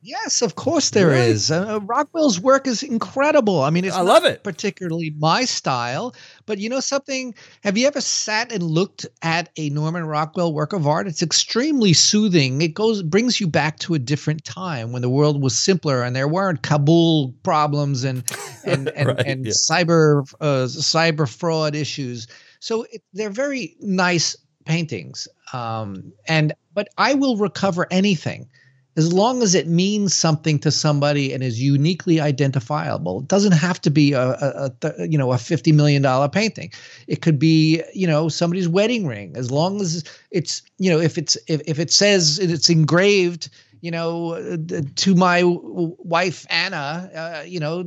Yes, 0.07 0.41
of 0.41 0.55
course 0.55 0.91
there 0.91 1.11
is. 1.13 1.51
Uh, 1.51 1.81
Rockwell's 1.83 2.39
work 2.39 2.69
is 2.69 2.85
incredible. 2.85 3.63
I 3.63 3.71
mean, 3.71 3.85
it's 3.85 3.97
I 3.97 4.03
love 4.03 4.25
it. 4.25 4.45
particularly 4.45 5.13
my 5.19 5.45
style, 5.45 6.15
but 6.47 6.59
you 6.59 6.69
know 6.69 6.79
something? 6.79 7.35
Have 7.65 7.77
you 7.77 7.89
ever 7.89 8.01
sat 8.01 8.53
and 8.53 8.63
looked 8.63 9.05
at 9.23 9.49
a 9.57 9.69
Norman 9.71 10.05
Rockwell 10.05 10.55
work 10.55 10.73
of 10.73 10.87
art? 10.87 11.09
It's 11.09 11.25
extremely 11.25 11.93
soothing. 11.93 12.63
It 12.63 12.73
goes 12.73 13.03
brings 13.03 13.41
you 13.41 13.49
back 13.49 13.81
to 13.81 13.95
a 13.95 13.99
different 13.99 14.45
time 14.45 14.93
when 14.93 15.03
the 15.03 15.11
world 15.11 15.43
was 15.43 15.59
simpler 15.59 16.05
and 16.05 16.15
there 16.15 16.29
weren't 16.29 16.63
Kabul 16.63 17.33
problems 17.43 18.05
and 18.05 18.23
and 18.65 18.89
and, 18.91 19.09
right, 19.09 19.27
and 19.27 19.47
yeah. 19.47 19.53
cyber 19.53 20.23
uh, 20.41 20.67
cyber 20.67 21.29
fraud 21.29 21.75
issues. 21.75 22.29
So 22.61 22.87
it, 22.93 23.03
they're 23.13 23.29
very 23.29 23.75
nice 23.81 24.37
paintings. 24.67 25.27
Um, 25.53 26.13
and 26.29 26.53
but 26.75 26.87
I 26.97 27.15
will 27.15 27.37
recover 27.37 27.89
anything 27.91 28.49
as 28.97 29.13
long 29.13 29.43
as 29.43 29.55
it 29.55 29.69
means 29.69 30.15
something 30.15 30.59
to 30.61 30.71
somebody 30.71 31.33
and 31.33 31.43
is 31.43 31.61
uniquely 31.61 32.19
identifiable. 32.19 33.21
It 33.21 33.29
doesn't 33.29 33.53
have 33.53 33.81
to 33.83 33.91
be 33.91 34.15
a, 34.15 34.31
a, 34.31 34.71
a, 34.83 35.07
you 35.07 35.19
know 35.19 35.33
a 35.33 35.39
fifty 35.39 35.73
million 35.73 36.03
dollar 36.03 36.29
painting. 36.29 36.73
It 37.07 37.21
could 37.21 37.39
be 37.39 37.83
you 37.95 38.07
know 38.07 38.29
somebody's 38.29 38.69
wedding 38.69 39.07
ring. 39.07 39.37
As 39.37 39.51
long 39.51 39.81
as 39.81 40.03
it's 40.31 40.63
you 40.79 40.91
know 40.91 40.99
if 40.99 41.19
it's 41.19 41.37
if, 41.47 41.61
if 41.67 41.79
it 41.79 41.93
says 41.93 42.39
it's 42.39 42.71
engraved 42.71 43.51
you 43.83 43.91
know 43.91 44.57
to 44.97 45.15
my 45.15 45.43
wife 45.45 46.47
Anna 46.49 47.11
uh, 47.15 47.45
you 47.47 47.61
know 47.61 47.85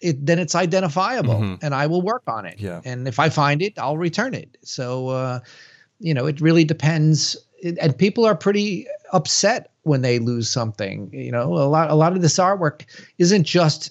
it, 0.00 0.24
then 0.24 0.38
it's 0.38 0.54
identifiable 0.54 1.34
mm-hmm. 1.34 1.64
and 1.64 1.74
I 1.74 1.86
will 1.86 2.02
work 2.02 2.24
on 2.26 2.44
it. 2.44 2.60
Yeah. 2.60 2.82
And 2.84 3.08
if 3.08 3.18
I 3.18 3.30
find 3.30 3.62
it, 3.62 3.78
I'll 3.78 3.96
return 3.96 4.34
it. 4.34 4.58
So 4.62 5.08
uh, 5.08 5.40
you 5.98 6.12
know 6.12 6.26
it 6.26 6.42
really 6.42 6.64
depends. 6.64 7.36
And 7.80 7.96
people 7.96 8.24
are 8.24 8.34
pretty 8.34 8.88
upset 9.12 9.71
when 9.82 10.02
they 10.02 10.18
lose 10.18 10.50
something. 10.50 11.10
You 11.12 11.32
know, 11.32 11.54
a 11.54 11.68
lot 11.68 11.90
a 11.90 11.94
lot 11.94 12.12
of 12.12 12.22
this 12.22 12.38
artwork 12.38 12.84
isn't 13.18 13.44
just 13.44 13.90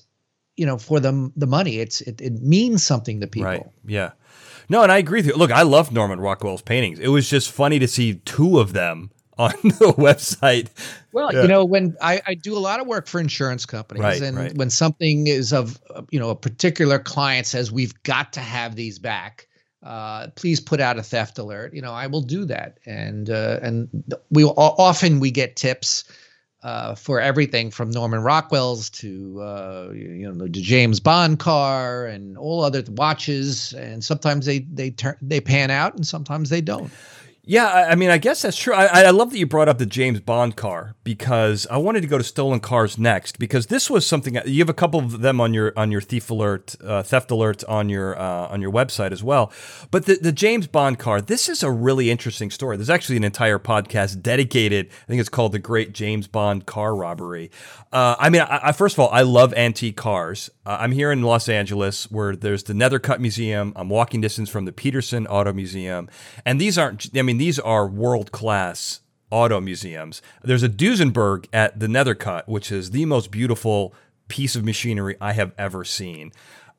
you 0.55 0.65
know 0.65 0.77
for 0.77 0.99
the 0.99 1.31
the 1.35 1.47
money. 1.47 1.79
It's 1.79 2.01
it, 2.01 2.21
it 2.21 2.41
means 2.41 2.83
something 2.83 3.21
to 3.21 3.27
people. 3.27 3.49
Right. 3.49 3.65
Yeah. 3.85 4.11
No, 4.69 4.83
and 4.83 4.91
I 4.91 4.99
agree 4.99 5.19
with 5.19 5.27
you. 5.27 5.33
Look, 5.33 5.51
I 5.51 5.63
love 5.63 5.91
Norman 5.91 6.21
Rockwell's 6.21 6.61
paintings. 6.61 6.97
It 6.99 7.09
was 7.09 7.29
just 7.29 7.51
funny 7.51 7.77
to 7.79 7.87
see 7.89 8.15
two 8.15 8.59
of 8.59 8.71
them 8.71 9.11
on 9.37 9.51
the 9.63 9.93
website. 9.97 10.69
Well, 11.11 11.33
yeah. 11.33 11.41
you 11.41 11.47
know, 11.47 11.65
when 11.65 11.97
I, 12.01 12.21
I, 12.25 12.35
do 12.35 12.55
a 12.55 12.59
lot 12.59 12.79
of 12.79 12.87
work 12.87 13.07
for 13.07 13.19
insurance 13.19 13.65
companies, 13.65 14.03
right, 14.03 14.21
and 14.21 14.37
right. 14.37 14.55
when 14.55 14.69
something 14.69 15.27
is 15.27 15.51
of, 15.51 15.77
you 16.09 16.19
know, 16.19 16.29
a 16.29 16.35
particular 16.35 16.99
client 16.99 17.47
says 17.47 17.71
we've 17.71 18.01
got 18.03 18.33
to 18.33 18.39
have 18.39 18.75
these 18.75 18.99
back, 18.99 19.47
uh, 19.83 20.27
please 20.35 20.59
put 20.59 20.79
out 20.79 20.97
a 20.99 21.03
theft 21.03 21.37
alert. 21.37 21.73
You 21.73 21.81
know, 21.81 21.91
I 21.93 22.07
will 22.07 22.21
do 22.21 22.45
that, 22.45 22.79
and 22.85 23.29
uh, 23.29 23.59
and 23.61 23.89
we 24.29 24.43
often 24.43 25.19
we 25.19 25.31
get 25.31 25.55
tips 25.55 26.03
uh, 26.63 26.93
for 26.93 27.19
everything 27.19 27.71
from 27.71 27.89
Norman 27.89 28.21
Rockwell's 28.21 28.89
to 28.91 29.41
uh, 29.41 29.89
you 29.93 30.31
know 30.31 30.33
the 30.33 30.49
James 30.49 30.99
Bond 30.99 31.39
car 31.39 32.05
and 32.05 32.37
all 32.37 32.63
other 32.63 32.83
watches, 32.89 33.73
and 33.73 34.03
sometimes 34.03 34.45
they 34.45 34.59
they 34.59 34.91
turn 34.91 35.15
they 35.21 35.41
pan 35.41 35.71
out, 35.71 35.95
and 35.95 36.05
sometimes 36.05 36.49
they 36.49 36.61
don't. 36.61 36.91
Yeah, 37.43 37.87
I 37.89 37.95
mean, 37.95 38.11
I 38.11 38.19
guess 38.19 38.43
that's 38.43 38.55
true. 38.55 38.75
I, 38.75 39.05
I, 39.05 39.09
love 39.09 39.31
that 39.31 39.39
you 39.39 39.47
brought 39.47 39.67
up 39.67 39.79
the 39.79 39.87
James 39.87 40.19
Bond 40.19 40.55
car 40.55 40.93
because 41.03 41.65
I 41.71 41.77
wanted 41.77 42.01
to 42.01 42.07
go 42.07 42.19
to 42.19 42.23
stolen 42.23 42.59
cars 42.59 42.99
next 42.99 43.39
because 43.39 43.65
this 43.65 43.89
was 43.89 44.05
something 44.05 44.37
you 44.45 44.59
have 44.59 44.69
a 44.69 44.75
couple 44.75 44.99
of 44.99 45.21
them 45.21 45.41
on 45.41 45.51
your 45.51 45.73
on 45.75 45.91
your 45.91 46.01
thief 46.01 46.29
alert, 46.29 46.75
uh, 46.83 47.01
theft 47.01 47.31
alert 47.31 47.63
on 47.63 47.89
your 47.89 48.17
uh, 48.17 48.47
on 48.49 48.61
your 48.61 48.71
website 48.71 49.11
as 49.11 49.23
well. 49.23 49.51
But 49.89 50.05
the 50.05 50.19
the 50.21 50.31
James 50.31 50.67
Bond 50.67 50.99
car, 50.99 51.19
this 51.19 51.49
is 51.49 51.63
a 51.63 51.71
really 51.71 52.11
interesting 52.11 52.51
story. 52.51 52.77
There's 52.77 52.91
actually 52.91 53.17
an 53.17 53.23
entire 53.23 53.57
podcast 53.57 54.21
dedicated. 54.21 54.89
I 54.91 55.05
think 55.07 55.19
it's 55.19 55.27
called 55.27 55.53
the 55.53 55.59
Great 55.59 55.93
James 55.93 56.27
Bond 56.27 56.67
Car 56.67 56.95
Robbery. 56.95 57.49
Uh, 57.91 58.15
I 58.19 58.29
mean, 58.29 58.41
I, 58.41 58.67
I, 58.67 58.71
first 58.71 58.95
of 58.95 58.99
all, 58.99 59.09
I 59.09 59.23
love 59.23 59.51
antique 59.55 59.97
cars. 59.97 60.51
Uh, 60.63 60.77
I'm 60.79 60.91
here 60.91 61.11
in 61.11 61.23
Los 61.23 61.49
Angeles 61.49 62.09
where 62.11 62.35
there's 62.35 62.63
the 62.63 62.73
Nethercutt 62.73 63.19
Museum. 63.19 63.73
I'm 63.75 63.89
walking 63.89 64.21
distance 64.21 64.47
from 64.47 64.65
the 64.65 64.71
Petersen 64.71 65.25
Auto 65.25 65.51
Museum, 65.53 66.07
and 66.45 66.61
these 66.61 66.77
aren't. 66.77 67.09
I 67.17 67.23
mean 67.23 67.30
mean, 67.31 67.37
these 67.37 67.59
are 67.59 67.87
world 67.87 68.31
class 68.31 69.01
auto 69.29 69.61
museums. 69.61 70.21
There's 70.43 70.63
a 70.63 70.69
Duesenberg 70.69 71.47
at 71.53 71.79
the 71.79 71.87
Nethercutt, 71.87 72.47
which 72.47 72.71
is 72.71 72.91
the 72.91 73.05
most 73.05 73.31
beautiful 73.31 73.93
piece 74.27 74.55
of 74.55 74.65
machinery 74.65 75.15
I 75.21 75.33
have 75.33 75.53
ever 75.57 75.83
seen. 75.85 76.31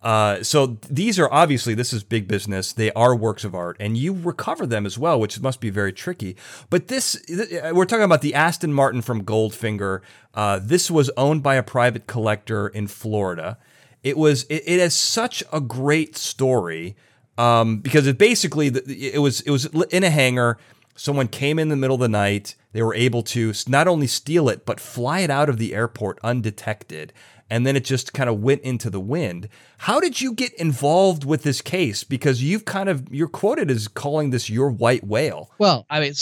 Uh, 0.02 0.42
so 0.42 0.78
these 0.90 1.18
are 1.18 1.32
obviously 1.32 1.74
this 1.74 1.92
is 1.92 2.02
big 2.02 2.26
business. 2.26 2.72
They 2.72 2.90
are 2.92 3.14
works 3.14 3.44
of 3.44 3.54
art, 3.54 3.76
and 3.80 3.96
you 3.96 4.12
recover 4.12 4.66
them 4.66 4.84
as 4.84 4.98
well, 4.98 5.18
which 5.18 5.40
must 5.40 5.60
be 5.60 5.70
very 5.70 5.92
tricky. 5.92 6.36
But 6.70 6.88
this, 6.88 7.22
we're 7.28 7.84
talking 7.84 8.04
about 8.04 8.20
the 8.20 8.34
Aston 8.34 8.72
Martin 8.72 9.00
from 9.00 9.24
Goldfinger. 9.24 10.00
Uh, 10.34 10.58
this 10.60 10.90
was 10.90 11.10
owned 11.16 11.42
by 11.42 11.54
a 11.54 11.62
private 11.62 12.06
collector 12.06 12.68
in 12.68 12.88
Florida. 12.88 13.58
It 14.02 14.18
was 14.18 14.42
it, 14.44 14.64
it 14.66 14.80
has 14.80 14.94
such 14.94 15.44
a 15.52 15.60
great 15.60 16.16
story 16.16 16.96
um, 17.38 17.78
because 17.78 18.06
it 18.06 18.18
basically 18.18 18.68
it 18.68 19.20
was 19.20 19.40
it 19.42 19.50
was 19.50 19.66
in 19.90 20.04
a 20.04 20.10
hangar. 20.10 20.58
Someone 20.94 21.28
came 21.28 21.58
in 21.58 21.68
the 21.68 21.76
middle 21.76 21.94
of 21.94 22.00
the 22.00 22.08
night. 22.08 22.54
They 22.72 22.82
were 22.82 22.94
able 22.94 23.22
to 23.24 23.52
not 23.66 23.88
only 23.88 24.06
steal 24.06 24.48
it 24.48 24.66
but 24.66 24.78
fly 24.78 25.20
it 25.20 25.30
out 25.30 25.48
of 25.48 25.58
the 25.58 25.74
airport 25.74 26.18
undetected, 26.22 27.12
and 27.48 27.66
then 27.66 27.76
it 27.76 27.84
just 27.84 28.12
kind 28.12 28.28
of 28.28 28.40
went 28.40 28.62
into 28.62 28.90
the 28.90 29.00
wind. 29.00 29.48
How 29.78 30.00
did 30.00 30.20
you 30.20 30.34
get 30.34 30.52
involved 30.54 31.24
with 31.24 31.42
this 31.42 31.60
case? 31.60 32.04
Because 32.04 32.42
you've 32.42 32.64
kind 32.64 32.88
of 32.88 33.06
you're 33.10 33.28
quoted 33.28 33.70
as 33.70 33.88
calling 33.88 34.30
this 34.30 34.50
your 34.50 34.70
white 34.70 35.04
whale. 35.04 35.50
Well, 35.58 35.86
I 35.88 36.00
mean, 36.00 36.12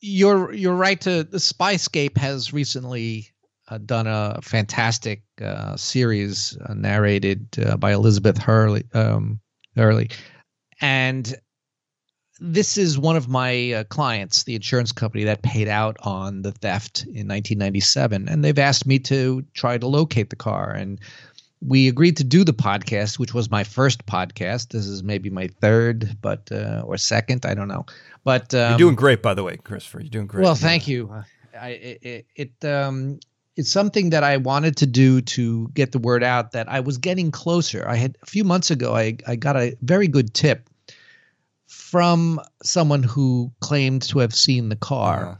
you're 0.00 0.52
you're 0.52 0.74
right. 0.74 1.00
To 1.00 1.24
the 1.24 1.38
Spyscape 1.38 2.18
has 2.18 2.52
recently 2.52 3.28
uh, 3.68 3.78
done 3.78 4.06
a 4.06 4.40
fantastic 4.42 5.22
uh, 5.42 5.76
series 5.76 6.56
uh, 6.66 6.74
narrated 6.74 7.48
uh, 7.64 7.76
by 7.76 7.92
Elizabeth 7.92 8.38
Hurley. 8.38 8.84
Um, 8.92 9.40
Hurley 9.76 10.10
and 10.80 11.34
this 12.40 12.78
is 12.78 12.98
one 12.98 13.16
of 13.16 13.28
my 13.28 13.72
uh, 13.72 13.84
clients, 13.84 14.44
the 14.44 14.54
insurance 14.54 14.92
company 14.92 15.24
that 15.24 15.42
paid 15.42 15.68
out 15.68 15.96
on 16.02 16.42
the 16.42 16.52
theft 16.52 17.02
in 17.02 17.26
1997. 17.26 18.28
And 18.28 18.44
they've 18.44 18.58
asked 18.58 18.86
me 18.86 18.98
to 19.00 19.44
try 19.54 19.76
to 19.76 19.86
locate 19.86 20.30
the 20.30 20.36
car. 20.36 20.70
And 20.70 21.00
we 21.60 21.88
agreed 21.88 22.16
to 22.18 22.24
do 22.24 22.44
the 22.44 22.52
podcast, 22.52 23.18
which 23.18 23.34
was 23.34 23.50
my 23.50 23.64
first 23.64 24.06
podcast. 24.06 24.68
This 24.68 24.86
is 24.86 25.02
maybe 25.02 25.30
my 25.30 25.48
third, 25.60 26.16
but 26.20 26.50
uh, 26.52 26.82
or 26.84 26.96
second, 26.96 27.44
I 27.44 27.54
don't 27.54 27.68
know. 27.68 27.86
But 28.22 28.54
um, 28.54 28.70
you're 28.70 28.78
doing 28.78 28.94
great, 28.94 29.22
by 29.22 29.34
the 29.34 29.42
way, 29.42 29.56
Christopher. 29.56 30.00
You're 30.00 30.10
doing 30.10 30.26
great. 30.26 30.44
Well, 30.44 30.54
thank 30.54 30.86
you. 30.86 31.12
I, 31.60 31.70
it, 31.70 32.26
it 32.36 32.64
um, 32.64 33.18
it's 33.58 33.72
something 33.72 34.10
that 34.10 34.22
I 34.22 34.36
wanted 34.36 34.76
to 34.76 34.86
do 34.86 35.20
to 35.20 35.68
get 35.74 35.90
the 35.90 35.98
word 35.98 36.22
out 36.22 36.52
that 36.52 36.68
I 36.68 36.78
was 36.78 36.96
getting 36.96 37.32
closer. 37.32 37.84
I 37.88 37.96
had 37.96 38.16
a 38.22 38.26
few 38.26 38.44
months 38.44 38.70
ago, 38.70 38.94
I, 38.94 39.16
I 39.26 39.34
got 39.34 39.56
a 39.56 39.76
very 39.82 40.06
good 40.06 40.32
tip 40.32 40.70
from 41.66 42.40
someone 42.62 43.02
who 43.02 43.50
claimed 43.58 44.02
to 44.02 44.20
have 44.20 44.32
seen 44.32 44.68
the 44.68 44.76
car. 44.76 45.24
Uh-huh. 45.24 45.34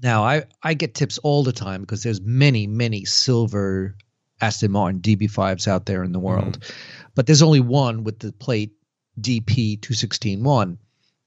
Now, 0.00 0.22
I, 0.22 0.44
I 0.62 0.74
get 0.74 0.94
tips 0.94 1.18
all 1.18 1.42
the 1.42 1.52
time 1.52 1.80
because 1.80 2.04
there's 2.04 2.20
many, 2.20 2.68
many 2.68 3.04
silver 3.04 3.96
Aston 4.40 4.70
Martin 4.70 5.00
DB5s 5.00 5.66
out 5.66 5.86
there 5.86 6.04
in 6.04 6.12
the 6.12 6.20
world. 6.20 6.60
Mm. 6.60 6.74
But 7.16 7.26
there's 7.26 7.42
only 7.42 7.60
one 7.60 8.04
with 8.04 8.20
the 8.20 8.30
plate 8.34 8.70
DP2161. 9.20 10.76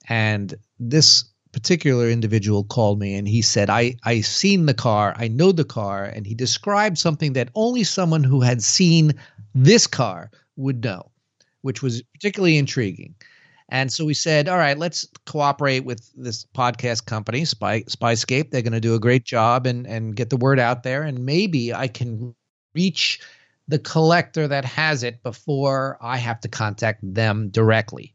And 0.08 0.54
this 0.78 1.24
particular 1.52 2.08
individual 2.08 2.64
called 2.64 2.98
me 2.98 3.14
and 3.14 3.28
he 3.28 3.42
said, 3.42 3.70
I, 3.70 3.96
I 4.04 4.20
seen 4.20 4.66
the 4.66 4.74
car, 4.74 5.14
I 5.16 5.28
know 5.28 5.52
the 5.52 5.64
car, 5.64 6.04
and 6.04 6.26
he 6.26 6.34
described 6.34 6.98
something 6.98 7.32
that 7.32 7.50
only 7.54 7.84
someone 7.84 8.24
who 8.24 8.40
had 8.40 8.62
seen 8.62 9.12
this 9.54 9.86
car 9.86 10.30
would 10.56 10.84
know, 10.84 11.10
which 11.62 11.82
was 11.82 12.02
particularly 12.14 12.56
intriguing. 12.56 13.14
And 13.68 13.92
so 13.92 14.04
we 14.04 14.14
said, 14.14 14.48
all 14.48 14.58
right, 14.58 14.78
let's 14.78 15.06
cooperate 15.26 15.84
with 15.84 16.10
this 16.16 16.44
podcast 16.56 17.06
company, 17.06 17.44
Spy 17.44 17.82
Spyscape. 17.82 18.50
They're 18.50 18.62
going 18.62 18.72
to 18.72 18.80
do 18.80 18.94
a 18.94 19.00
great 19.00 19.24
job 19.24 19.64
and 19.64 19.86
and 19.86 20.16
get 20.16 20.30
the 20.30 20.36
word 20.36 20.58
out 20.58 20.82
there, 20.82 21.04
and 21.04 21.24
maybe 21.24 21.72
I 21.72 21.86
can 21.86 22.34
reach 22.74 23.20
the 23.68 23.78
collector 23.78 24.48
that 24.48 24.64
has 24.64 25.04
it 25.04 25.22
before 25.22 25.96
I 26.00 26.16
have 26.16 26.40
to 26.40 26.48
contact 26.48 27.00
them 27.14 27.50
directly 27.50 28.12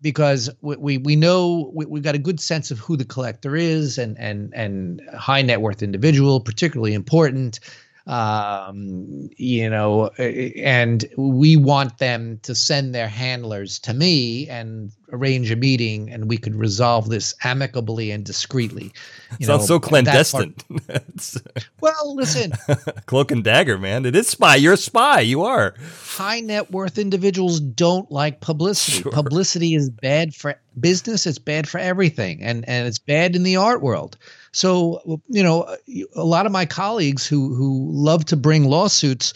because 0.00 0.50
we, 0.60 0.98
we 0.98 1.16
know 1.16 1.70
we, 1.74 1.86
we've 1.86 2.02
got 2.02 2.14
a 2.14 2.18
good 2.18 2.40
sense 2.40 2.70
of 2.70 2.78
who 2.78 2.96
the 2.96 3.04
collector 3.04 3.56
is 3.56 3.98
and 3.98 4.18
and 4.18 4.52
and 4.54 5.00
high 5.16 5.42
net 5.42 5.60
worth 5.60 5.82
individual 5.82 6.40
particularly 6.40 6.94
important 6.94 7.60
um, 8.06 9.30
you 9.36 9.70
know, 9.70 10.08
and 10.08 11.04
we 11.16 11.56
want 11.56 11.98
them 11.98 12.40
to 12.42 12.54
send 12.54 12.94
their 12.94 13.08
handlers 13.08 13.78
to 13.80 13.94
me 13.94 14.48
and 14.48 14.90
arrange 15.12 15.50
a 15.50 15.56
meeting, 15.56 16.10
and 16.10 16.28
we 16.28 16.36
could 16.36 16.56
resolve 16.56 17.08
this 17.08 17.34
amicably 17.44 18.10
and 18.10 18.24
discreetly. 18.24 18.92
You 19.38 19.46
Sounds 19.46 19.62
know, 19.62 19.76
so 19.76 19.80
clandestine. 19.80 20.54
well, 21.80 22.16
listen, 22.16 22.52
cloak 23.06 23.30
and 23.30 23.44
dagger, 23.44 23.78
man. 23.78 24.04
It 24.04 24.16
is 24.16 24.26
spy. 24.26 24.56
You're 24.56 24.72
a 24.72 24.78
spy. 24.78 25.20
You 25.20 25.42
are. 25.42 25.74
High 26.04 26.40
net 26.40 26.70
worth 26.70 26.98
individuals 26.98 27.60
don't 27.60 28.10
like 28.10 28.40
publicity. 28.40 29.02
Sure. 29.02 29.12
Publicity 29.12 29.74
is 29.74 29.90
bad 29.90 30.34
for 30.34 30.56
business. 30.80 31.26
It's 31.26 31.38
bad 31.38 31.68
for 31.68 31.78
everything, 31.78 32.42
and 32.42 32.68
and 32.68 32.88
it's 32.88 32.98
bad 32.98 33.36
in 33.36 33.44
the 33.44 33.56
art 33.56 33.82
world. 33.82 34.16
So, 34.52 35.20
you 35.28 35.42
know, 35.42 35.76
a 36.14 36.24
lot 36.24 36.46
of 36.46 36.52
my 36.52 36.66
colleagues 36.66 37.26
who 37.26 37.54
who 37.54 37.90
love 37.92 38.24
to 38.26 38.36
bring 38.36 38.64
lawsuits 38.64 39.34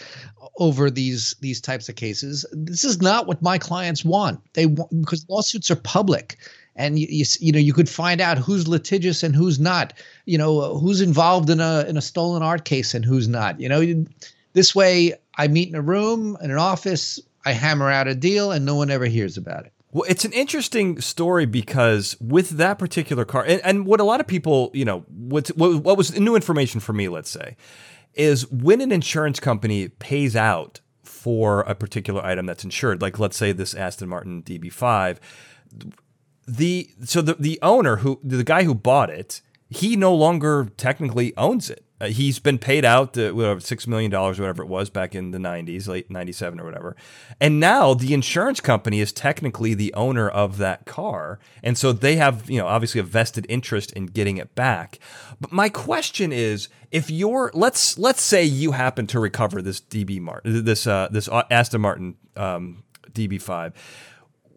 over 0.58 0.90
these 0.90 1.34
these 1.40 1.60
types 1.60 1.88
of 1.88 1.96
cases, 1.96 2.44
this 2.52 2.84
is 2.84 3.00
not 3.00 3.26
what 3.26 3.42
my 3.42 3.58
clients 3.58 4.04
want. 4.04 4.40
They 4.54 4.66
want 4.66 4.90
because 5.00 5.26
lawsuits 5.28 5.70
are 5.70 5.76
public. 5.76 6.36
And 6.78 6.98
you, 6.98 7.06
you, 7.08 7.24
you 7.40 7.52
know 7.52 7.58
you 7.58 7.72
could 7.72 7.88
find 7.88 8.20
out 8.20 8.36
who's 8.36 8.68
litigious 8.68 9.22
and 9.22 9.34
who's 9.34 9.58
not. 9.58 9.94
You 10.26 10.36
know 10.36 10.78
who's 10.78 11.00
involved 11.00 11.48
in 11.48 11.60
a 11.60 11.86
in 11.88 11.96
a 11.96 12.02
stolen 12.02 12.42
art 12.42 12.66
case 12.66 12.92
and 12.92 13.04
who's 13.04 13.28
not. 13.28 13.58
You 13.58 13.70
know 13.70 14.04
this 14.56 14.74
way 14.74 15.12
i 15.36 15.46
meet 15.46 15.68
in 15.68 15.74
a 15.74 15.82
room 15.82 16.36
in 16.42 16.50
an 16.50 16.56
office 16.56 17.20
i 17.44 17.52
hammer 17.52 17.90
out 17.90 18.08
a 18.08 18.14
deal 18.14 18.50
and 18.50 18.64
no 18.64 18.74
one 18.74 18.90
ever 18.90 19.04
hears 19.04 19.36
about 19.36 19.66
it 19.66 19.72
well, 19.96 20.04
it's 20.10 20.26
an 20.26 20.32
interesting 20.32 21.00
story 21.00 21.46
because 21.46 22.18
with 22.20 22.50
that 22.50 22.78
particular 22.78 23.24
car, 23.24 23.46
and, 23.46 23.62
and 23.64 23.86
what 23.86 23.98
a 23.98 24.04
lot 24.04 24.20
of 24.20 24.26
people, 24.26 24.70
you 24.74 24.84
know, 24.84 25.06
what, 25.08 25.48
what 25.56 25.96
was 25.96 26.14
new 26.20 26.36
information 26.36 26.80
for 26.80 26.92
me, 26.92 27.08
let's 27.08 27.30
say, 27.30 27.56
is 28.12 28.46
when 28.50 28.82
an 28.82 28.92
insurance 28.92 29.40
company 29.40 29.88
pays 29.88 30.36
out 30.36 30.80
for 31.02 31.60
a 31.60 31.74
particular 31.74 32.22
item 32.22 32.44
that's 32.44 32.62
insured, 32.62 33.00
like 33.00 33.18
let's 33.18 33.38
say 33.38 33.52
this 33.52 33.72
Aston 33.72 34.10
Martin 34.10 34.42
DB5, 34.42 35.16
the 36.46 36.90
so 37.02 37.22
the 37.22 37.36
the 37.36 37.58
owner 37.62 37.96
who 37.96 38.20
the 38.22 38.44
guy 38.44 38.64
who 38.64 38.74
bought 38.74 39.08
it, 39.08 39.40
he 39.70 39.96
no 39.96 40.14
longer 40.14 40.70
technically 40.76 41.34
owns 41.38 41.70
it. 41.70 41.85
Uh, 41.98 42.08
he's 42.08 42.38
been 42.38 42.58
paid 42.58 42.84
out 42.84 43.16
uh, 43.16 43.30
whatever 43.30 43.60
six 43.60 43.86
million 43.86 44.10
dollars, 44.10 44.38
whatever 44.38 44.62
it 44.62 44.68
was 44.68 44.90
back 44.90 45.14
in 45.14 45.30
the 45.30 45.38
'90s, 45.38 45.88
late 45.88 46.10
'97 46.10 46.60
or 46.60 46.64
whatever. 46.64 46.96
And 47.40 47.58
now 47.58 47.94
the 47.94 48.12
insurance 48.12 48.60
company 48.60 49.00
is 49.00 49.12
technically 49.12 49.72
the 49.74 49.94
owner 49.94 50.28
of 50.28 50.58
that 50.58 50.84
car, 50.84 51.38
and 51.62 51.78
so 51.78 51.92
they 51.92 52.16
have, 52.16 52.50
you 52.50 52.58
know, 52.58 52.66
obviously 52.66 53.00
a 53.00 53.04
vested 53.04 53.46
interest 53.48 53.92
in 53.92 54.06
getting 54.06 54.36
it 54.36 54.54
back. 54.54 54.98
But 55.40 55.52
my 55.52 55.68
question 55.70 56.32
is, 56.32 56.68
if 56.90 57.10
you're 57.10 57.50
let's 57.54 57.98
let's 57.98 58.20
say 58.22 58.44
you 58.44 58.72
happen 58.72 59.06
to 59.08 59.18
recover 59.20 59.62
this 59.62 59.80
DB 59.80 60.20
Martin, 60.20 60.64
this 60.64 60.86
uh, 60.86 61.08
this 61.10 61.28
Aston 61.50 61.80
Martin 61.80 62.16
um, 62.36 62.82
DB5, 63.12 63.72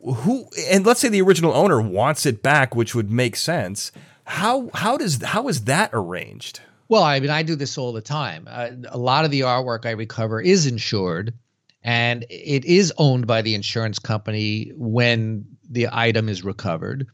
who 0.04 0.46
and 0.70 0.86
let's 0.86 1.00
say 1.00 1.08
the 1.08 1.22
original 1.22 1.54
owner 1.54 1.82
wants 1.82 2.26
it 2.26 2.44
back, 2.44 2.76
which 2.76 2.94
would 2.94 3.10
make 3.10 3.36
sense 3.38 3.92
How 4.26 4.70
how 4.74 4.98
does 4.98 5.22
how 5.24 5.48
is 5.48 5.64
that 5.66 5.90
arranged? 5.94 6.62
Well, 6.90 7.04
I 7.04 7.20
mean, 7.20 7.30
I 7.30 7.44
do 7.44 7.56
this 7.56 7.78
all 7.78 7.94
the 7.94 8.02
time. 8.02 8.48
Uh, 8.50 8.72
a 8.90 8.98
lot 8.98 9.24
of 9.24 9.32
the 9.32 9.42
artwork 9.42 9.86
I 9.86 9.92
recover 9.92 10.42
is 10.42 10.66
insured, 10.66 11.34
and 11.84 12.26
it 12.30 12.66
is 12.66 12.92
owned 12.98 13.28
by 13.28 13.44
the 13.44 13.54
insurance 13.54 14.00
company 14.00 14.72
when 14.76 15.46
the 15.70 15.88
item 15.92 16.28
is 16.28 16.44
recovered. 16.44 17.08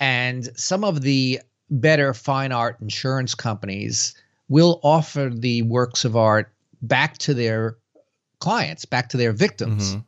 And 0.00 0.48
some 0.58 0.82
of 0.82 1.02
the 1.02 1.40
better 1.70 2.14
fine 2.14 2.52
art 2.52 2.78
insurance 2.80 3.34
companies 3.34 4.14
will 4.48 4.80
offer 4.82 5.30
the 5.32 5.62
works 5.62 6.04
of 6.04 6.16
art 6.16 6.52
back 6.80 7.18
to 7.18 7.34
their 7.34 7.76
clients, 8.38 8.86
back 8.86 9.10
to 9.10 9.16
their 9.18 9.32
victims, 9.32 9.90
mm-hmm. 9.90 10.00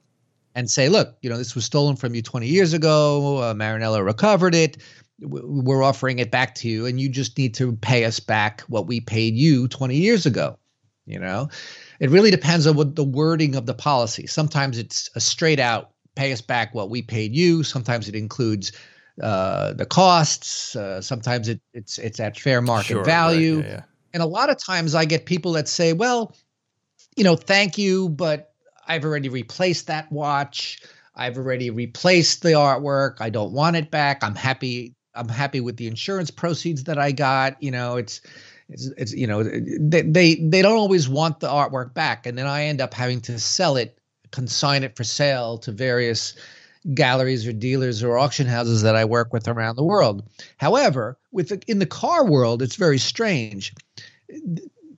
and 0.55 0.70
say, 0.70 0.89
look, 0.89 1.16
you 1.20 1.28
know, 1.28 1.36
this 1.36 1.55
was 1.55 1.64
stolen 1.64 1.97
from 1.97 2.14
you 2.14 2.22
20 2.22 2.47
years 2.47 2.72
ago. 2.72 3.39
Uh, 3.39 3.55
Marinello 3.55 4.05
recovered 4.05 4.55
it. 4.55 4.78
We're 5.20 5.82
offering 5.82 6.20
it 6.20 6.30
back 6.30 6.54
to 6.56 6.68
you, 6.68 6.86
and 6.86 7.00
you 7.00 7.08
just 7.08 7.36
need 7.36 7.54
to 7.54 7.74
pay 7.76 8.04
us 8.04 8.20
back 8.20 8.60
what 8.62 8.86
we 8.86 9.00
paid 9.00 9.34
you 9.34 9.66
20 9.68 9.96
years 9.96 10.26
ago. 10.26 10.58
You 11.06 11.18
know, 11.18 11.48
it 12.00 12.10
really 12.10 12.30
depends 12.30 12.66
on 12.66 12.76
what 12.76 12.94
the 12.94 13.04
wording 13.04 13.56
of 13.56 13.66
the 13.66 13.74
policy. 13.74 14.26
Sometimes 14.26 14.78
it's 14.78 15.08
a 15.14 15.20
straight 15.20 15.58
out 15.58 15.92
pay 16.18 16.32
us 16.32 16.40
back 16.40 16.74
what 16.74 16.90
we 16.90 17.00
paid 17.00 17.34
you. 17.34 17.62
Sometimes 17.62 18.08
it 18.08 18.14
includes 18.16 18.72
uh, 19.22 19.72
the 19.74 19.86
costs. 19.86 20.74
Uh, 20.74 21.00
sometimes 21.00 21.48
it, 21.48 21.60
it's 21.72 21.96
it's 21.98 22.20
at 22.20 22.38
fair 22.38 22.60
market 22.60 22.88
sure, 22.88 23.04
value. 23.04 23.56
Right, 23.56 23.64
yeah, 23.64 23.72
yeah. 23.72 23.82
And 24.14 24.22
a 24.22 24.26
lot 24.26 24.50
of 24.50 24.58
times 24.58 24.94
I 24.94 25.04
get 25.04 25.26
people 25.26 25.52
that 25.52 25.68
say, 25.68 25.92
well, 25.92 26.34
you 27.16 27.24
know, 27.24 27.36
thank 27.36 27.78
you, 27.78 28.08
but 28.08 28.52
I've 28.86 29.04
already 29.04 29.28
replaced 29.28 29.86
that 29.86 30.10
watch. 30.10 30.82
I've 31.14 31.36
already 31.36 31.70
replaced 31.70 32.42
the 32.42 32.50
artwork. 32.50 33.16
I 33.20 33.30
don't 33.30 33.52
want 33.52 33.76
it 33.76 33.90
back. 33.90 34.22
I'm 34.22 34.34
happy. 34.34 34.94
I'm 35.18 35.28
happy 35.28 35.60
with 35.60 35.76
the 35.76 35.86
insurance 35.86 36.30
proceeds 36.30 36.84
that 36.84 36.98
I 36.98 37.12
got. 37.12 37.62
You 37.62 37.70
know, 37.70 37.96
it's 37.96 38.20
it's, 38.68 38.86
it's 38.96 39.12
you 39.12 39.26
know 39.26 39.42
they, 39.42 40.02
they 40.02 40.34
they 40.36 40.62
don't 40.62 40.76
always 40.76 41.08
want 41.08 41.40
the 41.40 41.48
artwork 41.48 41.94
back, 41.94 42.26
and 42.26 42.38
then 42.38 42.46
I 42.46 42.64
end 42.64 42.80
up 42.80 42.94
having 42.94 43.20
to 43.22 43.38
sell 43.38 43.76
it, 43.76 43.98
consign 44.30 44.84
it 44.84 44.96
for 44.96 45.04
sale 45.04 45.58
to 45.58 45.72
various 45.72 46.34
galleries 46.94 47.46
or 47.46 47.52
dealers 47.52 48.02
or 48.02 48.18
auction 48.18 48.46
houses 48.46 48.82
that 48.82 48.96
I 48.96 49.04
work 49.04 49.32
with 49.32 49.48
around 49.48 49.76
the 49.76 49.84
world. 49.84 50.22
However, 50.56 51.18
with 51.32 51.48
the, 51.48 51.62
in 51.66 51.80
the 51.80 51.86
car 51.86 52.24
world, 52.24 52.62
it's 52.62 52.76
very 52.76 52.98
strange. 52.98 53.74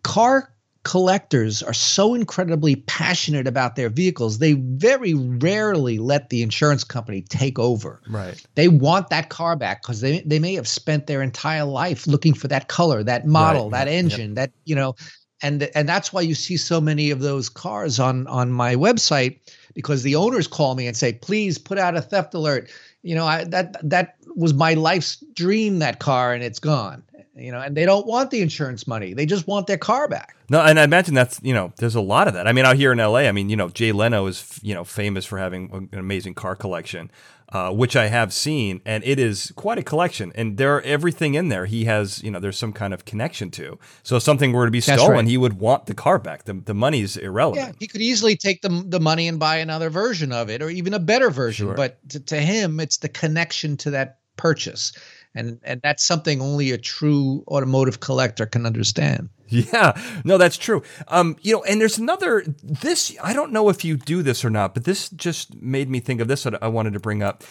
Car 0.03 0.53
collectors 0.83 1.63
are 1.63 1.75
so 1.75 2.15
incredibly 2.15 2.77
passionate 2.77 3.47
about 3.47 3.77
their 3.77 3.91
vehicles 3.91 4.39
they 4.39 4.55
very 4.55 5.13
rarely 5.13 5.99
let 5.99 6.31
the 6.31 6.43
insurance 6.43 6.85
company 6.85 7.21
take 7.21 7.59
over. 7.59 8.01
Right. 8.09 8.43
They 8.55 8.69
want 8.69 9.11
that 9.11 9.29
car 9.29 9.57
back 9.57 9.83
because 9.83 10.01
they, 10.01 10.21
they 10.21 10.39
may 10.39 10.55
have 10.55 10.67
spent 10.67 11.07
their 11.07 11.23
entire 11.23 11.65
life 11.65 12.07
looking 12.07 12.33
for 12.33 12.49
that 12.49 12.69
color 12.69 13.03
that 13.03 13.27
model 13.27 13.71
right. 13.71 13.85
that 13.85 13.89
engine 13.89 14.31
yep. 14.31 14.35
that 14.37 14.53
you 14.65 14.75
know 14.75 14.95
and 15.43 15.71
and 15.75 15.89
that's 15.89 16.13
why 16.13 16.23
you 16.23 16.35
see 16.35 16.57
so 16.57 16.81
many 16.81 17.11
of 17.11 17.21
those 17.21 17.49
cars 17.51 18.01
on 18.01 18.27
on 18.27 18.51
my 18.51 18.75
website 18.75 19.39
because 19.75 20.03
the 20.03 20.17
owners 20.17 20.47
call 20.47 20.75
me 20.75 20.87
and 20.87 20.97
say 20.97 21.13
please 21.13 21.59
put 21.59 21.79
out 21.79 21.97
a 21.97 22.03
theft 22.03 22.33
alert. 22.33 22.71
You 23.03 23.15
know 23.15 23.27
I, 23.27 23.45
that 23.45 23.77
that 23.89 24.17
was 24.35 24.55
my 24.55 24.75
life's 24.75 25.23
dream 25.35 25.81
that 25.81 25.99
car 25.99 26.33
and 26.33 26.43
it's 26.43 26.59
gone 26.59 27.03
you 27.35 27.53
know, 27.53 27.61
and 27.61 27.77
they 27.77 27.85
don't 27.85 28.07
want 28.07 28.31
the 28.31 28.43
insurance 28.43 28.87
money. 28.87 29.15
They 29.15 29.27
just 29.27 29.47
want 29.47 29.67
their 29.67 29.79
car 29.79 30.09
back. 30.09 30.37
No, 30.49 30.61
and 30.61 30.81
I 30.81 30.85
imagine 30.85 31.15
that's, 31.15 31.41
you 31.43 31.55
know, 31.55 31.73
there's 31.77 31.95
a 31.95 32.01
lot 32.01 32.27
of 32.27 32.35
that. 32.35 32.47
I 32.47 32.53
mean, 32.53 32.65
out 32.65 32.77
here 32.77 32.93
in 32.93 32.99
LA, 32.99 33.21
I 33.21 33.33
mean, 33.33 33.49
you 33.49 33.57
know, 33.57 33.69
Jay 33.69 33.93
Leno 33.93 34.27
is, 34.27 34.59
you 34.63 34.75
know, 34.75 34.85
famous 34.85 35.25
for 35.25 35.39
having 35.39 35.89
an 35.93 35.99
amazing 35.99 36.35
car 36.35 36.57
collection, 36.57 37.11
uh, 37.51 37.71
which 37.71 37.95
I 37.95 38.09
have 38.09 38.33
seen, 38.33 38.81
and 38.85 39.05
it 39.05 39.21
is 39.21 39.53
quite 39.55 39.79
a 39.79 39.83
collection. 39.83 40.33
And 40.35 40.57
there, 40.57 40.77
are 40.77 40.81
everything 40.83 41.35
in 41.35 41.49
there, 41.51 41.67
he 41.67 41.85
has, 41.85 42.21
you 42.23 42.33
know, 42.33 42.41
there's 42.41 42.59
some 42.59 42.73
kind 42.73 42.93
of 42.93 43.05
connection 43.05 43.51
to. 43.53 43.79
So 44.03 44.17
if 44.17 44.25
something 44.25 44.53
were 44.53 44.65
to 44.65 44.73
be 44.73 44.81
stolen, 44.81 45.11
right. 45.11 45.27
he 45.27 45.37
would 45.37 45.61
want 45.61 45.87
the 45.87 45.95
car 45.95 46.19
back. 46.19 46.45
The, 46.45 46.55
the 46.55 46.75
money's 46.75 47.17
irrelevant. 47.17 47.67
Yeah, 47.69 47.73
he 47.79 47.87
could 47.87 48.03
easily 48.03 48.37
take 48.37 48.61
the, 48.63 48.85
the 48.87 49.01
money 49.01 49.29
and 49.29 49.39
buy 49.39 49.59
another 49.59 49.89
version 49.89 50.33
of 50.33 50.51
it 50.51 50.63
or 50.63 50.71
even 50.71 50.95
a 50.95 50.99
better 50.99 51.31
version. 51.31 51.69
Sure. 51.69 51.75
But 51.75 52.09
to, 52.11 52.21
to 52.21 52.41
him, 52.41 52.81
it's 52.81 52.99
the 52.99 53.09
connection 53.09 53.77
to 53.79 53.91
that 53.93 54.19
purchase 54.37 54.93
and 55.35 55.61
and 55.63 55.81
that's 55.83 56.05
something 56.05 56.41
only 56.41 56.71
a 56.71 56.79
true 56.79 57.45
automotive 57.49 58.01
collector 58.01 58.47
can 58.47 58.67
understand. 58.67 59.29
Yeah. 59.49 60.01
No 60.25 60.39
that's 60.39 60.57
true. 60.57 60.83
Um 61.09 61.37
you 61.43 61.55
know 61.55 61.65
and 61.65 61.81
there's 61.81 61.99
another 61.99 62.45
this 62.63 63.17
i 63.23 63.33
don't 63.33 63.53
know 63.53 63.69
if 63.69 63.85
you 63.85 63.97
do 63.97 64.23
this 64.23 64.45
or 64.45 64.51
not 64.51 64.75
but 64.75 64.85
this 64.85 65.09
just 65.11 65.61
made 65.61 65.91
me 65.91 65.99
think 65.99 66.21
of 66.21 66.29
this 66.29 66.45
that 66.45 66.63
i 66.63 66.69
wanted 66.69 66.93
to 66.93 67.01
bring 67.01 67.23
up. 67.23 67.43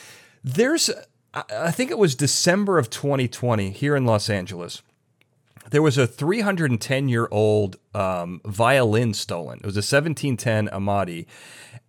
There's 0.43 0.89
i 1.33 1.71
think 1.71 1.91
it 1.91 1.97
was 1.97 2.15
december 2.15 2.79
of 2.79 2.89
2020 2.89 3.71
here 3.71 3.95
in 3.95 4.05
los 4.05 4.29
angeles. 4.29 4.81
There 5.71 5.81
was 5.81 5.97
a 5.97 6.07
310 6.07 7.09
year 7.09 7.27
old 7.31 7.77
um, 7.93 8.41
violin 8.45 9.13
stolen. 9.13 9.59
It 9.59 9.65
was 9.65 9.75
a 9.75 9.85
1710 9.85 10.67
Amati, 10.69 11.27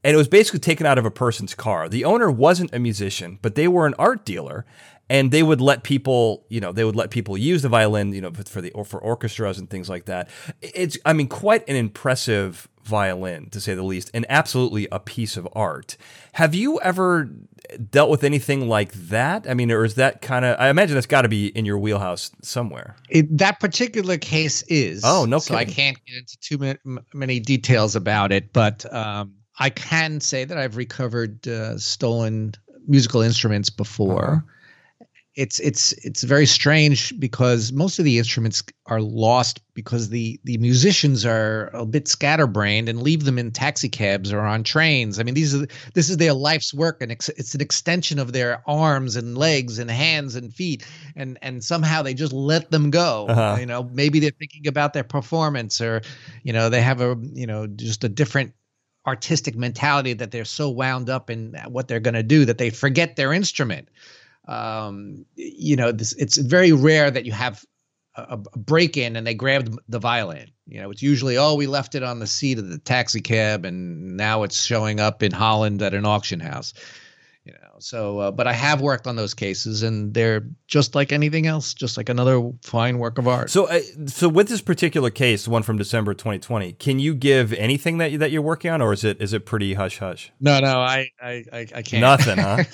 and 0.04 0.14
it 0.14 0.16
was 0.16 0.28
basically 0.28 0.60
taken 0.60 0.86
out 0.86 0.98
of 0.98 1.04
a 1.06 1.10
person's 1.10 1.54
car. 1.54 1.88
The 1.88 2.04
owner 2.04 2.30
wasn't 2.30 2.74
a 2.74 2.78
musician, 2.78 3.38
but 3.42 3.54
they 3.54 3.68
were 3.68 3.86
an 3.86 3.94
art 3.98 4.24
dealer, 4.24 4.66
and 5.10 5.32
they 5.32 5.42
would 5.42 5.60
let 5.60 5.82
people, 5.82 6.46
you 6.48 6.60
know, 6.60 6.72
they 6.72 6.84
would 6.84 6.94
let 6.94 7.10
people 7.10 7.36
use 7.36 7.62
the 7.62 7.68
violin, 7.68 8.14
you 8.14 8.20
know, 8.20 8.30
for 8.30 8.62
the 8.62 8.70
or 8.70 8.84
for 8.84 9.00
orchestras 9.00 9.58
and 9.58 9.68
things 9.68 9.90
like 9.90 10.04
that. 10.04 10.30
It's, 10.62 10.96
I 11.04 11.12
mean, 11.12 11.26
quite 11.26 11.68
an 11.68 11.74
impressive 11.74 12.68
violin 12.84 13.50
to 13.50 13.60
say 13.60 13.74
the 13.74 13.82
least, 13.82 14.10
and 14.14 14.24
absolutely 14.28 14.86
a 14.92 15.00
piece 15.00 15.36
of 15.36 15.48
art. 15.52 15.96
Have 16.34 16.54
you 16.54 16.80
ever 16.80 17.28
dealt 17.90 18.08
with 18.08 18.22
anything 18.22 18.68
like 18.68 18.92
that? 18.92 19.50
I 19.50 19.54
mean, 19.54 19.72
or 19.72 19.84
is 19.84 19.96
that 19.96 20.22
kind 20.22 20.44
of? 20.44 20.56
I 20.60 20.68
imagine 20.68 20.94
that's 20.94 21.06
got 21.06 21.22
to 21.22 21.28
be 21.28 21.48
in 21.48 21.64
your 21.64 21.78
wheelhouse 21.78 22.30
somewhere. 22.40 22.94
It, 23.08 23.36
that 23.36 23.58
particular 23.58 24.16
case 24.16 24.62
is. 24.68 25.02
Oh 25.04 25.24
no! 25.24 25.40
So 25.40 25.54
kidding. 25.54 25.68
I 25.68 25.72
can't 25.72 26.04
get 26.06 26.18
into 26.18 26.38
too 26.38 26.58
many, 26.58 26.78
many 27.12 27.40
details 27.40 27.96
about 27.96 28.30
it, 28.30 28.52
but 28.52 28.90
um, 28.94 29.34
I 29.58 29.70
can 29.70 30.20
say 30.20 30.44
that 30.44 30.56
I've 30.56 30.76
recovered 30.76 31.48
uh, 31.48 31.78
stolen 31.78 32.52
musical 32.86 33.22
instruments 33.22 33.70
before. 33.70 34.34
Uh-huh 34.34 34.56
it's 35.36 35.60
it's 35.60 35.92
it's 36.04 36.24
very 36.24 36.46
strange 36.46 37.18
because 37.20 37.72
most 37.72 38.00
of 38.00 38.04
the 38.04 38.18
instruments 38.18 38.64
are 38.86 39.00
lost 39.00 39.60
because 39.74 40.08
the 40.08 40.40
the 40.42 40.58
musicians 40.58 41.24
are 41.24 41.70
a 41.72 41.86
bit 41.86 42.08
scatterbrained 42.08 42.88
and 42.88 43.00
leave 43.00 43.24
them 43.24 43.38
in 43.38 43.52
taxi 43.52 43.88
cabs 43.88 44.32
or 44.32 44.40
on 44.40 44.64
trains. 44.64 45.20
I 45.20 45.22
mean, 45.22 45.34
these 45.34 45.54
are 45.54 45.66
this 45.94 46.10
is 46.10 46.16
their 46.16 46.32
life's 46.32 46.74
work, 46.74 47.00
and 47.00 47.12
it's 47.12 47.54
an 47.54 47.60
extension 47.60 48.18
of 48.18 48.32
their 48.32 48.62
arms 48.68 49.14
and 49.14 49.38
legs 49.38 49.78
and 49.78 49.88
hands 49.88 50.34
and 50.34 50.52
feet, 50.52 50.84
and 51.14 51.38
and 51.42 51.62
somehow 51.62 52.02
they 52.02 52.14
just 52.14 52.32
let 52.32 52.72
them 52.72 52.90
go. 52.90 53.26
Uh-huh. 53.28 53.56
You 53.60 53.66
know, 53.66 53.84
maybe 53.84 54.18
they're 54.18 54.32
thinking 54.36 54.66
about 54.66 54.94
their 54.94 55.04
performance, 55.04 55.80
or 55.80 56.02
you 56.42 56.52
know, 56.52 56.68
they 56.68 56.82
have 56.82 57.00
a 57.00 57.16
you 57.32 57.46
know 57.46 57.68
just 57.68 58.02
a 58.02 58.08
different 58.08 58.52
artistic 59.06 59.56
mentality 59.56 60.12
that 60.12 60.32
they're 60.32 60.44
so 60.44 60.70
wound 60.70 61.08
up 61.08 61.30
in 61.30 61.56
what 61.68 61.88
they're 61.88 62.00
going 62.00 62.14
to 62.14 62.22
do 62.22 62.44
that 62.44 62.58
they 62.58 62.68
forget 62.68 63.16
their 63.16 63.32
instrument 63.32 63.88
um, 64.50 65.24
you 65.36 65.76
know, 65.76 65.92
this, 65.92 66.12
it's 66.14 66.36
very 66.36 66.72
rare 66.72 67.10
that 67.10 67.24
you 67.24 67.30
have 67.32 67.64
a, 68.16 68.38
a 68.52 68.58
break 68.58 68.96
in 68.96 69.14
and 69.14 69.24
they 69.26 69.34
grabbed 69.34 69.78
the 69.88 70.00
violin. 70.00 70.50
You 70.66 70.80
know, 70.80 70.90
it's 70.90 71.02
usually, 71.02 71.38
oh, 71.38 71.54
we 71.54 71.68
left 71.68 71.94
it 71.94 72.02
on 72.02 72.18
the 72.18 72.26
seat 72.26 72.58
of 72.58 72.68
the 72.68 72.78
taxi 72.78 73.20
cab 73.20 73.64
and 73.64 74.16
now 74.16 74.42
it's 74.42 74.64
showing 74.64 74.98
up 74.98 75.22
in 75.22 75.30
Holland 75.30 75.80
at 75.82 75.94
an 75.94 76.04
auction 76.04 76.40
house. 76.40 76.74
You 77.44 77.52
know, 77.52 77.76
so, 77.78 78.18
uh, 78.18 78.30
but 78.32 78.48
I 78.48 78.52
have 78.52 78.80
worked 78.80 79.06
on 79.06 79.14
those 79.14 79.34
cases 79.34 79.84
and 79.84 80.12
they're 80.12 80.46
just 80.66 80.96
like 80.96 81.12
anything 81.12 81.46
else, 81.46 81.72
just 81.72 81.96
like 81.96 82.08
another 82.08 82.50
fine 82.62 82.98
work 82.98 83.18
of 83.18 83.28
art. 83.28 83.50
So, 83.50 83.66
uh, 83.66 83.80
so 84.06 84.28
with 84.28 84.48
this 84.48 84.60
particular 84.60 85.10
case, 85.10 85.46
one 85.46 85.62
from 85.62 85.78
December 85.78 86.12
2020, 86.12 86.72
can 86.72 86.98
you 86.98 87.14
give 87.14 87.52
anything 87.52 87.98
that 87.98 88.10
you, 88.10 88.18
that 88.18 88.32
you're 88.32 88.42
working 88.42 88.72
on 88.72 88.82
or 88.82 88.92
is 88.92 89.04
it, 89.04 89.22
is 89.22 89.32
it 89.32 89.46
pretty 89.46 89.74
hush 89.74 89.98
hush? 89.98 90.32
No, 90.40 90.58
no, 90.58 90.80
I, 90.80 91.08
I, 91.22 91.44
I, 91.52 91.66
I 91.76 91.82
can't. 91.82 92.00
Nothing, 92.00 92.38
huh? 92.38 92.64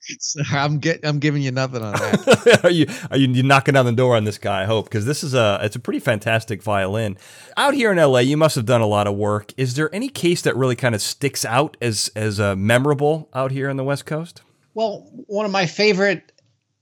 So, 0.00 0.14
so 0.20 0.56
I'm 0.56 0.78
get 0.78 1.00
I'm 1.04 1.18
giving 1.18 1.42
you 1.42 1.50
nothing 1.50 1.82
on 1.82 1.92
that. 1.92 2.60
are 2.64 2.70
you 2.70 2.86
are 3.10 3.16
you 3.16 3.28
you're 3.28 3.44
knocking 3.44 3.74
down 3.74 3.86
the 3.86 3.92
door 3.92 4.16
on 4.16 4.24
this 4.24 4.38
guy? 4.38 4.62
I 4.62 4.64
hope 4.64 4.86
because 4.86 5.06
this 5.06 5.22
is 5.22 5.34
a 5.34 5.60
it's 5.62 5.76
a 5.76 5.80
pretty 5.80 6.00
fantastic 6.00 6.62
violin. 6.62 7.16
Out 7.56 7.74
here 7.74 7.92
in 7.92 7.98
LA, 7.98 8.20
you 8.20 8.36
must 8.36 8.56
have 8.56 8.66
done 8.66 8.80
a 8.80 8.86
lot 8.86 9.06
of 9.06 9.14
work. 9.14 9.52
Is 9.56 9.74
there 9.74 9.94
any 9.94 10.08
case 10.08 10.42
that 10.42 10.56
really 10.56 10.76
kind 10.76 10.94
of 10.94 11.02
sticks 11.02 11.44
out 11.44 11.76
as 11.80 12.10
as 12.16 12.40
uh, 12.40 12.56
memorable 12.56 13.28
out 13.34 13.50
here 13.50 13.68
on 13.68 13.76
the 13.76 13.84
West 13.84 14.06
Coast? 14.06 14.42
Well, 14.74 15.08
one 15.26 15.46
of 15.46 15.52
my 15.52 15.66
favorite 15.66 16.32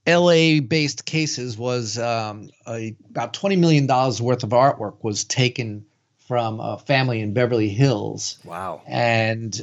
LA 0.07 0.61
based 0.61 1.05
cases 1.05 1.57
was 1.57 1.97
um, 1.97 2.49
a, 2.67 2.95
about 3.09 3.33
twenty 3.33 3.55
million 3.55 3.87
dollars 3.87 4.21
worth 4.21 4.43
of 4.43 4.49
artwork 4.49 5.03
was 5.03 5.23
taken 5.23 5.85
from 6.27 6.59
a 6.59 6.77
family 6.77 7.21
in 7.21 7.33
Beverly 7.33 7.69
Hills. 7.69 8.37
Wow! 8.45 8.81
And 8.87 9.59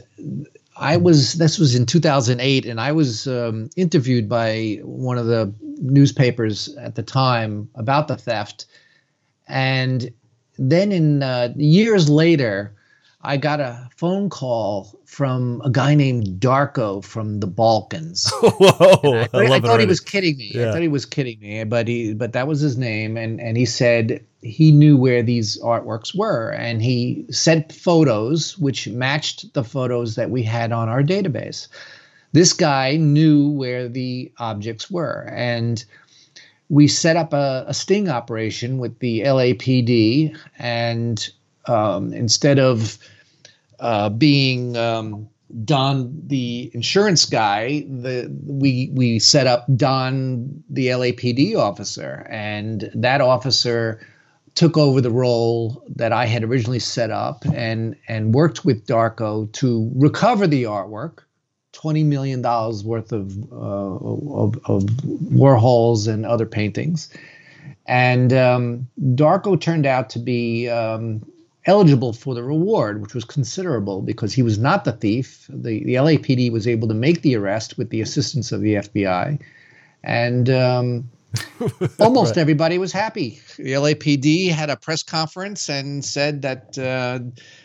I 0.79 0.97
was 0.99 1.35
this 1.35 1.59
was 1.59 1.75
in 1.75 1.87
2008, 1.87 2.67
and 2.67 2.81
I 2.81 2.93
was 2.93 3.27
um, 3.27 3.71
interviewed 3.77 4.29
by 4.29 4.81
one 4.83 5.19
of 5.19 5.27
the 5.27 5.53
newspapers 5.81 6.75
at 6.77 6.95
the 6.95 7.03
time 7.03 7.71
about 7.75 8.09
the 8.09 8.17
theft, 8.17 8.67
and 9.49 10.11
then 10.59 10.93
in 10.93 11.23
uh, 11.23 11.55
years 11.57 12.11
later, 12.11 12.76
I 13.27 13.37
got 13.37 13.59
a 13.59 13.89
phone 13.97 14.31
call 14.31 14.97
from 15.05 15.61
a 15.65 15.71
guy 15.71 15.97
named 15.97 16.39
Darko 16.39 17.05
from 17.05 17.41
the 17.41 17.49
Balkans. 17.49 18.31
Whoa! 18.41 19.01
I, 19.03 19.29
I, 19.35 19.57
I 19.57 19.61
thought 19.61 19.81
he 19.81 19.87
was 19.87 19.99
kidding 19.99 20.37
me. 20.37 20.53
Yeah. 20.55 20.69
I 20.69 20.73
thought 20.73 20.83
he 20.83 20.87
was 20.87 21.05
kidding 21.05 21.41
me, 21.41 21.65
but 21.65 21.89
he 21.89 22.15
but 22.15 22.35
that 22.35 22.47
was 22.47 22.61
his 22.61 22.79
name, 22.79 23.17
and 23.17 23.41
and 23.41 23.57
he 23.57 23.67
said 23.67 24.25
he 24.43 24.71
knew 24.71 24.97
where 24.97 25.25
these 25.25 25.61
artworks 25.61 26.17
were, 26.17 26.51
and 26.51 26.81
he 26.81 27.27
sent 27.29 27.73
photos 27.73 28.57
which 28.59 28.87
matched 28.87 29.53
the 29.55 29.65
photos 29.65 30.15
that 30.15 30.31
we 30.31 30.45
had 30.45 30.71
on 30.71 30.89
our 30.89 31.03
database. 31.03 31.67
This 32.31 32.53
guy 32.53 32.97
knew 32.97 33.51
where 33.51 33.89
the 33.89 34.31
objects 34.39 34.89
were, 34.89 35.29
and 35.33 35.85
we 36.69 36.87
set 36.87 37.17
up 37.17 37.33
a, 37.33 37.65
a 37.67 37.75
sting 37.75 38.09
operation 38.09 38.79
with 38.79 39.01
the 39.01 39.23
LAPD, 39.23 40.39
and 40.61 41.29
um, 41.67 42.13
instead 42.13 42.61
of 42.61 42.99
uh, 43.81 44.09
being 44.11 44.77
um, 44.77 45.29
Don, 45.65 46.23
the 46.27 46.71
insurance 46.75 47.25
guy, 47.25 47.87
the 47.89 48.35
we 48.45 48.91
we 48.93 49.19
set 49.19 49.47
up 49.47 49.65
Don, 49.77 50.65
the 50.69 50.89
LAPD 50.89 51.57
officer, 51.57 52.27
and 52.29 52.91
that 52.95 53.21
officer 53.21 54.01
took 54.57 54.77
over 54.77 55.01
the 55.01 55.11
role 55.11 55.85
that 55.95 56.13
I 56.13 56.27
had 56.27 56.43
originally 56.43 56.81
set 56.81 57.11
up, 57.11 57.45
and 57.55 57.95
and 58.09 58.35
worked 58.35 58.65
with 58.65 58.87
Darko 58.87 59.51
to 59.53 59.91
recover 59.95 60.49
the 60.49 60.65
artwork, 60.65 61.19
twenty 61.73 62.03
million 62.03 62.43
dollars 62.43 62.83
worth 62.83 63.13
of, 63.13 63.37
uh, 63.53 63.57
of 63.57 64.57
of 64.65 64.83
Warhols 65.33 66.09
and 66.13 66.27
other 66.27 66.47
paintings, 66.47 67.09
and 67.87 68.33
um, 68.33 68.89
Darko 69.01 69.61
turned 69.61 69.87
out 69.87 70.11
to 70.11 70.19
be. 70.19 70.69
Um, 70.69 71.25
eligible 71.67 72.13
for 72.13 72.35
the 72.35 72.43
reward, 72.43 73.03
which 73.03 73.15
was 73.15 73.25
considerable 73.25 74.01
because 74.01 74.33
he 74.33 74.43
was 74.43 74.59
not 74.59 74.85
the 74.85 74.93
thief. 74.93 75.47
The, 75.49 75.85
the 75.85 75.95
LAPD 75.95 76.51
was 76.53 76.67
able 76.67 76.89
to 76.89 76.95
make 76.95 77.23
the 77.23 77.37
arrest 77.37 77.77
with 77.77 77.91
the 77.91 78.01
assistance 78.01 78.53
of 78.53 78.61
the 78.61 78.75
FBI. 78.77 79.41
And 80.05 80.49
um, 80.51 81.11
almost 81.99 82.31
Right. 82.37 82.39
everybody 82.39 82.79
was 82.79 82.93
happy. 82.93 83.41
The 83.57 83.73
LAPD 83.73 84.51
had 84.51 84.71
a 84.71 84.77
press 84.77 85.03
conference 85.03 85.69
and 85.69 86.05
said 86.05 86.43
that 86.43 86.79
uh, 86.79 87.19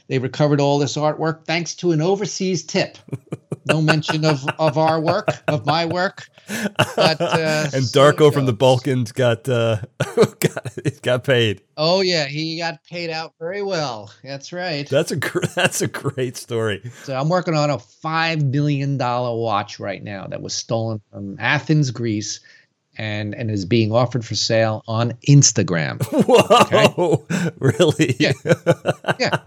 they 0.08 0.18
recovered 0.20 0.60
all 0.60 0.80
this 0.80 0.98
artwork 0.98 1.46
thanks 1.46 1.76
to 1.76 1.92
an 1.92 2.02
overseas 2.02 2.64
tip. 2.64 2.98
No 3.66 3.82
mention 3.82 4.26
of, 4.26 4.44
of 4.60 4.78
our 4.78 5.00
work, 5.00 5.28
of 5.48 5.66
my 5.66 5.86
work. 5.86 6.28
But, 6.48 7.22
uh, 7.22 7.70
and 7.74 7.84
Darko 7.84 8.34
from 8.34 8.46
the. 8.46 8.54
Balkans 8.62 9.12
got 9.12 9.50
uh, 9.50 9.78
got 10.40 10.78
got 11.02 11.24
paid. 11.24 11.62
Oh, 11.78 12.02
yeah, 12.02 12.26
he 12.26 12.60
got 12.60 12.84
paid 12.84 13.10
out 13.10 13.34
very 13.40 13.64
well. 13.64 14.14
That's 14.24 14.54
right. 14.54 14.88
That's 14.88 15.12
a 15.12 15.16
gr- 15.16 15.46
that's 15.56 15.82
a 15.82 15.88
great 15.88 16.38
story. 16.38 16.84
So 17.04 17.16
I'm 17.16 17.28
working 17.28 17.56
on 17.56 17.72
a 17.72 17.80
five 17.80 18.52
billion 18.52 18.98
dollar 18.98 19.36
watch 19.36 19.80
right 19.80 20.04
now 20.04 20.28
that 20.28 20.44
was 20.44 20.54
stolen 20.54 21.02
from 21.12 21.38
Athens, 21.40 21.90
Greece, 21.90 22.40
and 22.98 23.34
and 23.34 23.50
is 23.50 23.66
being 23.66 23.92
offered 23.92 24.26
for 24.26 24.36
sale 24.36 24.84
on 24.88 25.14
Instagram. 25.28 26.02
Whoa! 26.28 27.26
Really? 27.60 28.16
Yeah. 28.20 28.34
Yeah. 29.20 29.38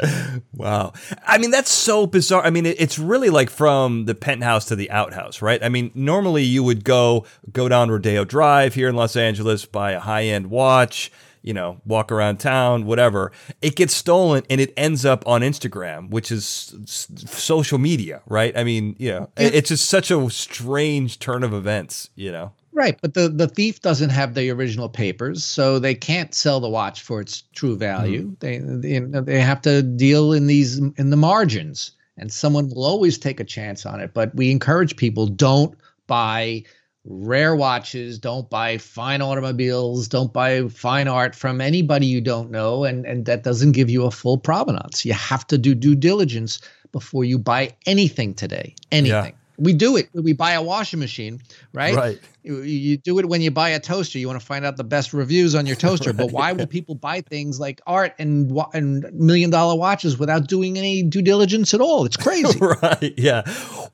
wow. 0.54 0.92
I 1.26 1.38
mean, 1.38 1.50
that's 1.50 1.70
so 1.70 2.06
bizarre. 2.06 2.44
I 2.44 2.50
mean, 2.50 2.66
it, 2.66 2.80
it's 2.80 2.98
really 2.98 3.30
like 3.30 3.50
from 3.50 4.04
the 4.04 4.14
penthouse 4.14 4.66
to 4.66 4.76
the 4.76 4.90
outhouse, 4.90 5.42
right? 5.42 5.62
I 5.64 5.68
mean, 5.68 5.90
normally 5.94 6.44
you 6.44 6.62
would 6.62 6.84
go 6.84 7.24
go 7.52 7.68
down 7.68 7.90
Rodeo 7.90 8.24
Drive 8.24 8.74
here 8.74 8.88
in 8.88 8.94
Los 8.94 9.16
Angeles, 9.16 9.64
buy 9.64 9.92
a 9.92 10.00
high 10.00 10.24
end 10.24 10.48
watch. 10.48 11.10
You 11.42 11.52
know, 11.52 11.78
walk 11.84 12.10
around 12.10 12.38
town, 12.38 12.86
whatever. 12.86 13.30
It 13.60 13.76
gets 13.76 13.92
stolen 13.94 14.44
and 14.48 14.62
it 14.62 14.72
ends 14.78 15.04
up 15.04 15.26
on 15.26 15.42
Instagram, 15.42 16.08
which 16.08 16.32
is 16.32 16.74
s- 16.84 17.06
social 17.26 17.76
media, 17.76 18.22
right? 18.26 18.56
I 18.56 18.64
mean, 18.64 18.96
you 18.98 19.10
know, 19.10 19.30
Yeah. 19.38 19.50
it's 19.52 19.68
just 19.68 19.90
such 19.90 20.10
a 20.10 20.30
strange 20.30 21.18
turn 21.18 21.42
of 21.44 21.52
events, 21.52 22.08
you 22.14 22.32
know? 22.32 22.52
Right, 22.74 22.98
but 23.00 23.14
the 23.14 23.28
the 23.28 23.46
thief 23.46 23.80
doesn't 23.80 24.10
have 24.10 24.34
the 24.34 24.50
original 24.50 24.88
papers, 24.88 25.44
so 25.44 25.78
they 25.78 25.94
can't 25.94 26.34
sell 26.34 26.58
the 26.58 26.68
watch 26.68 27.02
for 27.02 27.20
its 27.20 27.44
true 27.52 27.76
value. 27.76 28.32
Mm-hmm. 28.32 28.82
They, 28.82 28.98
they 28.98 29.20
they 29.20 29.40
have 29.40 29.62
to 29.62 29.80
deal 29.80 30.32
in 30.32 30.48
these 30.48 30.78
in 30.78 31.10
the 31.10 31.16
margins, 31.16 31.92
and 32.18 32.32
someone 32.32 32.68
will 32.68 32.84
always 32.84 33.16
take 33.16 33.38
a 33.38 33.44
chance 33.44 33.86
on 33.86 34.00
it. 34.00 34.12
But 34.12 34.34
we 34.34 34.50
encourage 34.50 34.96
people 34.96 35.28
don't 35.28 35.78
buy 36.08 36.64
rare 37.04 37.54
watches, 37.54 38.18
don't 38.18 38.50
buy 38.50 38.78
fine 38.78 39.22
automobiles, 39.22 40.08
don't 40.08 40.32
buy 40.32 40.66
fine 40.66 41.06
art 41.06 41.36
from 41.36 41.60
anybody 41.60 42.06
you 42.06 42.20
don't 42.20 42.50
know, 42.50 42.82
and 42.82 43.06
and 43.06 43.24
that 43.26 43.44
doesn't 43.44 43.72
give 43.72 43.88
you 43.88 44.04
a 44.04 44.10
full 44.10 44.36
provenance. 44.36 45.04
You 45.04 45.12
have 45.12 45.46
to 45.46 45.58
do 45.58 45.76
due 45.76 45.94
diligence 45.94 46.60
before 46.90 47.22
you 47.22 47.38
buy 47.38 47.70
anything 47.86 48.34
today. 48.34 48.74
Anything. 48.90 49.34
We 49.56 49.72
do 49.72 49.96
it. 49.96 50.08
We 50.12 50.32
buy 50.32 50.52
a 50.52 50.62
washing 50.62 51.00
machine, 51.00 51.40
right? 51.72 51.94
Right. 51.94 52.20
You, 52.42 52.60
you 52.62 52.96
do 52.96 53.18
it 53.18 53.26
when 53.26 53.40
you 53.40 53.50
buy 53.50 53.70
a 53.70 53.80
toaster. 53.80 54.18
You 54.18 54.26
want 54.26 54.38
to 54.38 54.44
find 54.44 54.64
out 54.64 54.76
the 54.76 54.84
best 54.84 55.12
reviews 55.12 55.54
on 55.54 55.64
your 55.64 55.76
toaster. 55.76 56.12
But 56.12 56.32
why 56.32 56.52
will 56.52 56.66
people 56.78 56.94
buy 56.94 57.20
things 57.20 57.58
like 57.60 57.80
art 57.86 58.14
and 58.18 58.52
and 58.74 59.12
million 59.14 59.50
dollar 59.50 59.76
watches 59.76 60.18
without 60.18 60.46
doing 60.48 60.76
any 60.76 61.02
due 61.02 61.22
diligence 61.22 61.72
at 61.72 61.80
all? 61.80 62.04
It's 62.04 62.16
crazy. 62.16 62.58
right. 62.82 63.14
Yeah. 63.16 63.42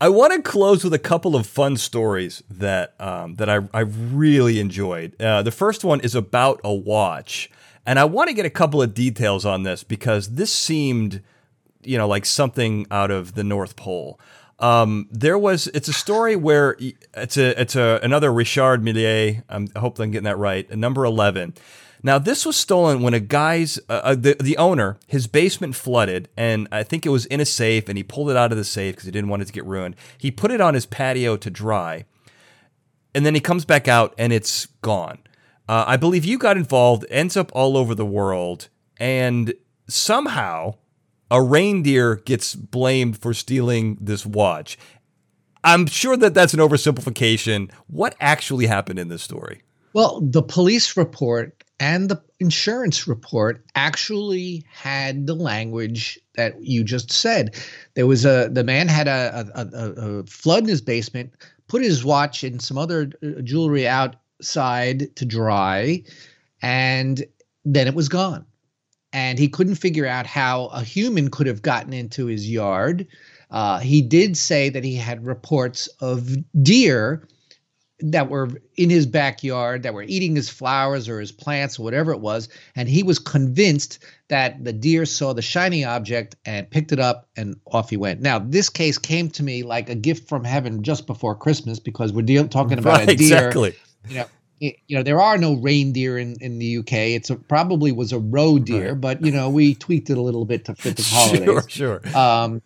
I 0.01 0.09
want 0.09 0.33
to 0.33 0.43
close 0.43 0.83
with 0.83 0.95
a 0.95 0.99
couple 0.99 1.37
of 1.37 1.47
fun 1.47 1.77
stories 1.77 2.43
that 2.51 2.95
um, 2.99 3.37
that 3.37 3.51
I, 3.51 3.61
I 3.75 3.81
really 3.81 4.59
enjoyed. 4.59 5.21
Uh, 5.21 5.43
the 5.43 5.51
first 5.51 5.85
one 5.85 6.01
is 6.01 6.15
about 6.15 6.61
a 6.65 6.73
watch, 6.73 7.51
and 7.87 7.99
I 7.99 8.05
want 8.05 8.29
to 8.29 8.35
get 8.35 8.47
a 8.47 8.51
couple 8.51 8.81
of 8.81 8.95
details 8.95 9.45
on 9.45 9.63
this 9.63 9.85
because 9.85 10.31
this 10.31 10.53
seemed, 10.53 11.23
you 11.83 11.99
know, 11.99 12.09
like 12.09 12.25
something 12.25 12.87
out 12.91 13.11
of 13.11 13.35
the 13.35 13.45
North 13.45 13.77
Pole. 13.77 14.19
Um, 14.61 15.09
there 15.11 15.39
was 15.39 15.67
it's 15.69 15.89
a 15.89 15.93
story 15.93 16.37
where 16.37 16.77
it's 17.15 17.37
a 17.37 17.61
it's 17.61 17.75
a 17.75 17.99
another 18.03 18.33
Richard 18.33 18.83
Millier. 18.83 19.43
I'm, 19.49 19.69
I 19.75 19.79
hope 19.81 19.99
I'm 19.99 20.11
getting 20.11 20.25
that 20.25 20.39
right. 20.39 20.71
Number 20.77 21.05
eleven. 21.05 21.55
Now 22.03 22.19
this 22.19 22.47
was 22.47 22.57
stolen 22.57 23.03
when 23.03 23.15
a 23.15 23.21
guy's 23.21 23.79
uh, 23.89 24.01
uh, 24.05 24.15
the 24.15 24.37
the 24.39 24.57
owner 24.59 24.99
his 25.07 25.27
basement 25.27 25.75
flooded 25.75 26.29
and 26.37 26.69
I 26.71 26.83
think 26.83 27.05
it 27.05 27.11
was 27.11 27.27
in 27.27 27.41
a 27.41 27.45
safe 27.45 27.89
and 27.89 27.97
he 27.97 28.03
pulled 28.03 28.31
it 28.31 28.37
out 28.37 28.53
of 28.53 28.59
the 28.59 28.65
safe 28.65 28.95
because 28.95 29.07
he 29.07 29.11
didn't 29.11 29.31
want 29.31 29.43
it 29.43 29.47
to 29.47 29.53
get 29.53 29.67
ruined. 29.67 29.97
He 30.17 30.31
put 30.31 30.51
it 30.51 30.61
on 30.61 30.75
his 30.75 30.87
patio 30.87 31.37
to 31.39 31.51
dry, 31.51 32.05
and 33.15 33.25
then 33.25 33.35
he 33.35 33.41
comes 33.41 33.65
back 33.65 33.89
out 33.89 34.15
and 34.19 34.33
it's 34.33 34.67
gone. 34.83 35.19
Uh, 35.69 35.85
I 35.87 35.97
believe 35.97 36.25
you 36.25 36.37
got 36.37 36.57
involved. 36.57 37.07
Ends 37.11 37.37
up 37.37 37.51
all 37.55 37.77
over 37.77 37.95
the 37.95 38.07
world, 38.07 38.69
and 38.99 39.55
somehow 39.89 40.75
a 41.31 41.43
reindeer 41.43 42.16
gets 42.16 42.55
blamed 42.55 43.18
for 43.18 43.33
stealing 43.35 43.99
this 44.01 44.26
watch. 44.26 44.78
I'm 45.62 45.87
sure 45.87 46.16
that 46.16 46.35
that's 46.35 46.55
an 46.55 46.61
oversimplification. 46.61 47.70
What 47.87 48.16
actually 48.20 48.66
happened 48.66 48.99
in 48.99 49.09
this 49.09 49.22
story? 49.22 49.62
Well, 49.93 50.20
the 50.20 50.43
police 50.43 50.97
report 50.97 51.64
and 51.78 52.09
the 52.09 52.22
insurance 52.39 53.07
report 53.07 53.64
actually 53.74 54.64
had 54.72 55.26
the 55.26 55.35
language 55.35 56.18
that 56.37 56.62
you 56.62 56.85
just 56.85 57.11
said. 57.11 57.57
There 57.95 58.07
was 58.07 58.24
a 58.24 58.49
the 58.51 58.64
man 58.64 58.89
had 58.89 59.09
a 59.09 59.51
a, 59.55 59.61
a, 59.62 60.20
a 60.20 60.26
flood 60.26 60.62
in 60.62 60.68
his 60.68 60.81
basement, 60.81 61.35
put 61.68 61.83
his 61.83 62.05
watch 62.05 62.45
and 62.45 62.62
some 62.62 62.78
other 62.78 63.11
uh, 63.22 63.41
jewelry 63.43 63.89
outside 63.89 65.14
to 65.16 65.24
dry, 65.24 66.03
and 66.62 67.24
then 67.64 67.89
it 67.89 67.95
was 67.95 68.09
gone. 68.09 68.47
And 69.13 69.39
he 69.39 69.49
couldn't 69.49 69.75
figure 69.75 70.07
out 70.07 70.27
how 70.27 70.67
a 70.67 70.83
human 70.83 71.31
could 71.31 71.47
have 71.47 71.63
gotten 71.63 71.93
into 71.93 72.27
his 72.27 72.49
yard. 72.49 73.07
Uh, 73.51 73.79
he 73.81 74.03
did 74.03 74.37
say 74.37 74.69
that 74.69 74.85
he 74.85 74.95
had 74.95 75.25
reports 75.27 75.89
of 76.01 76.31
deer 76.63 77.27
that 78.03 78.31
were 78.31 78.49
in 78.77 78.91
his 78.91 79.07
backyard 79.07 79.83
that 79.83 79.95
were 79.95 80.03
eating 80.03 80.35
his 80.35 80.49
flowers 80.49 81.09
or 81.09 81.21
his 81.21 81.33
plants 81.33 81.79
or 81.79 81.83
whatever 81.83 82.13
it 82.13 82.21
was 82.21 82.49
and 82.75 82.89
he 82.89 83.03
was 83.03 83.19
convinced 83.19 83.99
that 84.29 84.63
the 84.65 84.73
deer 84.73 85.05
saw 85.05 85.33
the 85.33 85.43
shiny 85.43 85.85
object 85.85 86.37
and 86.45 86.71
picked 86.71 86.93
it 86.93 86.99
up 86.99 87.29
and 87.37 87.57
off 87.67 87.91
he 87.91 87.97
went 87.97 88.21
now 88.21 88.39
this 88.39 88.69
case 88.69 88.99
came 88.99 89.29
to 89.29 89.43
me 89.43 89.63
like 89.63 89.89
a 89.89 89.95
gift 89.95 90.29
from 90.29 90.45
heaven 90.45 90.83
just 90.83 91.07
before 91.07 91.35
christmas 91.35 91.79
because 91.79 92.13
we're 92.13 92.23
deal- 92.23 92.49
talking 92.49 92.79
about 92.79 93.01
right, 93.01 93.11
a 93.11 93.17
deer 93.17 93.37
exactly. 93.37 93.75
you 94.09 94.17
know 94.17 94.27
you 94.61 94.75
know 94.97 95.03
there 95.03 95.21
are 95.21 95.39
no 95.39 95.55
reindeer 95.55 96.19
in, 96.19 96.37
in 96.41 96.59
the 96.59 96.77
uk 96.79 96.93
it's 96.93 97.31
a, 97.31 97.37
probably 97.37 97.91
was 97.93 98.13
a 98.13 98.19
roe 98.19 98.59
deer 98.59 98.93
Right. 98.93 99.01
but 99.01 99.25
you 99.25 99.33
know 99.33 99.49
we 99.51 99.75
tweaked 99.75 100.11
it 100.11 100.19
a 100.19 100.21
little 100.21 100.45
bit 100.45 100.67
to 100.67 100.75
fit 100.75 100.97
the 100.97 101.03
holidays 101.07 101.65
Sure, 101.73 102.01
sure. 102.05 102.17
um, 102.17 102.63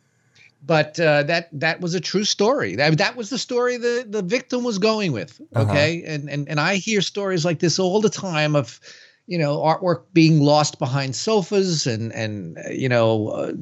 but 0.67 0.99
uh, 0.99 1.23
that 1.25 1.49
that 1.53 1.81
was 1.83 1.95
a 1.95 2.01
true 2.01 2.25
story. 2.25 2.75
That, 2.77 2.97
that 2.97 3.17
was 3.17 3.29
the 3.29 3.37
story 3.37 3.77
the, 3.77 4.07
the 4.09 4.23
victim 4.23 4.65
was 4.65 4.79
going 4.79 5.13
with. 5.13 5.39
Uh-huh. 5.55 5.71
Okay, 5.71 6.03
and, 6.07 6.31
and 6.31 6.49
and 6.49 6.59
I 6.59 6.77
hear 6.77 7.03
stories 7.03 7.45
like 7.45 7.59
this 7.59 7.79
all 7.79 8.01
the 8.01 8.09
time 8.09 8.57
of, 8.57 8.81
you 9.27 9.37
know 9.39 9.59
artwork 9.59 10.05
being 10.15 10.41
lost 10.41 10.79
behind 10.79 11.15
sofas 11.17 11.87
and 11.87 12.13
and 12.15 12.57
uh, 12.59 12.71
you 12.71 12.89
know 12.89 13.29
uh, 13.29 13.53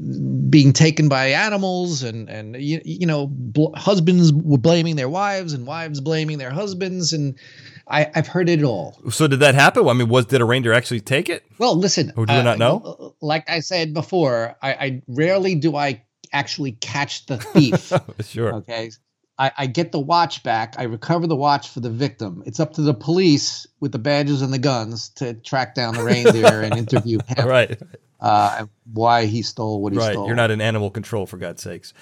being 0.49 0.73
taken 0.73 1.09
by 1.09 1.27
animals 1.33 2.05
and 2.05 2.29
and 2.31 2.55
you, 2.63 2.81
you 2.85 3.07
know 3.07 3.27
bl- 3.29 3.75
husbands 3.75 4.33
were 4.33 4.59
blaming 4.59 4.95
their 4.97 5.09
wives 5.09 5.53
and 5.55 5.67
wives 5.67 6.01
blaming 6.01 6.39
their 6.39 6.51
husbands 6.51 7.13
and 7.13 7.35
I, 7.89 8.11
I've 8.15 8.27
heard 8.27 8.49
it 8.49 8.63
all. 8.63 9.01
So 9.11 9.27
did 9.27 9.41
that 9.41 9.55
happen? 9.55 9.87
I 9.89 9.93
mean, 9.93 10.09
was 10.09 10.27
did 10.27 10.41
a 10.41 10.45
reindeer 10.45 10.73
actually 10.73 11.01
take 11.01 11.29
it? 11.29 11.45
Well, 11.59 11.77
listen. 11.77 12.13
Or 12.17 12.27
do 12.27 12.35
you 12.35 12.43
not 12.43 12.59
know? 12.59 13.15
Like 13.21 13.49
I 13.49 13.61
said 13.61 13.95
before, 13.95 14.57
I, 14.63 14.73
I 14.73 15.03
rarely 15.09 15.55
do 15.55 15.77
I 15.77 16.03
actually 16.33 16.73
catch 16.73 17.27
the 17.27 17.39
thief. 17.39 17.93
sure. 18.27 18.55
Okay. 18.57 18.91
I, 19.39 19.51
I, 19.57 19.67
get 19.67 19.93
the 19.93 19.99
watch 19.99 20.43
back. 20.43 20.75
I 20.79 20.85
recover 20.85 21.27
the 21.27 21.37
watch 21.37 21.69
for 21.69 21.81
the 21.81 21.91
victim. 21.91 22.43
It's 22.47 22.61
up 22.61 22.75
to 22.75 22.83
the 22.83 22.95
police 22.95 23.67
with 23.81 23.93
the 23.93 23.99
badges 23.99 24.43
and 24.43 24.53
the 24.53 24.59
guns 24.59 25.09
to 25.17 25.35
track 25.35 25.75
down 25.75 25.95
the 25.95 26.05
reindeer 26.05 26.61
and 26.61 26.77
interview 26.77 27.19
him. 27.27 27.49
Right. 27.49 27.81
Uh, 28.21 28.67
why 28.93 29.27
he 29.27 29.43
stole 29.43 29.83
what 29.83 29.93
he 29.93 29.99
right. 29.99 30.13
stole. 30.13 30.27
You're 30.27 30.37
not 30.37 30.53
in 30.53 30.61
animal 30.61 30.91
control, 30.91 31.27
for 31.27 31.39
God's 31.39 31.63
sakes. 31.63 31.93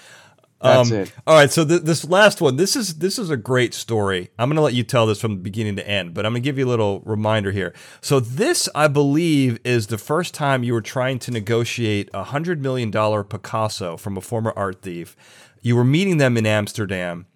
That's 0.61 0.91
um, 0.91 0.97
it. 0.99 1.13
All 1.27 1.37
right, 1.37 1.51
so 1.51 1.65
th- 1.65 1.83
this 1.83 2.05
last 2.05 2.41
one, 2.41 2.57
this 2.57 2.77
is 2.77 2.99
this 2.99 3.19
is 3.19 3.31
a 3.31 3.37
great 3.37 3.73
story. 3.73 4.31
I'm 4.39 4.49
going 4.49 4.57
to 4.57 4.63
let 4.63 4.75
you 4.75 4.83
tell 4.83 5.07
this 5.07 5.21
from 5.21 5.37
the 5.37 5.43
beginning 5.43 5.77
to 5.77 5.89
end, 5.89 6.13
but 6.13 6.27
I'm 6.27 6.33
going 6.33 6.43
to 6.43 6.45
give 6.45 6.59
you 6.59 6.67
a 6.67 6.69
little 6.69 7.01
reminder 7.01 7.51
here. 7.51 7.73
So 8.03 8.21
this, 8.21 8.69
I 8.75 8.87
believe, 8.89 9.59
is 9.65 9.87
the 9.87 9.97
first 9.97 10.35
time 10.35 10.63
you 10.63 10.75
were 10.75 10.83
trying 10.83 11.19
to 11.21 11.31
negotiate 11.31 12.11
a 12.13 12.25
hundred 12.25 12.61
million 12.61 12.91
dollar 12.91 13.25
Picasso 13.25 13.97
from 13.97 14.19
a 14.19 14.21
former 14.21 14.53
art 14.55 14.83
thief. 14.83 15.17
You 15.63 15.77
were 15.77 15.85
meeting 15.85 16.19
them 16.19 16.37
in 16.37 16.45
Amsterdam, 16.45 17.27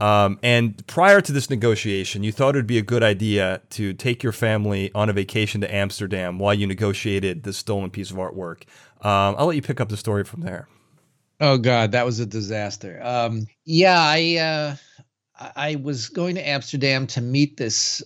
um, 0.00 0.38
and 0.42 0.84
prior 0.86 1.20
to 1.20 1.32
this 1.32 1.48
negotiation, 1.48 2.22
you 2.22 2.32
thought 2.32 2.54
it 2.54 2.58
would 2.58 2.66
be 2.66 2.78
a 2.78 2.82
good 2.82 3.02
idea 3.02 3.62
to 3.70 3.94
take 3.94 4.22
your 4.22 4.32
family 4.32 4.90
on 4.94 5.08
a 5.08 5.12
vacation 5.12 5.60
to 5.62 5.72
Amsterdam 5.72 6.38
while 6.38 6.52
you 6.52 6.66
negotiated 6.66 7.44
this 7.44 7.56
stolen 7.56 7.90
piece 7.90 8.10
of 8.10 8.16
artwork. 8.16 8.64
Um, 9.02 9.36
I'll 9.38 9.46
let 9.46 9.56
you 9.56 9.62
pick 9.62 9.80
up 9.80 9.88
the 9.88 9.96
story 9.96 10.24
from 10.24 10.40
there. 10.40 10.68
Oh 11.40 11.58
God, 11.58 11.92
that 11.92 12.06
was 12.06 12.18
a 12.18 12.26
disaster. 12.26 13.00
Um, 13.02 13.46
yeah, 13.64 14.00
I 14.00 14.36
uh, 14.36 14.76
I 15.54 15.76
was 15.76 16.08
going 16.08 16.34
to 16.36 16.48
Amsterdam 16.48 17.06
to 17.08 17.20
meet 17.20 17.56
this 17.56 18.02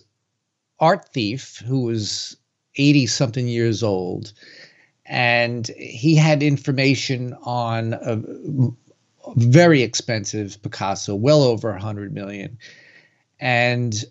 art 0.79 1.09
thief 1.13 1.61
who 1.65 1.81
was 1.81 2.35
eighty 2.75 3.07
something 3.07 3.47
years 3.47 3.83
old, 3.83 4.33
and 5.05 5.67
he 5.77 6.15
had 6.15 6.43
information 6.43 7.33
on 7.43 7.93
a, 7.93 8.21
very 9.35 9.81
expensive 9.81 10.61
Picasso, 10.61 11.15
well 11.15 11.43
over 11.43 11.69
a 11.69 11.81
hundred 11.81 12.13
million, 12.13 12.57
and 13.39 14.03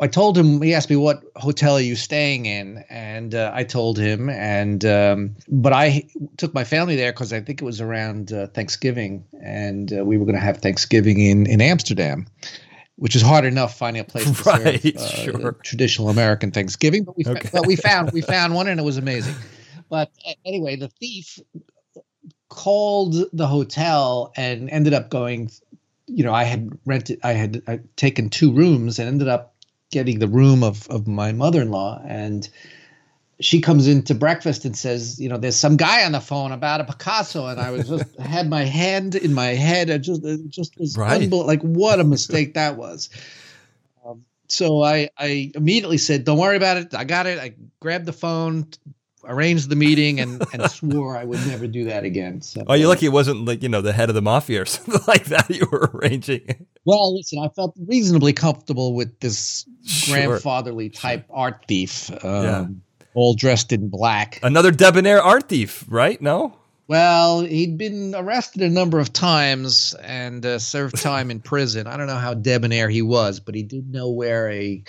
I 0.00 0.06
told 0.06 0.38
him. 0.38 0.62
He 0.62 0.74
asked 0.74 0.88
me 0.88 0.96
what 0.96 1.22
hotel 1.36 1.74
are 1.74 1.80
you 1.80 1.94
staying 1.94 2.46
in, 2.46 2.84
and 2.88 3.34
uh, 3.34 3.50
I 3.52 3.64
told 3.64 3.98
him. 3.98 4.30
And 4.30 4.84
um, 4.84 5.36
but 5.48 5.72
I 5.72 6.08
took 6.38 6.54
my 6.54 6.64
family 6.64 6.96
there 6.96 7.12
because 7.12 7.32
I 7.32 7.40
think 7.40 7.60
it 7.60 7.64
was 7.64 7.80
around 7.80 8.32
uh, 8.32 8.46
Thanksgiving, 8.48 9.24
and 9.42 9.92
uh, 9.92 10.04
we 10.04 10.16
were 10.16 10.24
going 10.24 10.36
to 10.36 10.40
have 10.40 10.58
Thanksgiving 10.58 11.20
in 11.20 11.46
in 11.46 11.60
Amsterdam, 11.60 12.26
which 12.96 13.14
is 13.14 13.20
hard 13.20 13.44
enough 13.44 13.76
finding 13.76 14.00
a 14.00 14.04
place 14.04 14.24
to 14.24 14.50
right, 14.50 14.80
serve 14.82 14.96
uh, 14.96 15.08
sure. 15.08 15.52
traditional 15.64 16.08
American 16.08 16.50
Thanksgiving. 16.50 17.04
But 17.04 17.16
we 17.18 17.24
Okay. 17.26 17.50
but 17.52 17.66
we 17.66 17.76
found 17.76 18.12
we 18.12 18.20
found 18.36 18.54
one, 18.54 18.68
and 18.68 18.80
it 18.80 18.84
was 18.84 18.96
amazing. 18.96 19.34
But 19.90 20.10
anyway, 20.46 20.76
the 20.76 20.88
thief 20.88 21.38
called 22.48 23.16
the 23.34 23.46
hotel 23.46 24.32
and 24.34 24.70
ended 24.70 24.94
up 24.94 25.10
going 25.10 25.50
you 26.10 26.24
know, 26.24 26.32
I 26.32 26.44
had 26.44 26.70
rented, 26.86 27.20
I 27.22 27.32
had 27.32 27.62
uh, 27.66 27.76
taken 27.96 28.30
two 28.30 28.50
rooms 28.50 28.98
and 28.98 29.06
ended 29.06 29.28
up 29.28 29.54
getting 29.90 30.18
the 30.18 30.28
room 30.28 30.62
of, 30.62 30.86
of 30.88 31.06
my 31.06 31.32
mother-in-law. 31.32 32.02
And 32.06 32.48
she 33.40 33.60
comes 33.60 33.86
into 33.86 34.14
breakfast 34.14 34.64
and 34.64 34.76
says, 34.76 35.20
you 35.20 35.28
know, 35.28 35.38
there's 35.38 35.56
some 35.56 35.76
guy 35.76 36.04
on 36.04 36.12
the 36.12 36.20
phone 36.20 36.52
about 36.52 36.80
a 36.80 36.84
Picasso. 36.84 37.46
And 37.46 37.60
I 37.60 37.70
was 37.70 37.88
just 37.88 38.16
had 38.18 38.50
my 38.50 38.64
hand 38.64 39.14
in 39.14 39.32
my 39.32 39.48
head. 39.48 39.90
I 39.90 39.98
just, 39.98 40.24
it 40.24 40.48
just 40.48 40.78
was 40.78 40.96
Right. 40.96 41.30
like, 41.30 41.62
what 41.62 42.00
a 42.00 42.04
mistake 42.04 42.54
that 42.54 42.76
was. 42.76 43.10
Um, 44.04 44.24
so 44.48 44.82
I, 44.82 45.10
I 45.16 45.52
immediately 45.54 45.98
said, 45.98 46.24
don't 46.24 46.38
worry 46.38 46.56
about 46.56 46.78
it. 46.78 46.94
I 46.94 47.04
got 47.04 47.26
it. 47.26 47.38
I 47.38 47.54
grabbed 47.80 48.06
the 48.06 48.12
phone, 48.12 48.68
arranged 49.28 49.68
the 49.68 49.76
meeting 49.76 50.18
and, 50.20 50.42
and 50.52 50.70
swore 50.70 51.16
I 51.16 51.24
would 51.24 51.44
never 51.46 51.66
do 51.66 51.84
that 51.84 52.02
again. 52.04 52.40
So, 52.40 52.64
Oh, 52.66 52.74
you're 52.74 52.88
lucky 52.88 53.06
it 53.06 53.12
wasn't 53.12 53.44
like 53.44 53.62
you 53.62 53.68
know 53.68 53.80
the 53.82 53.92
head 53.92 54.08
of 54.08 54.14
the 54.14 54.22
mafia 54.22 54.62
or 54.62 54.64
something 54.66 55.00
like 55.06 55.26
that 55.26 55.48
you 55.50 55.66
were 55.70 55.90
arranging. 55.94 56.66
Well, 56.84 57.14
listen, 57.16 57.38
I 57.38 57.48
felt 57.48 57.74
reasonably 57.86 58.32
comfortable 58.32 58.94
with 58.94 59.20
this 59.20 59.66
Sure. 59.84 60.14
grandfatherly 60.16 60.88
type 60.90 61.24
art 61.30 61.64
thief, 61.68 62.10
um, 62.24 62.44
Yeah. 62.44 62.66
all 63.14 63.34
dressed 63.34 63.72
in 63.72 63.88
black. 63.88 64.40
Another 64.42 64.70
debonair 64.70 65.22
art 65.22 65.48
thief, 65.48 65.84
right? 65.88 66.20
No. 66.20 66.54
Well, 66.88 67.42
he'd 67.42 67.76
been 67.76 68.14
arrested 68.16 68.62
a 68.62 68.68
number 68.70 68.98
of 68.98 69.12
times 69.12 69.94
and 70.02 70.44
uh, 70.46 70.58
served 70.58 70.96
time 71.02 71.30
in 71.30 71.40
prison. 71.40 71.86
I 71.86 71.98
don't 71.98 72.06
know 72.06 72.16
how 72.16 72.32
debonair 72.32 72.88
he 72.88 73.02
was, 73.02 73.40
but 73.40 73.54
he 73.54 73.62
did 73.62 73.92
know 73.92 74.08
where 74.10 74.50
a 74.50 74.82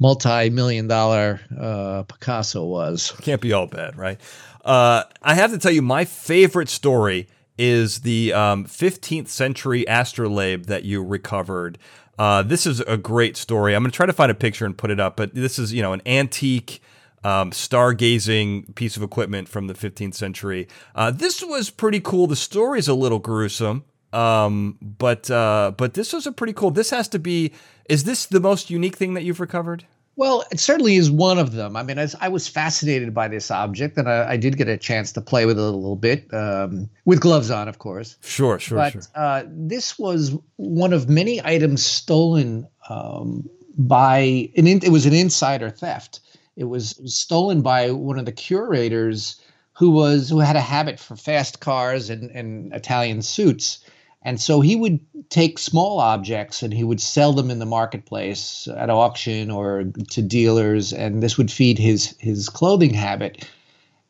multi-million 0.00 0.88
dollar 0.88 1.40
uh, 1.56 2.02
Picasso 2.02 2.64
was. 2.64 3.12
Can't 3.22 3.40
be 3.40 3.52
all 3.52 3.66
bad, 3.66 3.96
right? 3.96 4.20
Uh, 4.64 5.04
I 5.22 5.34
have 5.34 5.52
to 5.52 5.58
tell 5.58 5.72
you, 5.72 5.82
my 5.82 6.04
favorite 6.04 6.68
story 6.68 7.28
is 7.56 8.00
the 8.00 8.32
um, 8.32 8.64
15th 8.64 9.28
century 9.28 9.86
astrolabe 9.86 10.64
that 10.64 10.84
you 10.84 11.04
recovered. 11.04 11.78
Uh, 12.18 12.42
this 12.42 12.66
is 12.66 12.80
a 12.80 12.96
great 12.96 13.36
story. 13.36 13.74
I'm 13.74 13.82
going 13.82 13.90
to 13.90 13.96
try 13.96 14.06
to 14.06 14.12
find 14.12 14.30
a 14.30 14.34
picture 14.34 14.66
and 14.66 14.76
put 14.76 14.90
it 14.90 14.98
up, 14.98 15.16
but 15.16 15.34
this 15.34 15.58
is, 15.58 15.72
you 15.72 15.82
know, 15.82 15.92
an 15.92 16.02
antique 16.04 16.82
um, 17.22 17.50
stargazing 17.50 18.74
piece 18.74 18.96
of 18.96 19.02
equipment 19.02 19.48
from 19.48 19.66
the 19.66 19.74
15th 19.74 20.14
century. 20.14 20.68
Uh, 20.94 21.10
this 21.10 21.42
was 21.42 21.70
pretty 21.70 22.00
cool. 22.00 22.26
The 22.26 22.36
story's 22.36 22.88
a 22.88 22.94
little 22.94 23.18
gruesome, 23.18 23.84
um, 24.12 24.78
but 24.80 25.30
uh, 25.30 25.72
but 25.76 25.94
this 25.94 26.12
was 26.12 26.26
a 26.26 26.32
pretty 26.32 26.52
cool. 26.52 26.70
This 26.70 26.90
has 26.90 27.08
to 27.08 27.18
be. 27.18 27.52
Is 27.88 28.04
this 28.04 28.26
the 28.26 28.40
most 28.40 28.70
unique 28.70 28.96
thing 28.96 29.14
that 29.14 29.24
you've 29.24 29.40
recovered? 29.40 29.84
Well, 30.20 30.44
it 30.52 30.60
certainly 30.60 30.96
is 30.96 31.10
one 31.10 31.38
of 31.38 31.52
them. 31.52 31.76
I 31.76 31.82
mean, 31.82 31.96
as 31.96 32.14
I 32.20 32.28
was 32.28 32.46
fascinated 32.46 33.14
by 33.14 33.26
this 33.26 33.50
object, 33.50 33.96
and 33.96 34.06
I, 34.06 34.32
I 34.32 34.36
did 34.36 34.58
get 34.58 34.68
a 34.68 34.76
chance 34.76 35.12
to 35.12 35.22
play 35.22 35.46
with 35.46 35.58
it 35.58 35.62
a 35.62 35.70
little 35.70 35.96
bit, 35.96 36.26
um, 36.34 36.90
with 37.06 37.20
gloves 37.22 37.50
on, 37.50 37.68
of 37.68 37.78
course. 37.78 38.18
Sure, 38.20 38.58
sure, 38.58 38.76
but 38.76 38.92
sure. 38.92 39.02
uh, 39.14 39.44
this 39.46 39.98
was 39.98 40.36
one 40.56 40.92
of 40.92 41.08
many 41.08 41.42
items 41.42 41.82
stolen 41.86 42.68
um, 42.90 43.48
by 43.78 44.50
an. 44.58 44.66
In, 44.66 44.84
it 44.84 44.92
was 44.92 45.06
an 45.06 45.14
insider 45.14 45.70
theft. 45.70 46.20
It 46.54 46.64
was, 46.64 46.98
it 46.98 47.04
was 47.04 47.16
stolen 47.16 47.62
by 47.62 47.90
one 47.90 48.18
of 48.18 48.26
the 48.26 48.32
curators 48.32 49.40
who 49.72 49.90
was 49.90 50.28
who 50.28 50.40
had 50.40 50.54
a 50.54 50.60
habit 50.60 51.00
for 51.00 51.16
fast 51.16 51.60
cars 51.60 52.10
and, 52.10 52.30
and 52.32 52.74
Italian 52.74 53.22
suits. 53.22 53.78
And 54.22 54.40
so 54.40 54.60
he 54.60 54.76
would 54.76 55.00
take 55.30 55.58
small 55.58 55.98
objects 55.98 56.62
and 56.62 56.74
he 56.74 56.84
would 56.84 57.00
sell 57.00 57.32
them 57.32 57.50
in 57.50 57.58
the 57.58 57.66
marketplace 57.66 58.68
at 58.68 58.90
auction 58.90 59.50
or 59.50 59.84
to 60.10 60.22
dealers, 60.22 60.92
and 60.92 61.22
this 61.22 61.38
would 61.38 61.50
feed 61.50 61.78
his 61.78 62.14
his 62.18 62.48
clothing 62.48 62.92
habit. 62.92 63.48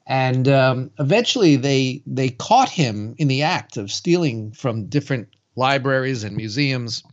And 0.06 0.48
um, 0.48 0.90
eventually, 0.98 1.54
they 1.54 2.02
they 2.06 2.30
caught 2.30 2.70
him 2.70 3.14
in 3.18 3.28
the 3.28 3.42
act 3.42 3.76
of 3.76 3.92
stealing 3.92 4.50
from 4.50 4.86
different 4.86 5.28
libraries 5.54 6.24
and 6.24 6.36
museums 6.36 7.04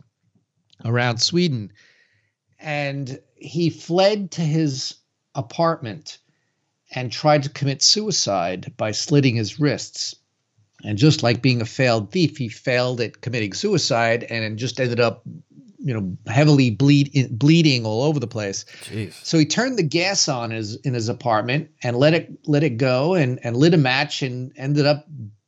around 0.84 1.18
Sweden, 1.18 1.72
and 2.58 3.20
he 3.36 3.70
fled 3.70 4.32
to 4.32 4.42
his 4.42 4.96
apartment 5.36 6.18
and 6.92 7.12
tried 7.12 7.44
to 7.44 7.50
commit 7.50 7.82
suicide 7.82 8.72
by 8.76 8.90
slitting 8.90 9.36
his 9.36 9.60
wrists. 9.60 10.16
And 10.84 10.96
just 10.96 11.22
like 11.22 11.42
being 11.42 11.60
a 11.60 11.66
failed 11.66 12.12
thief, 12.12 12.36
he 12.36 12.48
failed 12.48 13.00
at 13.00 13.20
committing 13.20 13.52
suicide 13.52 14.24
and 14.24 14.58
just 14.58 14.78
ended 14.78 15.00
up, 15.00 15.22
you 15.78 15.92
know, 15.92 16.16
heavily 16.32 16.70
bleed, 16.70 17.36
bleeding 17.36 17.84
all 17.84 18.02
over 18.02 18.20
the 18.20 18.28
place. 18.28 18.64
Jeez. 18.82 19.12
So 19.24 19.38
he 19.38 19.46
turned 19.46 19.78
the 19.78 19.82
gas 19.82 20.28
on 20.28 20.50
his 20.50 20.76
in 20.76 20.94
his 20.94 21.08
apartment 21.08 21.70
and 21.82 21.96
let 21.96 22.14
it 22.14 22.30
let 22.46 22.62
it 22.62 22.76
go 22.76 23.14
and 23.14 23.40
and 23.42 23.56
lit 23.56 23.74
a 23.74 23.78
match 23.78 24.22
and 24.22 24.52
ended 24.56 24.86
up 24.86 25.06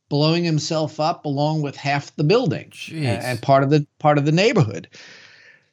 blowing 0.09 0.43
himself 0.43 0.99
up 0.99 1.23
along 1.23 1.61
with 1.61 1.77
half 1.77 2.13
the 2.17 2.23
building 2.25 2.73
and, 2.91 3.23
and 3.23 3.41
part 3.41 3.63
of 3.63 3.69
the 3.69 3.87
part 3.97 4.17
of 4.17 4.25
the 4.25 4.31
neighborhood. 4.33 4.89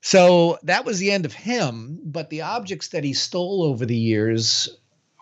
So 0.00 0.60
that 0.62 0.84
was 0.84 1.00
the 1.00 1.10
end 1.10 1.24
of 1.24 1.32
him. 1.32 1.98
But 2.04 2.30
the 2.30 2.42
objects 2.42 2.88
that 2.88 3.02
he 3.02 3.14
stole 3.14 3.64
over 3.64 3.84
the 3.84 3.96
years 3.96 4.68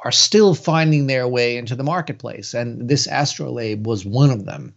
are 0.05 0.13
still 0.13 0.55
finding 0.55 1.07
their 1.07 1.27
way 1.27 1.57
into 1.57 1.75
the 1.75 1.85
marketplace, 1.85 2.55
and 2.55 2.89
this 2.89 3.07
astrolabe 3.11 3.87
was 3.87 4.05
one 4.05 4.31
of 4.31 4.45
them. 4.45 4.75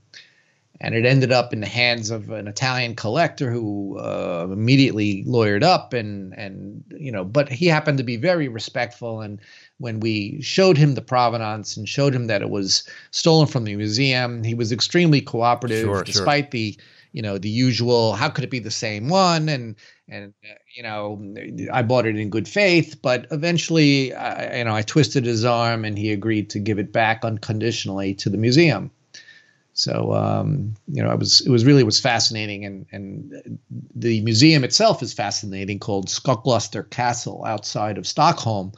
And 0.82 0.96
it 0.96 1.06
ended 1.06 1.34
up 1.34 1.52
in 1.52 1.60
the 1.60 1.68
hands 1.68 2.10
of 2.10 2.30
an 2.30 2.48
Italian 2.48 2.96
collector 2.96 3.52
who 3.52 3.98
uh, 4.00 4.48
immediately 4.50 5.26
lawyered 5.26 5.62
up, 5.62 5.92
and 5.92 6.34
and 6.36 6.86
you 6.98 7.12
know, 7.12 7.26
but 7.26 7.50
he 7.50 7.66
happened 7.68 7.98
to 7.98 8.04
be 8.06 8.16
very 8.16 8.48
respectful. 8.48 9.20
And 9.20 9.42
when 9.80 10.00
we 10.00 10.42
showed 10.42 10.78
him 10.78 10.96
the 10.96 11.02
provenance 11.02 11.76
and 11.76 11.88
showed 11.88 12.16
him 12.16 12.28
that 12.28 12.42
it 12.42 12.50
was 12.50 12.88
stolen 13.12 13.48
from 13.48 13.66
the 13.66 13.76
museum, 13.76 14.42
he 14.42 14.54
was 14.54 14.72
extremely 14.72 15.20
cooperative, 15.20 15.84
Sure, 15.84 15.96
sure. 15.96 16.04
despite 16.06 16.52
the 16.52 16.78
you 17.12 17.22
know 17.22 17.38
the 17.38 17.50
usual 17.50 18.14
how 18.14 18.30
could 18.30 18.46
it 18.46 18.52
be 18.52 18.60
the 18.60 18.72
same 18.72 19.10
one 19.10 19.50
and 19.50 19.76
and 20.08 20.34
you 20.74 20.84
know 20.84 21.20
i 21.74 21.82
bought 21.82 22.06
it 22.06 22.18
in 22.18 22.30
good 22.30 22.48
faith 22.48 23.00
but 23.02 23.28
eventually 23.32 24.14
I, 24.14 24.58
you 24.60 24.64
know 24.64 24.76
i 24.76 24.82
twisted 24.82 25.26
his 25.26 25.46
arm 25.46 25.86
and 25.86 25.98
he 25.98 26.12
agreed 26.12 26.50
to 26.52 26.60
give 26.60 26.80
it 26.80 26.92
back 26.92 27.24
unconditionally 27.24 28.14
to 28.16 28.30
the 28.30 28.38
museum 28.38 28.92
so 29.74 30.14
um, 30.14 30.76
you 30.88 31.02
know 31.02 31.12
it 31.12 31.20
was 31.20 31.42
it 31.42 31.50
was 31.50 31.64
really 31.64 31.84
was 31.84 32.00
fascinating 32.00 32.66
and 32.66 32.86
and 32.92 33.60
the 33.96 34.22
museum 34.22 34.64
itself 34.64 35.02
is 35.02 35.14
fascinating 35.14 35.80
called 35.80 36.08
Skokloster 36.08 36.90
Castle 36.90 37.46
outside 37.46 37.98
of 37.98 38.06
stockholm 38.06 38.74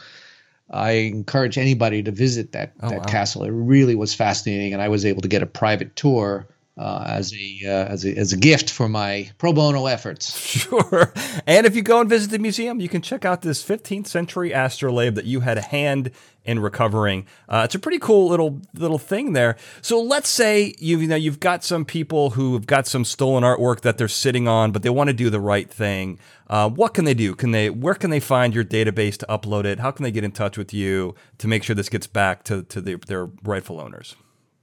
I 0.73 0.91
encourage 0.91 1.57
anybody 1.57 2.01
to 2.03 2.11
visit 2.11 2.53
that, 2.53 2.71
oh, 2.81 2.89
that 2.89 2.99
wow. 2.99 3.05
castle. 3.05 3.43
It 3.43 3.49
really 3.49 3.93
was 3.93 4.13
fascinating, 4.13 4.71
and 4.71 4.81
I 4.81 4.87
was 4.87 5.05
able 5.05 5.21
to 5.21 5.27
get 5.27 5.43
a 5.43 5.45
private 5.45 5.95
tour 5.97 6.47
uh, 6.77 7.03
as 7.05 7.33
a 7.33 7.59
uh, 7.65 7.85
as 7.85 8.05
a 8.05 8.17
as 8.17 8.33
a 8.33 8.37
gift 8.37 8.69
for 8.69 8.87
my 8.87 9.29
pro 9.37 9.53
bono 9.53 9.87
efforts. 9.87 10.31
Sure. 10.61 11.13
And 11.47 11.65
if 11.65 11.75
you 11.75 11.81
go 11.81 12.01
and 12.01 12.09
visit 12.09 12.29
the 12.29 12.37
museum, 12.37 12.79
you 12.79 12.89
can 12.89 13.01
check 13.01 13.25
out 13.25 13.41
this 13.41 13.63
15th 13.63 14.07
century 14.07 14.51
astrolabe 14.51 15.15
that 15.15 15.25
you 15.25 15.39
had 15.39 15.57
a 15.57 15.61
hand 15.61 16.11
in 16.43 16.59
recovering. 16.59 17.25
Uh, 17.49 17.61
it's 17.65 17.75
a 17.75 17.79
pretty 17.79 17.97
cool 17.99 18.27
little 18.29 18.61
little 18.73 18.99
thing 18.99 19.33
there. 19.33 19.57
So 19.81 20.01
let's 20.01 20.29
say 20.29 20.75
you 20.77 20.99
you 20.99 21.07
know 21.07 21.15
you've 21.15 21.39
got 21.39 21.63
some 21.63 21.83
people 21.85 22.31
who 22.31 22.53
have 22.53 22.67
got 22.67 22.85
some 22.85 23.05
stolen 23.05 23.43
artwork 23.43 23.81
that 23.81 23.97
they're 23.97 24.07
sitting 24.07 24.47
on, 24.47 24.71
but 24.71 24.83
they 24.83 24.89
want 24.89 25.09
to 25.09 25.13
do 25.13 25.29
the 25.29 25.39
right 25.39 25.69
thing. 25.69 26.19
Uh, 26.47 26.69
what 26.69 26.93
can 26.93 27.05
they 27.05 27.13
do? 27.13 27.33
Can 27.33 27.51
they 27.51 27.69
where 27.69 27.95
can 27.95 28.09
they 28.09 28.19
find 28.19 28.53
your 28.53 28.63
database 28.65 29.17
to 29.17 29.25
upload 29.27 29.65
it? 29.65 29.79
How 29.79 29.91
can 29.91 30.03
they 30.03 30.11
get 30.11 30.23
in 30.23 30.31
touch 30.31 30.57
with 30.57 30.73
you 30.73 31.15
to 31.39 31.47
make 31.47 31.63
sure 31.63 31.75
this 31.75 31.89
gets 31.89 32.07
back 32.07 32.43
to 32.45 32.63
to 32.63 32.81
the, 32.81 32.95
their 33.07 33.29
rightful 33.43 33.79
owners? 33.79 34.15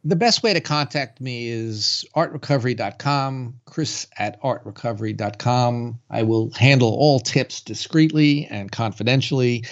The 0.05 0.17
best 0.17 0.43
way 0.43 0.53
to 0.55 0.61
contact 0.61 1.21
me 1.21 1.49
is 1.49 2.05
artrecovery.com, 2.15 3.61
chris 3.65 4.07
at 4.19 4.41
artrecovery.com. 4.43 5.99
I 6.11 6.23
will 6.23 6.51
handle 6.53 6.91
all 6.91 7.21
tips 7.21 7.61
discreetly 7.61 8.47
and 8.51 8.71
confidentially. 8.71 9.65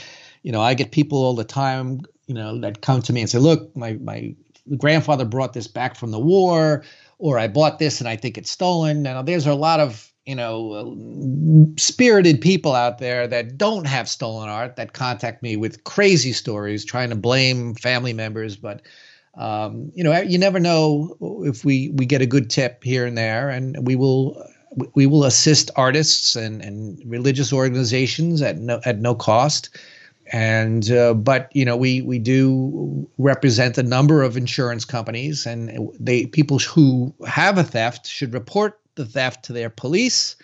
You 0.43 0.53
know, 0.53 0.61
I 0.61 0.75
get 0.75 0.91
people 0.91 1.19
all 1.19 1.35
the 1.35 1.45
time, 1.45 2.01
you 2.27 2.35
know, 2.35 2.61
that 2.61 2.83
come 2.83 3.03
to 3.03 3.13
me 3.13 3.21
and 3.21 3.31
say, 3.31 3.39
look, 3.39 3.75
my, 3.77 3.95
my 3.95 4.35
grandfather 4.77 5.25
brought 5.25 5.53
this 5.53 5.69
back 5.69 5.95
from 5.95 6.11
the 6.11 6.21
war, 6.21 6.85
or 7.19 7.39
I 7.39 7.49
bought 7.49 7.79
this 7.79 8.01
and 8.01 8.09
I 8.09 8.17
think 8.17 8.37
it's 8.37 8.51
stolen. 8.51 9.03
Now, 9.03 9.23
there's 9.23 9.47
a 9.47 9.55
lot 9.55 9.81
of 9.81 10.13
you 10.27 10.35
know, 10.35 11.73
spirited 11.79 12.41
people 12.41 12.75
out 12.75 12.99
there 12.99 13.29
that 13.29 13.57
don't 13.57 13.87
have 13.87 14.09
stolen 14.09 14.49
art 14.49 14.75
that 14.75 14.93
contact 14.93 15.41
me 15.41 15.57
with 15.57 15.85
crazy 15.85 16.33
stories 16.33 16.85
trying 16.85 17.11
to 17.11 17.17
blame 17.17 17.77
family 17.77 18.13
members. 18.13 18.57
But 18.57 18.83
um, 19.37 19.93
you 19.95 20.03
know, 20.03 20.19
you 20.21 20.39
never 20.39 20.59
know 20.59 21.17
if 21.45 21.65
we 21.65 21.91
we 21.91 22.07
get 22.07 22.23
a 22.23 22.27
good 22.27 22.49
tip 22.49 22.83
here 22.83 23.05
and 23.05 23.19
there, 23.19 23.51
and 23.51 23.87
we 23.87 23.97
will 23.97 24.43
we 24.95 25.07
will 25.07 25.25
assist 25.25 25.71
artists 25.77 26.37
and, 26.37 26.63
and 26.63 27.01
religious 27.05 27.53
organizations 27.53 28.43
at 28.43 28.59
no 28.59 28.81
at 28.85 28.99
no 28.99 29.15
cost. 29.15 29.71
And 30.33 30.91
uh, 30.91 31.15
but 31.15 31.51
you 31.53 31.65
know 31.65 31.77
we 31.77 32.03
we 32.03 32.19
do 32.19 33.09
represent 33.19 33.79
a 33.79 33.83
number 33.83 34.23
of 34.23 34.37
insurance 34.37 34.85
companies, 34.85 35.47
and 35.47 35.91
they 36.01 36.27
people 36.27 36.59
who 36.59 37.15
have 37.27 37.59
a 37.59 37.65
theft 37.65 38.07
should 38.07 38.33
report 38.33 38.81
the 38.97 39.05
theft 39.05 39.45
to 39.45 39.53
their 39.53 39.71
police, 39.71 40.35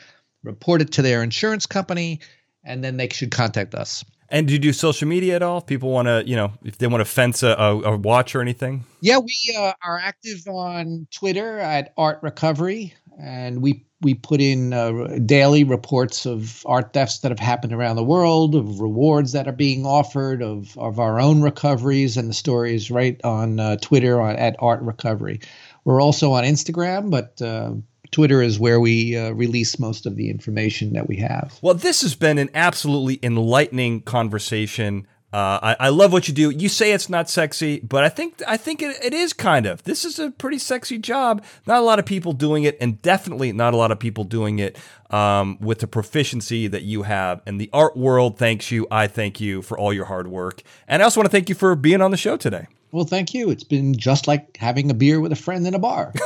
report 0.44 0.82
it 0.82 0.92
to 0.92 1.02
their 1.02 1.22
insurance 1.22 1.66
company, 1.66 2.20
and 2.62 2.84
then 2.84 2.98
they 2.98 3.08
should 3.08 3.32
contact 3.32 3.74
us. 3.74 4.04
And 4.32 4.46
do 4.46 4.54
you 4.54 4.58
do 4.58 4.72
social 4.72 5.06
media 5.06 5.36
at 5.36 5.42
all? 5.42 5.58
If 5.58 5.66
people 5.66 5.90
want 5.90 6.08
to, 6.08 6.24
you 6.26 6.36
know, 6.36 6.52
if 6.64 6.78
they 6.78 6.86
want 6.86 7.02
to 7.02 7.04
fence 7.04 7.42
a, 7.42 7.48
a, 7.48 7.82
a 7.82 7.96
watch 7.98 8.34
or 8.34 8.40
anything? 8.40 8.86
Yeah, 9.02 9.18
we 9.18 9.36
uh, 9.56 9.74
are 9.84 9.98
active 9.98 10.48
on 10.48 11.06
Twitter 11.10 11.58
at 11.58 11.92
Art 11.98 12.18
Recovery, 12.22 12.94
and 13.20 13.60
we 13.60 13.84
we 14.00 14.14
put 14.14 14.40
in 14.40 14.72
uh, 14.72 15.18
daily 15.26 15.64
reports 15.64 16.24
of 16.26 16.64
art 16.66 16.94
thefts 16.94 17.18
that 17.18 17.30
have 17.30 17.38
happened 17.38 17.74
around 17.74 17.96
the 17.96 18.04
world, 18.04 18.54
of 18.54 18.80
rewards 18.80 19.32
that 19.32 19.46
are 19.46 19.52
being 19.52 19.84
offered, 19.84 20.42
of 20.42 20.78
of 20.78 20.98
our 20.98 21.20
own 21.20 21.42
recoveries, 21.42 22.16
and 22.16 22.30
the 22.30 22.34
stories 22.34 22.90
right 22.90 23.20
on 23.24 23.60
uh, 23.60 23.76
Twitter 23.82 24.18
on 24.18 24.36
at 24.36 24.56
Art 24.60 24.80
Recovery. 24.80 25.40
We're 25.84 26.00
also 26.00 26.32
on 26.32 26.44
Instagram, 26.44 27.10
but 27.10 27.42
uh, 27.42 27.74
Twitter 28.12 28.42
is 28.42 28.60
where 28.60 28.78
we 28.78 29.16
uh, 29.16 29.30
release 29.32 29.78
most 29.78 30.06
of 30.06 30.16
the 30.16 30.30
information 30.30 30.92
that 30.92 31.08
we 31.08 31.16
have. 31.16 31.58
Well, 31.62 31.74
this 31.74 32.02
has 32.02 32.14
been 32.14 32.38
an 32.38 32.50
absolutely 32.54 33.18
enlightening 33.22 34.02
conversation. 34.02 35.06
Uh, 35.32 35.58
I, 35.62 35.76
I, 35.86 35.88
love 35.88 36.12
what 36.12 36.28
you 36.28 36.34
do. 36.34 36.50
You 36.50 36.68
say 36.68 36.92
it's 36.92 37.08
not 37.08 37.30
sexy, 37.30 37.80
but 37.80 38.04
I 38.04 38.10
think 38.10 38.42
I 38.46 38.58
think 38.58 38.82
it, 38.82 39.02
it 39.02 39.14
is 39.14 39.32
kind 39.32 39.64
of. 39.64 39.82
This 39.84 40.04
is 40.04 40.18
a 40.18 40.30
pretty 40.30 40.58
sexy 40.58 40.98
job. 40.98 41.42
Not 41.66 41.78
a 41.78 41.80
lot 41.80 41.98
of 41.98 42.04
people 42.04 42.34
doing 42.34 42.64
it, 42.64 42.76
and 42.82 43.00
definitely 43.00 43.50
not 43.50 43.72
a 43.72 43.78
lot 43.78 43.90
of 43.90 43.98
people 43.98 44.24
doing 44.24 44.58
it 44.58 44.78
um, 45.08 45.56
with 45.58 45.78
the 45.78 45.86
proficiency 45.86 46.66
that 46.66 46.82
you 46.82 47.04
have. 47.04 47.40
And 47.46 47.58
the 47.58 47.70
art 47.72 47.96
world 47.96 48.36
thanks 48.36 48.70
you. 48.70 48.86
I 48.90 49.06
thank 49.06 49.40
you 49.40 49.62
for 49.62 49.78
all 49.78 49.90
your 49.90 50.04
hard 50.04 50.28
work, 50.28 50.62
and 50.86 51.00
I 51.00 51.04
also 51.04 51.20
want 51.20 51.30
to 51.30 51.34
thank 51.34 51.48
you 51.48 51.54
for 51.54 51.74
being 51.76 52.02
on 52.02 52.10
the 52.10 52.18
show 52.18 52.36
today. 52.36 52.66
Well, 52.92 53.04
thank 53.06 53.32
you. 53.32 53.50
It's 53.50 53.64
been 53.64 53.96
just 53.96 54.28
like 54.28 54.56
having 54.58 54.90
a 54.90 54.94
beer 54.94 55.18
with 55.20 55.32
a 55.32 55.36
friend 55.36 55.66
in 55.66 55.74
a 55.74 55.78
bar. 55.78 56.12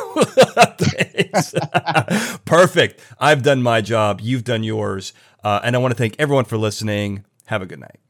Perfect. 2.45 3.01
I've 3.21 3.43
done 3.43 3.63
my 3.63 3.81
job. 3.81 4.21
You've 4.21 4.45
done 4.45 4.65
yours. 4.65 5.13
Uh, 5.45 5.61
and 5.63 5.77
I 5.77 5.79
want 5.79 5.93
to 5.93 5.99
thank 5.99 6.17
everyone 6.19 6.45
for 6.45 6.57
listening. 6.59 7.25
Have 7.47 7.63
a 7.63 7.67
good 7.67 7.79
night. 7.79 8.01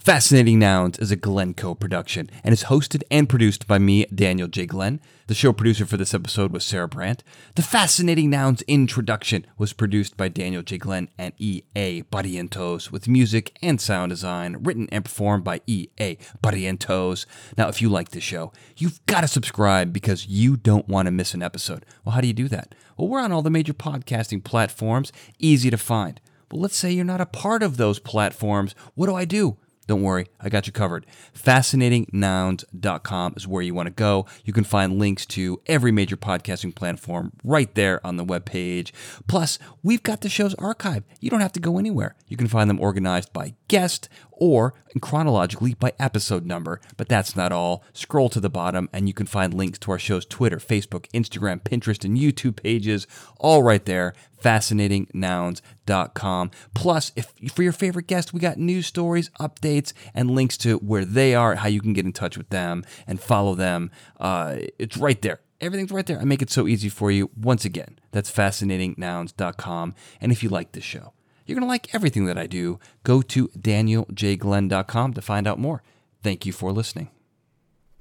Fascinating 0.00 0.58
Nouns 0.58 0.98
is 0.98 1.10
a 1.10 1.16
Glencoe 1.16 1.74
production 1.74 2.30
and 2.42 2.54
is 2.54 2.64
hosted 2.64 3.02
and 3.10 3.28
produced 3.28 3.66
by 3.66 3.78
me, 3.78 4.06
Daniel 4.06 4.48
J. 4.48 4.64
Glenn. 4.64 4.98
The 5.26 5.34
show 5.34 5.52
producer 5.52 5.84
for 5.84 5.98
this 5.98 6.14
episode 6.14 6.52
was 6.52 6.64
Sarah 6.64 6.88
Brandt. 6.88 7.22
The 7.54 7.60
Fascinating 7.60 8.30
Nouns 8.30 8.62
introduction 8.62 9.46
was 9.58 9.74
produced 9.74 10.16
by 10.16 10.28
Daniel 10.28 10.62
J. 10.62 10.78
Glenn 10.78 11.10
and 11.18 11.34
E.A. 11.36 12.04
Barrientos, 12.04 12.90
with 12.90 13.08
music 13.08 13.58
and 13.60 13.78
sound 13.78 14.08
design 14.08 14.56
written 14.62 14.88
and 14.90 15.04
performed 15.04 15.44
by 15.44 15.60
E.A. 15.66 16.16
Barrientos. 16.42 17.26
Now, 17.58 17.68
if 17.68 17.82
you 17.82 17.90
like 17.90 18.08
this 18.12 18.24
show, 18.24 18.52
you've 18.78 19.04
got 19.04 19.20
to 19.20 19.28
subscribe 19.28 19.92
because 19.92 20.26
you 20.26 20.56
don't 20.56 20.88
want 20.88 21.08
to 21.08 21.12
miss 21.12 21.34
an 21.34 21.42
episode. 21.42 21.84
Well, 22.06 22.14
how 22.14 22.22
do 22.22 22.26
you 22.26 22.32
do 22.32 22.48
that? 22.48 22.74
Well, 22.96 23.08
we're 23.08 23.20
on 23.20 23.32
all 23.32 23.42
the 23.42 23.50
major 23.50 23.74
podcasting 23.74 24.44
platforms, 24.44 25.12
easy 25.38 25.68
to 25.68 25.76
find. 25.76 26.22
But 26.48 26.56
let's 26.56 26.76
say 26.76 26.90
you're 26.90 27.04
not 27.04 27.20
a 27.20 27.26
part 27.26 27.62
of 27.62 27.76
those 27.76 27.98
platforms. 27.98 28.74
What 28.94 29.06
do 29.06 29.14
I 29.14 29.26
do? 29.26 29.58
Don't 29.90 30.02
worry, 30.02 30.28
I 30.38 30.48
got 30.50 30.68
you 30.68 30.72
covered. 30.72 31.04
FascinatingNouns.com 31.36 33.34
is 33.36 33.48
where 33.48 33.60
you 33.60 33.74
want 33.74 33.88
to 33.88 33.90
go. 33.92 34.24
You 34.44 34.52
can 34.52 34.62
find 34.62 35.00
links 35.00 35.26
to 35.26 35.60
every 35.66 35.90
major 35.90 36.16
podcasting 36.16 36.76
platform 36.76 37.32
right 37.42 37.74
there 37.74 38.00
on 38.06 38.16
the 38.16 38.24
webpage. 38.24 38.92
Plus, 39.26 39.58
we've 39.82 40.04
got 40.04 40.20
the 40.20 40.28
show's 40.28 40.54
archive. 40.54 41.02
You 41.18 41.28
don't 41.28 41.40
have 41.40 41.50
to 41.54 41.60
go 41.60 41.76
anywhere. 41.76 42.14
You 42.28 42.36
can 42.36 42.46
find 42.46 42.70
them 42.70 42.78
organized 42.78 43.32
by 43.32 43.54
guest 43.66 44.08
or 44.40 44.74
chronologically 45.00 45.74
by 45.74 45.92
episode 46.00 46.44
number. 46.44 46.80
But 46.96 47.08
that's 47.08 47.36
not 47.36 47.52
all. 47.52 47.84
Scroll 47.92 48.28
to 48.30 48.40
the 48.40 48.50
bottom 48.50 48.88
and 48.92 49.06
you 49.06 49.14
can 49.14 49.26
find 49.26 49.54
links 49.54 49.78
to 49.80 49.92
our 49.92 49.98
show's 49.98 50.24
Twitter, 50.26 50.56
Facebook, 50.56 51.06
Instagram, 51.12 51.62
Pinterest, 51.62 52.04
and 52.04 52.18
YouTube 52.18 52.60
pages, 52.60 53.06
all 53.38 53.62
right 53.62 53.84
there. 53.84 54.14
FascinatingNouns.com. 54.42 56.50
Plus, 56.74 57.12
if 57.14 57.32
for 57.52 57.62
your 57.62 57.72
favorite 57.72 58.06
guest, 58.06 58.32
we 58.32 58.40
got 58.40 58.56
news 58.56 58.86
stories, 58.86 59.28
updates, 59.38 59.92
and 60.14 60.30
links 60.30 60.56
to 60.56 60.78
where 60.78 61.04
they 61.04 61.34
are, 61.34 61.56
how 61.56 61.68
you 61.68 61.82
can 61.82 61.92
get 61.92 62.06
in 62.06 62.12
touch 62.12 62.38
with 62.38 62.48
them 62.48 62.82
and 63.06 63.20
follow 63.20 63.54
them. 63.54 63.90
Uh, 64.18 64.56
it's 64.78 64.96
right 64.96 65.20
there. 65.20 65.40
Everything's 65.60 65.92
right 65.92 66.06
there. 66.06 66.18
I 66.18 66.24
make 66.24 66.40
it 66.40 66.48
so 66.50 66.66
easy 66.66 66.88
for 66.88 67.10
you. 67.10 67.28
Once 67.36 67.66
again, 67.66 67.98
that's 68.12 68.32
fascinatingnouns.com. 68.32 69.94
And 70.20 70.32
if 70.32 70.42
you 70.42 70.48
like 70.48 70.72
this 70.72 70.84
show, 70.84 71.12
you're 71.50 71.58
going 71.58 71.66
to 71.66 71.68
like 71.68 71.92
everything 71.92 72.26
that 72.26 72.38
I 72.38 72.46
do. 72.46 72.78
Go 73.02 73.22
to 73.22 73.48
danieljglenn.com 73.48 75.14
to 75.14 75.20
find 75.20 75.48
out 75.48 75.58
more. 75.58 75.82
Thank 76.22 76.46
you 76.46 76.52
for 76.52 76.70
listening. 76.70 77.10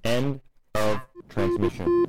End 0.04 0.42
of 0.76 1.02
transmission. 1.30 2.06